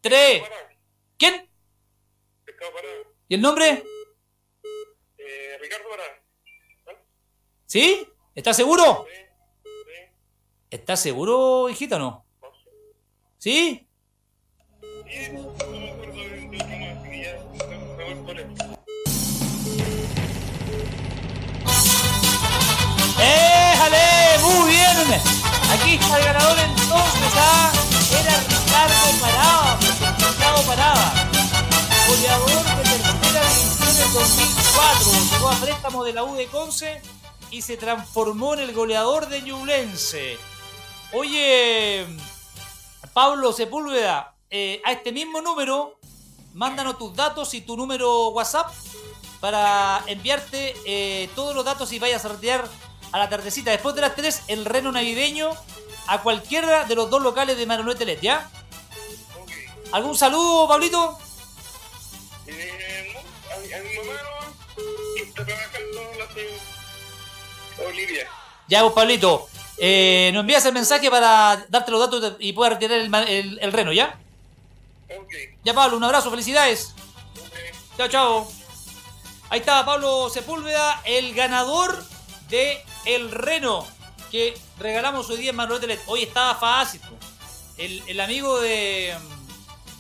tres. 0.01 0.43
¿Quién? 1.18 1.49
¿Y 3.28 3.35
el 3.35 3.41
nombre? 3.41 3.85
Ricardo. 5.61 5.89
¿Sí? 7.66 8.07
¿Estás 8.35 8.57
seguro? 8.57 9.07
¿Estás 10.70 11.01
seguro, 11.01 11.68
hijita, 11.68 11.97
o 11.97 11.99
no? 11.99 12.26
¿Sí? 13.39 13.89
¡Éjale! 23.18 24.38
¡Muy 24.42 24.70
bien! 24.70 25.20
Aquí 25.72 25.94
está 25.94 26.18
el 26.18 26.24
ganador 26.24 26.59
entonces, 26.59 27.32
¿ah? 27.36 27.72
Era 28.20 28.36
Ricardo 28.40 29.11
Parada, 29.20 29.78
Ricardo 29.80 30.62
Parada. 30.62 31.28
Goleador 32.09 32.64
de 32.76 32.82
tercera 32.82 33.40
división 33.48 33.96
del 33.96 34.12
2004. 34.12 35.12
Llegó 35.32 35.48
a 35.48 35.55
préstamo 35.57 36.05
de 36.05 36.12
la 36.12 36.24
U 36.24 36.34
de 36.34 36.46
Conce 36.46 37.00
y 37.50 37.62
se 37.62 37.76
transformó 37.76 38.55
en 38.55 38.61
el 38.61 38.72
goleador 38.72 39.28
de 39.28 39.42
Ñublense. 39.42 40.38
Oye, 41.12 42.07
Pablo 43.12 43.53
Sepúlveda, 43.53 44.32
eh, 44.53 44.80
a 44.84 44.92
este 44.92 45.11
mismo 45.11 45.40
número, 45.40 45.98
mándanos 46.55 46.98
tus 46.98 47.16
datos 47.16 47.53
y 47.55 47.62
tu 47.62 47.76
número 47.76 48.28
WhatsApp 48.28 48.70
para 49.40 50.05
enviarte 50.07 50.74
eh, 50.86 51.28
todos 51.34 51.55
los 51.57 51.64
datos 51.64 51.90
y 51.92 51.98
vayas 51.98 52.24
a 52.24 52.28
retirar 52.28 52.68
a 53.11 53.18
la 53.18 53.28
tardecita, 53.28 53.70
después 53.72 53.94
de 53.94 54.03
las 54.03 54.14
3, 54.14 54.42
el 54.48 54.64
reno 54.64 54.92
navideño 54.92 55.50
a 56.07 56.22
cualquiera 56.22 56.84
de 56.84 56.94
los 56.94 57.11
dos 57.11 57.22
locales 57.22 57.57
de 57.57 57.66
Manolete 57.66 58.05
Let, 58.05 58.20
¿ya? 58.20 58.48
Ok. 59.40 59.50
¿Algún 59.92 60.16
saludo, 60.16 60.68
Pablito? 60.68 61.18
Eh, 62.46 63.12
no, 63.14 63.55
a, 63.55 63.59
mi- 63.59 63.72
a 63.72 63.78
mi 63.82 63.96
mamá 63.98 64.18
no, 64.22 65.14
que 65.16 65.22
está 65.22 65.44
trabajando 65.44 66.00
la 66.18 66.26
de 66.34 67.86
Olivia. 67.86 68.28
Ya, 68.68 68.80
pues, 68.82 68.92
Pablito. 68.94 69.48
Eh, 69.78 70.30
nos 70.32 70.40
envías 70.42 70.64
el 70.66 70.72
mensaje 70.74 71.11
para 71.11 71.64
darte 71.68 71.90
los 71.90 72.00
datos 72.00 72.34
y 72.38 72.53
puedas 72.53 72.74
retirar 72.74 72.98
el, 73.00 73.14
el- 73.28 73.59
el 73.61 73.72
reno, 73.72 73.92
¿ya? 73.92 74.18
Ya, 75.65 75.75
Pablo, 75.75 75.97
un 75.97 76.05
abrazo, 76.05 76.31
felicidades. 76.31 76.95
Chao, 77.97 78.09
chao. 78.09 78.53
Ahí 79.51 79.61
está 79.61 79.85
Pablo 79.85 80.31
Sepúlveda, 80.31 81.03
el 81.05 81.35
ganador 81.35 82.03
de 82.49 82.83
El 83.05 83.31
Reno, 83.31 83.87
que 84.31 84.55
regalamos 84.79 85.29
hoy 85.29 85.37
día 85.37 85.51
en 85.51 85.57
Manolete 85.57 85.87
Let. 85.87 86.01
Hoy 86.07 86.23
estaba 86.23 86.55
fácil. 86.55 87.01
El, 87.77 88.03
el 88.07 88.21
amigo 88.21 88.61
de. 88.61 89.15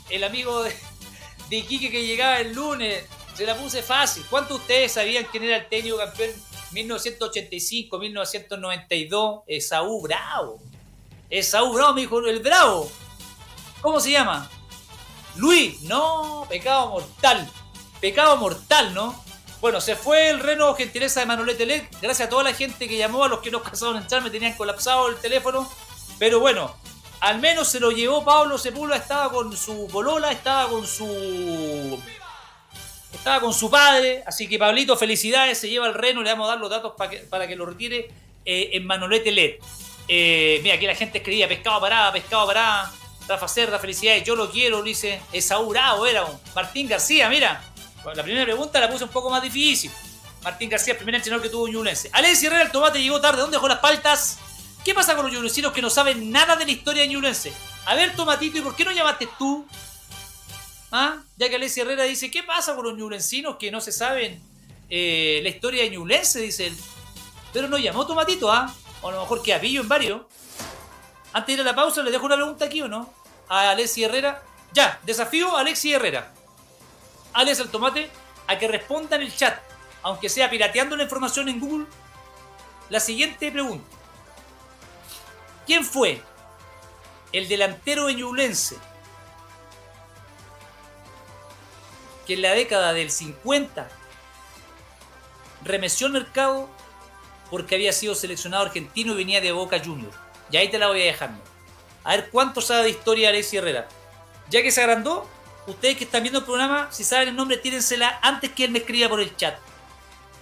El 0.08 0.24
amigo 0.24 0.62
de, 0.62 0.74
de 1.50 1.56
Iquique 1.56 1.90
que 1.90 2.06
llegaba 2.06 2.38
el 2.40 2.54
lunes. 2.54 3.04
Se 3.34 3.44
la 3.44 3.56
puse 3.56 3.82
fácil. 3.82 4.24
¿Cuántos 4.30 4.58
de 4.58 4.62
ustedes 4.62 4.92
sabían 4.92 5.26
quién 5.30 5.44
era 5.44 5.56
el 5.56 5.68
técnico 5.68 5.98
campeón 5.98 6.30
1985, 6.72 7.98
1992? 7.98 9.42
Esaú 9.46 10.02
Bravo. 10.02 10.60
Esaú 11.28 11.72
Bravo, 11.72 11.94
me 11.94 12.02
dijo 12.02 12.20
el 12.20 12.40
Bravo. 12.40 12.90
¿Cómo 13.80 14.00
se 14.00 14.12
llama? 14.12 14.50
Luis, 15.36 15.80
no, 15.82 16.46
pecado 16.48 16.90
mortal. 16.90 17.50
Pecado 18.00 18.36
mortal, 18.36 18.94
¿no? 18.94 19.22
Bueno, 19.60 19.80
se 19.80 19.94
fue 19.94 20.28
el 20.28 20.40
reno 20.40 20.74
gentileza 20.74 21.20
de 21.20 21.26
Manolete 21.26 21.66
Led. 21.66 21.84
Gracias 22.00 22.26
a 22.26 22.30
toda 22.30 22.42
la 22.42 22.52
gente 22.52 22.88
que 22.88 22.98
llamó, 22.98 23.24
a 23.24 23.28
los 23.28 23.40
que 23.40 23.50
no 23.50 23.58
alcanzaron 23.58 23.96
a 23.96 24.00
entrar, 24.00 24.22
me 24.22 24.30
tenían 24.30 24.54
colapsado 24.54 25.08
el 25.08 25.16
teléfono. 25.16 25.70
Pero 26.18 26.40
bueno, 26.40 26.74
al 27.20 27.38
menos 27.38 27.68
se 27.68 27.78
lo 27.78 27.92
llevó 27.92 28.24
Pablo 28.24 28.58
Sepúlveda, 28.58 28.98
estaba 28.98 29.30
con 29.30 29.56
su 29.56 29.86
bolola, 29.88 30.32
estaba 30.32 30.68
con 30.68 30.86
su 30.86 32.02
estaba 33.12 33.40
con 33.40 33.54
su 33.54 33.70
padre, 33.70 34.24
así 34.26 34.48
que 34.48 34.58
Pablito, 34.58 34.96
felicidades, 34.96 35.58
se 35.58 35.68
lleva 35.68 35.86
el 35.86 35.94
reno, 35.94 36.22
le 36.22 36.30
vamos 36.30 36.46
a 36.46 36.52
dar 36.52 36.58
los 36.58 36.68
datos 36.68 36.94
para 36.96 37.10
que, 37.10 37.18
para 37.18 37.46
que 37.46 37.54
lo 37.54 37.64
retire 37.66 38.10
eh, 38.44 38.70
en 38.72 38.84
Manolete 38.84 39.30
LED. 39.30 39.54
Eh, 40.08 40.58
mira, 40.64 40.74
aquí 40.74 40.86
la 40.86 40.96
gente 40.96 41.18
escribía 41.18 41.46
pescado 41.46 41.80
parada, 41.80 42.12
pescado 42.12 42.46
parada. 42.46 42.92
Rafa 43.28 43.48
Cerda, 43.48 43.78
felicidades, 43.78 44.24
yo 44.24 44.34
lo 44.34 44.50
quiero, 44.50 44.78
lo 44.78 44.82
dice 44.82 45.20
Esaú 45.32 45.74
era 45.74 46.24
un 46.24 46.38
Martín 46.54 46.88
García, 46.88 47.28
mira. 47.28 47.62
la 48.14 48.22
primera 48.22 48.44
pregunta 48.44 48.80
la 48.80 48.90
puse 48.90 49.04
un 49.04 49.10
poco 49.10 49.30
más 49.30 49.42
difícil. 49.42 49.90
Martín 50.42 50.68
García, 50.68 50.96
primer 50.96 51.14
entrenador 51.14 51.42
que 51.42 51.48
tuvo 51.48 51.68
Ñublense. 51.68 52.10
Alexis 52.12 52.44
Herrera, 52.44 52.62
el 52.62 52.72
tomate 52.72 53.00
llegó 53.00 53.20
tarde, 53.20 53.40
¿dónde 53.40 53.56
dejó 53.56 53.68
las 53.68 53.78
paltas? 53.78 54.38
¿Qué 54.84 54.92
pasa 54.94 55.14
con 55.14 55.24
los 55.24 55.32
ñublencinos 55.32 55.72
que 55.72 55.80
no 55.80 55.90
saben 55.90 56.32
nada 56.32 56.56
de 56.56 56.64
la 56.64 56.72
historia 56.72 57.02
de 57.02 57.08
Ñublense? 57.08 57.52
A 57.86 57.94
ver, 57.94 58.16
Tomatito, 58.16 58.58
¿y 58.58 58.62
por 58.62 58.74
qué 58.74 58.84
no 58.84 58.90
llamaste 58.90 59.28
tú? 59.38 59.64
¿Ah? 60.90 61.22
Ya 61.36 61.48
que 61.48 61.56
Alexis 61.56 61.78
Herrera 61.78 62.02
dice, 62.02 62.30
¿qué 62.30 62.42
pasa 62.42 62.74
con 62.74 62.84
los 62.84 62.98
ñublencinos 62.98 63.56
que 63.56 63.70
no 63.70 63.80
se 63.80 63.92
saben 63.92 64.42
eh, 64.90 65.40
la 65.42 65.48
historia 65.48 65.84
de 65.84 65.90
Ñublense? 65.90 66.40
Dice 66.40 66.66
él. 66.66 66.76
Pero 67.52 67.68
no 67.68 67.78
llamó 67.78 68.06
Tomatito, 68.06 68.50
¿ah? 68.50 68.74
O 69.00 69.08
a 69.08 69.12
lo 69.12 69.20
mejor 69.20 69.42
que 69.42 69.54
pillo 69.56 69.80
en 69.80 69.88
varios. 69.88 70.22
Antes 71.32 71.46
de 71.46 71.52
ir 71.54 71.60
a 71.60 71.64
la 71.64 71.74
pausa, 71.74 72.02
¿le 72.02 72.10
dejo 72.10 72.26
una 72.26 72.36
pregunta 72.36 72.66
aquí 72.66 72.82
o 72.82 72.88
no? 72.88 73.12
A 73.48 73.70
Alexis 73.70 74.04
Herrera. 74.04 74.42
Ya, 74.72 75.00
desafío 75.04 75.56
a 75.56 75.60
Alexis 75.60 75.94
Herrera. 75.94 76.32
Alex 77.32 77.60
el 77.60 77.70
Tomate 77.70 78.10
a 78.46 78.58
que 78.58 78.68
responda 78.68 79.16
en 79.16 79.22
el 79.22 79.34
chat, 79.34 79.58
aunque 80.02 80.28
sea 80.28 80.50
pirateando 80.50 80.96
la 80.96 81.04
información 81.04 81.48
en 81.48 81.60
Google, 81.60 81.86
la 82.90 83.00
siguiente 83.00 83.50
pregunta. 83.50 83.96
¿Quién 85.66 85.84
fue 85.84 86.22
el 87.32 87.48
delantero 87.48 88.08
eñublense 88.08 88.76
que 92.26 92.34
en 92.34 92.42
la 92.42 92.50
década 92.50 92.92
del 92.92 93.10
50 93.10 93.88
remeció 95.64 96.08
el 96.08 96.12
mercado 96.12 96.68
porque 97.50 97.76
había 97.76 97.92
sido 97.92 98.14
seleccionado 98.14 98.64
argentino 98.64 99.14
y 99.14 99.16
venía 99.16 99.40
de 99.40 99.52
Boca 99.52 99.80
Juniors? 99.82 100.16
Y 100.52 100.56
ahí 100.58 100.70
te 100.70 100.78
la 100.78 100.88
voy 100.88 101.02
a 101.02 101.06
dejar. 101.06 101.30
A 102.04 102.16
ver 102.16 102.28
cuánto 102.30 102.60
sabe 102.60 102.84
de 102.84 102.90
historia 102.90 103.30
Alexis 103.30 103.54
Herrera. 103.54 103.88
Ya 104.50 104.62
que 104.62 104.70
se 104.70 104.82
agrandó, 104.82 105.28
ustedes 105.66 105.96
que 105.96 106.04
están 106.04 106.22
viendo 106.22 106.40
el 106.40 106.44
programa, 106.44 106.88
si 106.92 107.04
saben 107.04 107.28
el 107.28 107.36
nombre, 107.36 107.56
tírensela 107.56 108.20
antes 108.22 108.52
que 108.52 108.64
él 108.64 108.70
me 108.70 108.80
escriba 108.80 109.08
por 109.08 109.20
el 109.20 109.34
chat. 109.34 109.58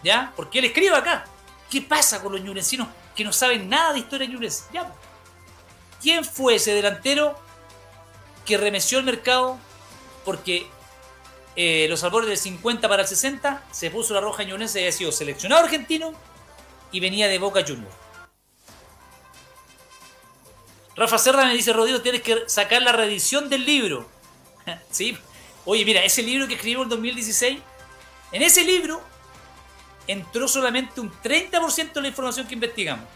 ¿Ya? 0.03 0.33
Porque 0.35 0.59
él 0.59 0.65
escribe 0.67 0.97
acá. 0.97 1.25
¿Qué 1.71 1.81
pasa 1.81 2.21
con 2.21 2.33
los 2.33 2.41
ñurencinos 2.41 2.89
que 3.15 3.23
no 3.23 3.33
saben 3.33 3.69
nada 3.69 3.93
de 3.93 4.01
historia 4.01 4.27
ñurense? 4.27 4.65
Ya. 4.73 4.93
¿Quién 6.03 6.25
fue 6.25 6.57
ese 6.57 6.75
delantero 6.75 7.39
que 8.45 8.57
remeció 8.57 8.99
el 8.99 9.05
mercado 9.05 9.59
porque 10.25 10.67
eh, 11.55 11.87
los 11.89 12.03
albores 12.03 12.29
del 12.29 12.39
50 12.39 12.89
para 12.89 13.03
el 13.03 13.09
60 13.09 13.63
se 13.71 13.91
puso 13.91 14.15
la 14.15 14.21
roja 14.21 14.43
ñurense 14.43 14.81
y 14.81 14.83
había 14.83 14.93
sido 14.93 15.13
seleccionado 15.13 15.63
argentino 15.63 16.13
y 16.91 16.99
venía 16.99 17.29
de 17.29 17.39
Boca 17.39 17.63
Juniors? 17.65 18.00
Rafa 21.01 21.17
Cerda 21.17 21.47
me 21.47 21.55
dice, 21.55 21.73
Rodrigo, 21.73 22.03
tienes 22.03 22.21
que 22.21 22.43
sacar 22.47 22.83
la 22.83 22.93
reedición 22.93 23.49
del 23.49 23.65
libro. 23.65 24.07
¿Sí? 24.91 25.17
Oye, 25.65 25.83
mira, 25.87 26.05
ese 26.05 26.23
libro 26.23 26.47
que 26.47 26.57
escribimos 26.57 26.85
en 26.85 26.91
2016, 26.91 27.59
en 28.33 28.43
ese 28.43 28.65
libro 28.65 29.03
entró 30.07 30.47
solamente 30.47 31.01
un 31.01 31.11
30% 31.11 31.95
de 31.95 32.03
la 32.03 32.09
información 32.09 32.47
que 32.47 32.53
investigamos. 32.53 33.07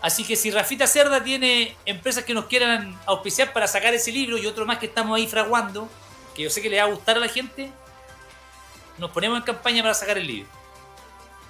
Así 0.00 0.24
que 0.24 0.36
si 0.36 0.50
Rafita 0.50 0.86
Cerda 0.86 1.22
tiene 1.22 1.76
empresas 1.84 2.24
que 2.24 2.32
nos 2.32 2.46
quieran 2.46 2.98
auspiciar 3.04 3.52
para 3.52 3.68
sacar 3.68 3.92
ese 3.92 4.10
libro 4.10 4.38
y 4.38 4.46
otro 4.46 4.64
más 4.64 4.78
que 4.78 4.86
estamos 4.86 5.14
ahí 5.14 5.26
fraguando, 5.26 5.90
que 6.34 6.44
yo 6.44 6.48
sé 6.48 6.62
que 6.62 6.70
le 6.70 6.78
va 6.78 6.84
a 6.84 6.92
gustar 6.92 7.18
a 7.18 7.20
la 7.20 7.28
gente, 7.28 7.70
nos 8.96 9.10
ponemos 9.10 9.36
en 9.36 9.44
campaña 9.44 9.82
para 9.82 9.92
sacar 9.92 10.16
el 10.16 10.26
libro. 10.26 10.48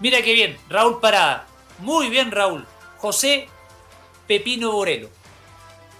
Mira 0.00 0.22
qué 0.22 0.32
bien, 0.32 0.58
Raúl 0.68 0.98
Parada. 0.98 1.46
Muy 1.78 2.10
bien, 2.10 2.32
Raúl. 2.32 2.66
José 2.98 3.48
Pepino 4.26 4.72
Borelo. 4.72 5.21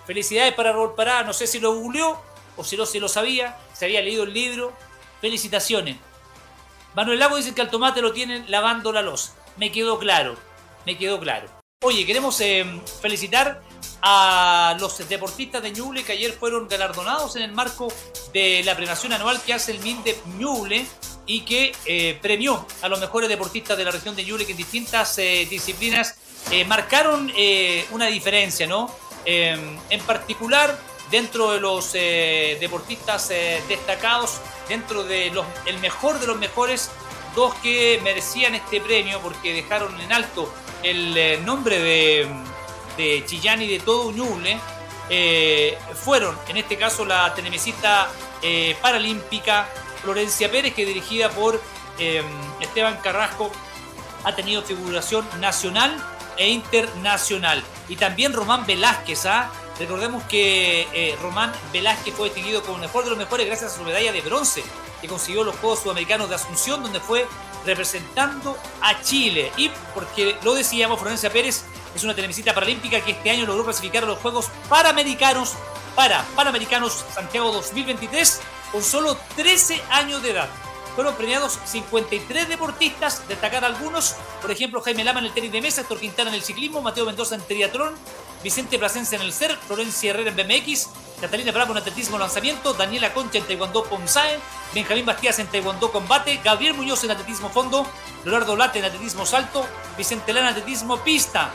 Felicidades 0.07 0.55
para 0.55 0.73
Raúl 0.73 0.95
Parada, 0.95 1.23
no 1.23 1.33
sé 1.33 1.47
si 1.47 1.61
lo 1.61 1.75
googleó 1.75 2.21
o 2.57 2.65
si 2.65 2.77
no 2.77 2.85
lo 2.85 3.09
sabía, 3.09 3.57
se 3.73 3.85
había 3.85 4.03
leído 4.03 4.25
el 4.25 4.33
libro. 4.33 4.73
Felicitaciones. 5.21 5.97
Manuel 6.95 7.21
Lago 7.21 7.37
dice 7.37 7.55
que 7.55 7.61
al 7.61 7.71
tomate 7.71 8.03
lo 8.03 8.13
tienen 8.13 8.51
lavando 8.51 8.93
la 8.93 9.03
losa. 9.03 9.33
Me 9.57 9.71
quedó 9.71 9.99
claro, 9.99 10.37
me 10.85 10.99
quedó 10.99 11.21
claro. 11.21 11.49
Oye, 11.85 12.05
queremos 12.07 12.41
eh, 12.41 12.65
felicitar 13.01 13.63
a 14.03 14.77
los 14.81 15.09
deportistas 15.09 15.63
de 15.63 15.71
Ñuble 15.71 16.05
que 16.05 16.13
ayer 16.13 16.33
fueron 16.33 16.69
galardonados 16.69 17.37
en 17.37 17.43
el 17.43 17.53
marco 17.53 17.93
de 18.33 18.63
la 18.65 18.77
premiación 18.77 19.13
anual 19.13 19.41
que 19.43 19.55
hace 19.55 19.73
el 19.73 19.81
MINDEP 19.81 20.27
Ñuble 20.39 20.85
y 21.27 21.43
que 21.43 21.75
eh, 21.87 22.19
premió 22.21 22.67
a 22.83 22.89
los 22.89 22.99
mejores 23.01 23.29
deportistas 23.29 23.79
de 23.79 23.85
la 23.85 23.91
región 23.91 24.17
de 24.17 24.25
Ñuble 24.25 24.45
que 24.45 24.53
en 24.53 24.59
distintas 24.59 25.17
eh, 25.19 25.47
disciplinas 25.49 26.17
marcaron 26.67 27.33
una 27.93 28.07
diferencia, 28.09 28.67
¿no? 28.67 28.93
Em, 29.25 29.79
en 29.91 30.01
particular, 30.01 30.77
dentro 31.11 31.53
de 31.53 31.61
los 31.61 31.91
eh, 31.95 32.57
deportistas 32.61 33.31
eh, 33.31 33.63
destacados, 33.69 34.41
dentro 34.69 35.05
de 35.05 35.31
los, 35.31 35.47
el 35.67 35.79
mejor 35.79 36.19
de 36.19 36.27
los 36.27 36.39
mejores, 36.39 36.91
dos 37.37 37.55
que 37.57 38.01
merecían 38.03 38.55
este 38.55 38.81
premio 38.81 39.21
porque 39.21 39.53
dejaron 39.53 39.99
en 40.01 40.13
alto 40.13 40.53
el 40.83 41.17
eh, 41.17 41.41
nombre 41.45 41.79
de, 41.79 42.29
de, 42.97 43.25
Chillán 43.27 43.63
y 43.63 43.69
de 43.69 43.79
todo 43.79 44.13
fueron 45.95 46.37
en 46.49 46.57
este 46.57 46.77
caso 46.77 47.05
la 47.05 47.35
tenemesista 47.35 48.11
paralímpica 48.81 49.69
Florencia 50.03 50.51
Pérez, 50.51 50.75
que 50.75 50.85
dirigida 50.85 51.31
por 51.31 51.61
em, 51.99 52.25
Esteban 52.61 52.99
Carrasco 53.03 53.51
ha 54.25 54.35
tenido 54.35 54.63
figuración 54.63 55.27
nacional 55.41 55.97
e 56.37 56.49
internacional. 56.51 57.63
Y 57.89 57.97
también 57.97 58.33
Román 58.33 58.67
Velázquez, 58.67 59.27
¿ah? 59.27 59.51
Recordemos 59.79 60.23
que 60.25 60.87
eh, 60.93 61.17
Román 61.21 61.53
Velázquez 61.73 62.15
fue 62.15 62.27
distinguido 62.27 62.63
como 62.63 62.79
mejor 62.79 63.05
de 63.05 63.11
los 63.11 63.19
mejores 63.19 63.47
gracias 63.47 63.73
a 63.73 63.77
su 63.77 63.83
medalla 63.83 64.13
de 64.13 64.21
bronce 64.21 64.63
que 65.01 65.09
consiguió 65.09 65.43
los 65.43 65.57
Juegos 65.57 65.81
Sudamericanos 65.81 66.29
de 66.29 66.37
Asunción, 66.37 66.83
donde 66.83 67.01
fue 67.01 67.27
representando 67.67 68.57
a 68.81 69.03
Chile. 69.03 69.51
Y 69.57 69.71
porque 69.95 70.37
lo 70.43 70.55
decíamos, 70.55 71.01
Florencia 71.01 71.33
Pérez 71.33 71.65
es 71.95 72.05
una 72.05 72.15
televisita 72.15 72.55
paralímpica 72.55 73.01
que 73.01 73.13
este 73.13 73.31
año 73.31 73.47
logró 73.47 73.65
clasificar 73.65 74.05
a 74.05 74.07
los 74.07 74.19
Juegos 74.19 74.51
Panamericanos 74.69 75.55
para 75.97 76.23
Panamericanos 76.37 77.05
Santiago 77.13 77.53
2023 77.53 78.41
con 78.71 78.83
solo 78.83 79.17
13 79.37 79.83
años 79.91 80.23
de 80.23 80.31
edad 80.31 80.49
fueron 80.95 81.15
premiados 81.15 81.59
53 81.65 82.49
deportistas, 82.49 83.27
destacar 83.29 83.65
algunos, 83.65 84.15
por 84.41 84.51
ejemplo 84.51 84.81
Jaime 84.83 85.05
Lama 85.05 85.21
en 85.21 85.27
el 85.27 85.33
tenis 85.33 85.53
de 85.53 85.61
mesa, 85.61 85.83
Héctor 85.83 86.01
Quintana 86.01 86.31
en 86.31 86.37
el 86.37 86.43
ciclismo, 86.43 86.83
Mateo 86.83 87.07
Mendoza 87.07 87.35
en 87.35 87.43
triatlón, 87.43 87.95
Vicente 88.43 88.79
Plasencia 88.79 89.17
en 89.17 89.23
el 89.23 89.33
CER, 89.33 89.57
Florencia 89.67 90.11
Herrera 90.11 90.31
en 90.31 90.37
BMX, 90.37 90.89
Catalina 91.21 91.53
Bravo 91.53 91.73
en 91.73 91.79
atletismo 91.79 92.19
lanzamiento, 92.19 92.75
Daniela 92.75 93.15
Concha 93.15 93.39
en 93.39 93.45
taekwondo 93.45 93.85
Ponzae, 93.85 94.39
Benjamín 94.75 95.07
Bastías 95.07 95.39
en 95.39 95.47
taekwondo 95.47 95.93
combate, 95.93 96.41
Gabriel 96.43 96.75
Muñoz 96.75 97.05
en 97.05 97.13
atletismo 97.13 97.49
fondo, 97.49 97.87
Leonardo 98.25 98.57
Late 98.57 98.81
en 98.81 98.85
atletismo 98.85 99.25
salto, 99.25 99.67
Vicente 99.97 100.33
Lana 100.33 100.51
en 100.51 100.57
atletismo 100.57 100.99
pista, 100.99 101.53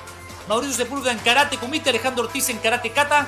Mauricio 0.47 0.75
Sepúlveda 0.75 1.11
en 1.11 1.19
karate 1.19 1.57
kumite, 1.57 1.89
Alejandro 1.89 2.23
Ortiz 2.23 2.49
en 2.49 2.57
karate 2.59 2.91
kata, 2.91 3.27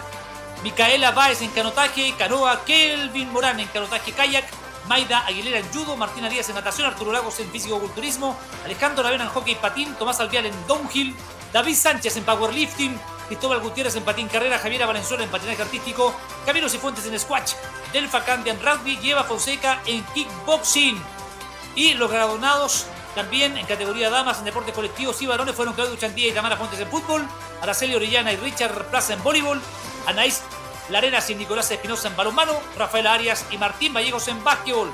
Micaela 0.63 1.11
Báez 1.11 1.41
en 1.41 1.51
canotaje, 1.51 2.13
canoa, 2.17 2.63
Kelvin 2.65 3.31
Morán 3.31 3.59
en 3.59 3.67
canotaje 3.67 4.11
kayak, 4.13 4.45
Maida 4.89 5.19
Aguilera 5.27 5.59
en 5.59 5.71
judo, 5.71 5.95
Martina 5.95 6.29
Díaz 6.29 6.49
en 6.49 6.55
natación, 6.55 6.87
Arturo 6.87 7.11
Lagos 7.11 7.39
en 7.39 7.51
físico-culturismo, 7.51 8.35
Alejandro 8.65 9.03
Lavena 9.03 9.25
en 9.25 9.29
hockey 9.29 9.53
patín, 9.53 9.93
Tomás 9.93 10.19
Alvial 10.19 10.47
en 10.47 10.67
downhill, 10.67 11.15
David 11.53 11.75
Sánchez 11.75 12.17
en 12.17 12.23
powerlifting, 12.23 12.99
Cristóbal 13.27 13.59
Gutiérrez 13.59 13.95
en 13.95 14.03
patín 14.03 14.27
carrera, 14.27 14.57
Javiera 14.57 14.87
Valenzuela 14.87 15.23
en 15.23 15.29
patinaje 15.29 15.61
artístico, 15.61 16.15
Camilo 16.43 16.67
Cifuentes 16.67 17.05
en 17.05 17.19
squash, 17.19 17.53
Delfa 17.93 18.25
Candia 18.25 18.51
en 18.51 18.59
rugby 18.59 18.97
y 18.99 19.11
Eva 19.11 19.23
Fonseca 19.25 19.79
en 19.85 20.03
kickboxing. 20.05 20.99
Y 21.75 21.93
los 21.93 22.09
graduados 22.09 22.87
también 23.13 23.59
en 23.59 23.67
categoría 23.67 24.09
damas 24.09 24.39
en 24.39 24.45
deportes 24.45 24.73
colectivos 24.73 25.21
y 25.21 25.27
varones 25.27 25.53
fueron 25.53 25.75
Claudio 25.75 25.97
Chandía 25.97 26.29
y 26.29 26.31
Tamara 26.31 26.57
Fuentes 26.57 26.79
en 26.79 26.89
fútbol, 26.89 27.27
Araceli 27.61 27.93
Orellana 27.93 28.33
y 28.33 28.37
Richard 28.37 28.87
Plaza 28.89 29.13
en 29.13 29.21
voleibol, 29.21 29.61
Anaís 30.07 30.41
Larenas 30.89 31.29
y 31.29 31.35
Nicolás 31.35 31.69
Espinosa 31.71 32.07
en 32.07 32.15
balonmano, 32.15 32.59
Rafael 32.77 33.07
Arias 33.07 33.45
y 33.51 33.57
Martín 33.57 33.93
Vallegos 33.93 34.27
en 34.27 34.43
básquetbol. 34.43 34.91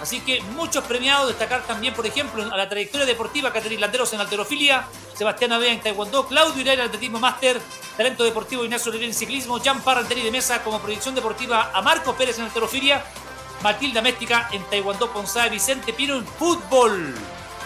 Así 0.00 0.20
que 0.20 0.40
muchos 0.40 0.82
premiados, 0.82 1.28
destacar 1.28 1.62
también, 1.62 1.94
por 1.94 2.04
ejemplo, 2.04 2.42
a 2.42 2.56
la 2.56 2.68
trayectoria 2.68 3.06
deportiva, 3.06 3.52
Caterina 3.52 3.82
Landeros 3.82 4.12
en 4.12 4.20
alterofilia, 4.20 4.84
Sebastián 5.14 5.52
Avea 5.52 5.72
en 5.72 5.80
taekwondo, 5.80 6.26
Claudio 6.26 6.60
Irera 6.60 6.82
en 6.82 6.88
atletismo 6.88 7.20
máster, 7.20 7.60
talento 7.96 8.24
deportivo 8.24 8.64
Ignacio 8.64 8.90
Oliver 8.90 9.08
en 9.08 9.14
ciclismo, 9.14 9.60
Jan 9.60 9.80
Parra 9.82 10.00
en 10.00 10.08
tenis 10.08 10.24
de 10.24 10.32
mesa 10.32 10.64
como 10.64 10.80
proyección 10.80 11.14
deportiva 11.14 11.70
a 11.72 11.80
Marcos 11.82 12.16
Pérez 12.16 12.36
en 12.38 12.46
alterofilia, 12.46 13.04
Matilda 13.62 14.02
Méstica 14.02 14.48
en 14.50 14.64
taekwondo, 14.64 15.12
Ponzá 15.12 15.48
Vicente 15.48 15.92
Pino 15.92 16.16
en 16.16 16.26
fútbol. 16.26 17.14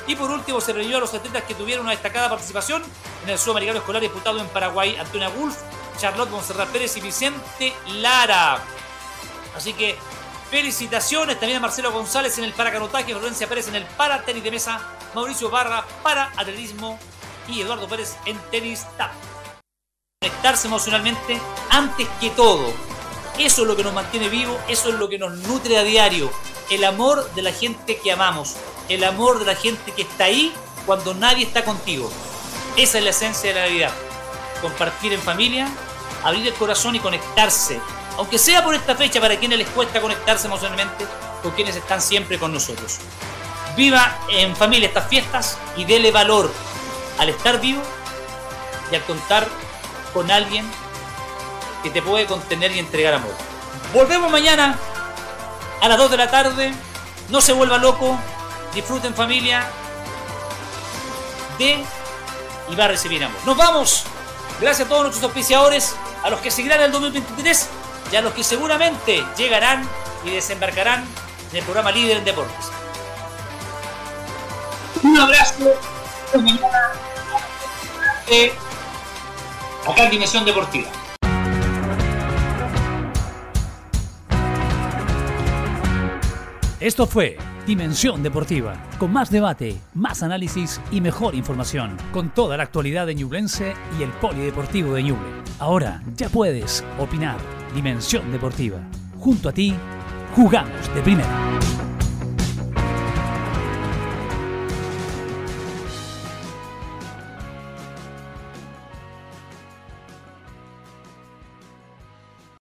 Y 0.06 0.14
por 0.14 0.30
último 0.30 0.60
se 0.60 0.74
reunió 0.74 0.98
a 0.98 1.00
los 1.00 1.14
atletas 1.14 1.44
que 1.44 1.54
tuvieron 1.54 1.86
una 1.86 1.92
destacada 1.92 2.28
participación 2.28 2.82
en 3.24 3.30
el 3.30 3.38
Sudamericano 3.38 3.78
Escolar 3.78 4.02
disputado 4.02 4.40
en 4.40 4.46
Paraguay, 4.48 4.94
Antonia 4.96 5.30
Wolf, 5.30 5.56
Charlotte 5.98 6.30
Monserrat 6.30 6.68
Pérez 6.68 6.96
y 6.96 7.00
Vicente 7.00 7.74
Lara. 7.86 8.58
Así 9.56 9.72
que 9.72 9.96
Felicitaciones 10.50 11.40
también 11.40 11.58
a 11.58 11.60
Marcelo 11.60 11.90
González 11.90 12.38
en 12.38 12.44
el 12.44 12.52
paracanotaje, 12.52 13.12
Florencia 13.12 13.48
Pérez 13.48 13.66
en 13.66 13.74
el 13.74 13.84
para 13.84 14.22
tenis 14.22 14.44
de 14.44 14.52
mesa, 14.52 14.80
Mauricio 15.12 15.50
Barra 15.50 15.84
para 16.04 16.32
atletismo 16.36 17.00
y 17.48 17.62
Eduardo 17.62 17.88
Pérez 17.88 18.16
en 18.26 18.38
tenis 18.52 18.86
tap. 18.96 19.10
Conectarse 20.20 20.68
emocionalmente 20.68 21.40
antes 21.70 22.06
que 22.20 22.30
todo. 22.30 22.72
Eso 23.38 23.62
es 23.62 23.68
lo 23.68 23.74
que 23.74 23.82
nos 23.82 23.92
mantiene 23.92 24.28
vivos, 24.28 24.56
eso 24.68 24.90
es 24.90 24.94
lo 24.94 25.08
que 25.08 25.18
nos 25.18 25.32
nutre 25.48 25.78
a 25.78 25.82
diario. 25.82 26.30
El 26.70 26.84
amor 26.84 27.28
de 27.34 27.42
la 27.42 27.52
gente 27.52 27.98
que 27.98 28.12
amamos, 28.12 28.54
el 28.88 29.02
amor 29.02 29.40
de 29.40 29.46
la 29.46 29.56
gente 29.56 29.92
que 29.92 30.02
está 30.02 30.24
ahí 30.24 30.54
cuando 30.86 31.12
nadie 31.12 31.44
está 31.44 31.64
contigo. 31.64 32.08
Esa 32.76 32.98
es 32.98 33.04
la 33.04 33.10
esencia 33.10 33.50
de 33.50 33.56
la 33.56 33.66
Navidad. 33.66 33.92
Compartir 34.62 35.12
en 35.12 35.20
familia, 35.20 35.68
abrir 36.26 36.46
el 36.46 36.54
corazón 36.54 36.96
y 36.96 37.00
conectarse 37.00 37.80
aunque 38.18 38.38
sea 38.38 38.64
por 38.64 38.74
esta 38.74 38.94
fecha 38.94 39.20
para 39.20 39.36
quienes 39.36 39.58
les 39.58 39.68
cuesta 39.68 40.00
conectarse 40.00 40.46
emocionalmente 40.46 41.06
con 41.42 41.52
quienes 41.52 41.76
están 41.76 42.00
siempre 42.00 42.38
con 42.38 42.52
nosotros. 42.52 42.98
Viva 43.76 44.18
en 44.30 44.56
familia 44.56 44.88
estas 44.88 45.08
fiestas 45.08 45.58
y 45.76 45.84
dele 45.84 46.10
valor 46.10 46.50
al 47.18 47.28
estar 47.28 47.60
vivo 47.60 47.82
y 48.90 48.94
al 48.94 49.02
contar 49.04 49.46
con 50.14 50.30
alguien 50.30 50.66
que 51.82 51.90
te 51.90 52.00
puede 52.00 52.26
contener 52.26 52.72
y 52.72 52.78
entregar 52.78 53.14
amor. 53.14 53.34
Volvemos 53.92 54.30
mañana 54.30 54.78
a 55.82 55.88
las 55.88 55.98
2 55.98 56.10
de 56.10 56.16
la 56.16 56.30
tarde. 56.30 56.72
No 57.28 57.40
se 57.40 57.52
vuelva 57.52 57.76
loco. 57.76 58.18
Disfruten 58.74 59.14
familia. 59.14 59.68
De 61.58 61.84
y 62.68 62.74
va 62.74 62.84
a 62.84 62.88
recibir 62.88 63.22
amor. 63.22 63.38
Nos 63.44 63.56
vamos. 63.56 64.04
Gracias 64.60 64.86
a 64.86 64.88
todos 64.88 65.02
nuestros 65.02 65.24
auspiciadores, 65.24 65.94
a 66.22 66.30
los 66.30 66.40
que 66.40 66.50
seguirán 66.50 66.80
el 66.80 66.92
2023 66.92 67.68
y 68.12 68.16
a 68.16 68.22
los 68.22 68.32
que 68.32 68.44
seguramente 68.44 69.24
llegarán 69.36 69.88
y 70.24 70.30
desembarcarán 70.30 71.04
en 71.50 71.56
el 71.56 71.64
programa 71.64 71.92
Líder 71.92 72.18
en 72.18 72.24
Deportes. 72.24 72.66
Un 75.02 75.18
abrazo. 75.18 75.64
Acá 79.86 80.04
en 80.04 80.10
Dimensión 80.10 80.44
Deportiva. 80.44 80.88
Esto 86.80 87.06
fue 87.06 87.38
Dimensión 87.66 88.22
Deportiva, 88.22 88.80
con 88.96 89.12
más 89.12 89.28
debate, 89.28 89.76
más 89.92 90.22
análisis 90.22 90.80
y 90.92 91.00
mejor 91.00 91.34
información, 91.34 91.96
con 92.12 92.30
toda 92.30 92.56
la 92.56 92.62
actualidad 92.62 93.08
de 93.08 93.16
Ñublense 93.16 93.74
y 93.98 94.04
el 94.04 94.10
Polideportivo 94.10 94.94
de 94.94 95.02
Ñuble. 95.02 95.26
Ahora 95.58 96.00
ya 96.14 96.28
puedes 96.28 96.84
opinar 97.00 97.38
Dimensión 97.74 98.30
Deportiva. 98.30 98.78
Junto 99.18 99.48
a 99.48 99.52
ti, 99.52 99.74
jugamos 100.36 100.94
de 100.94 101.02
primera. 101.02 101.58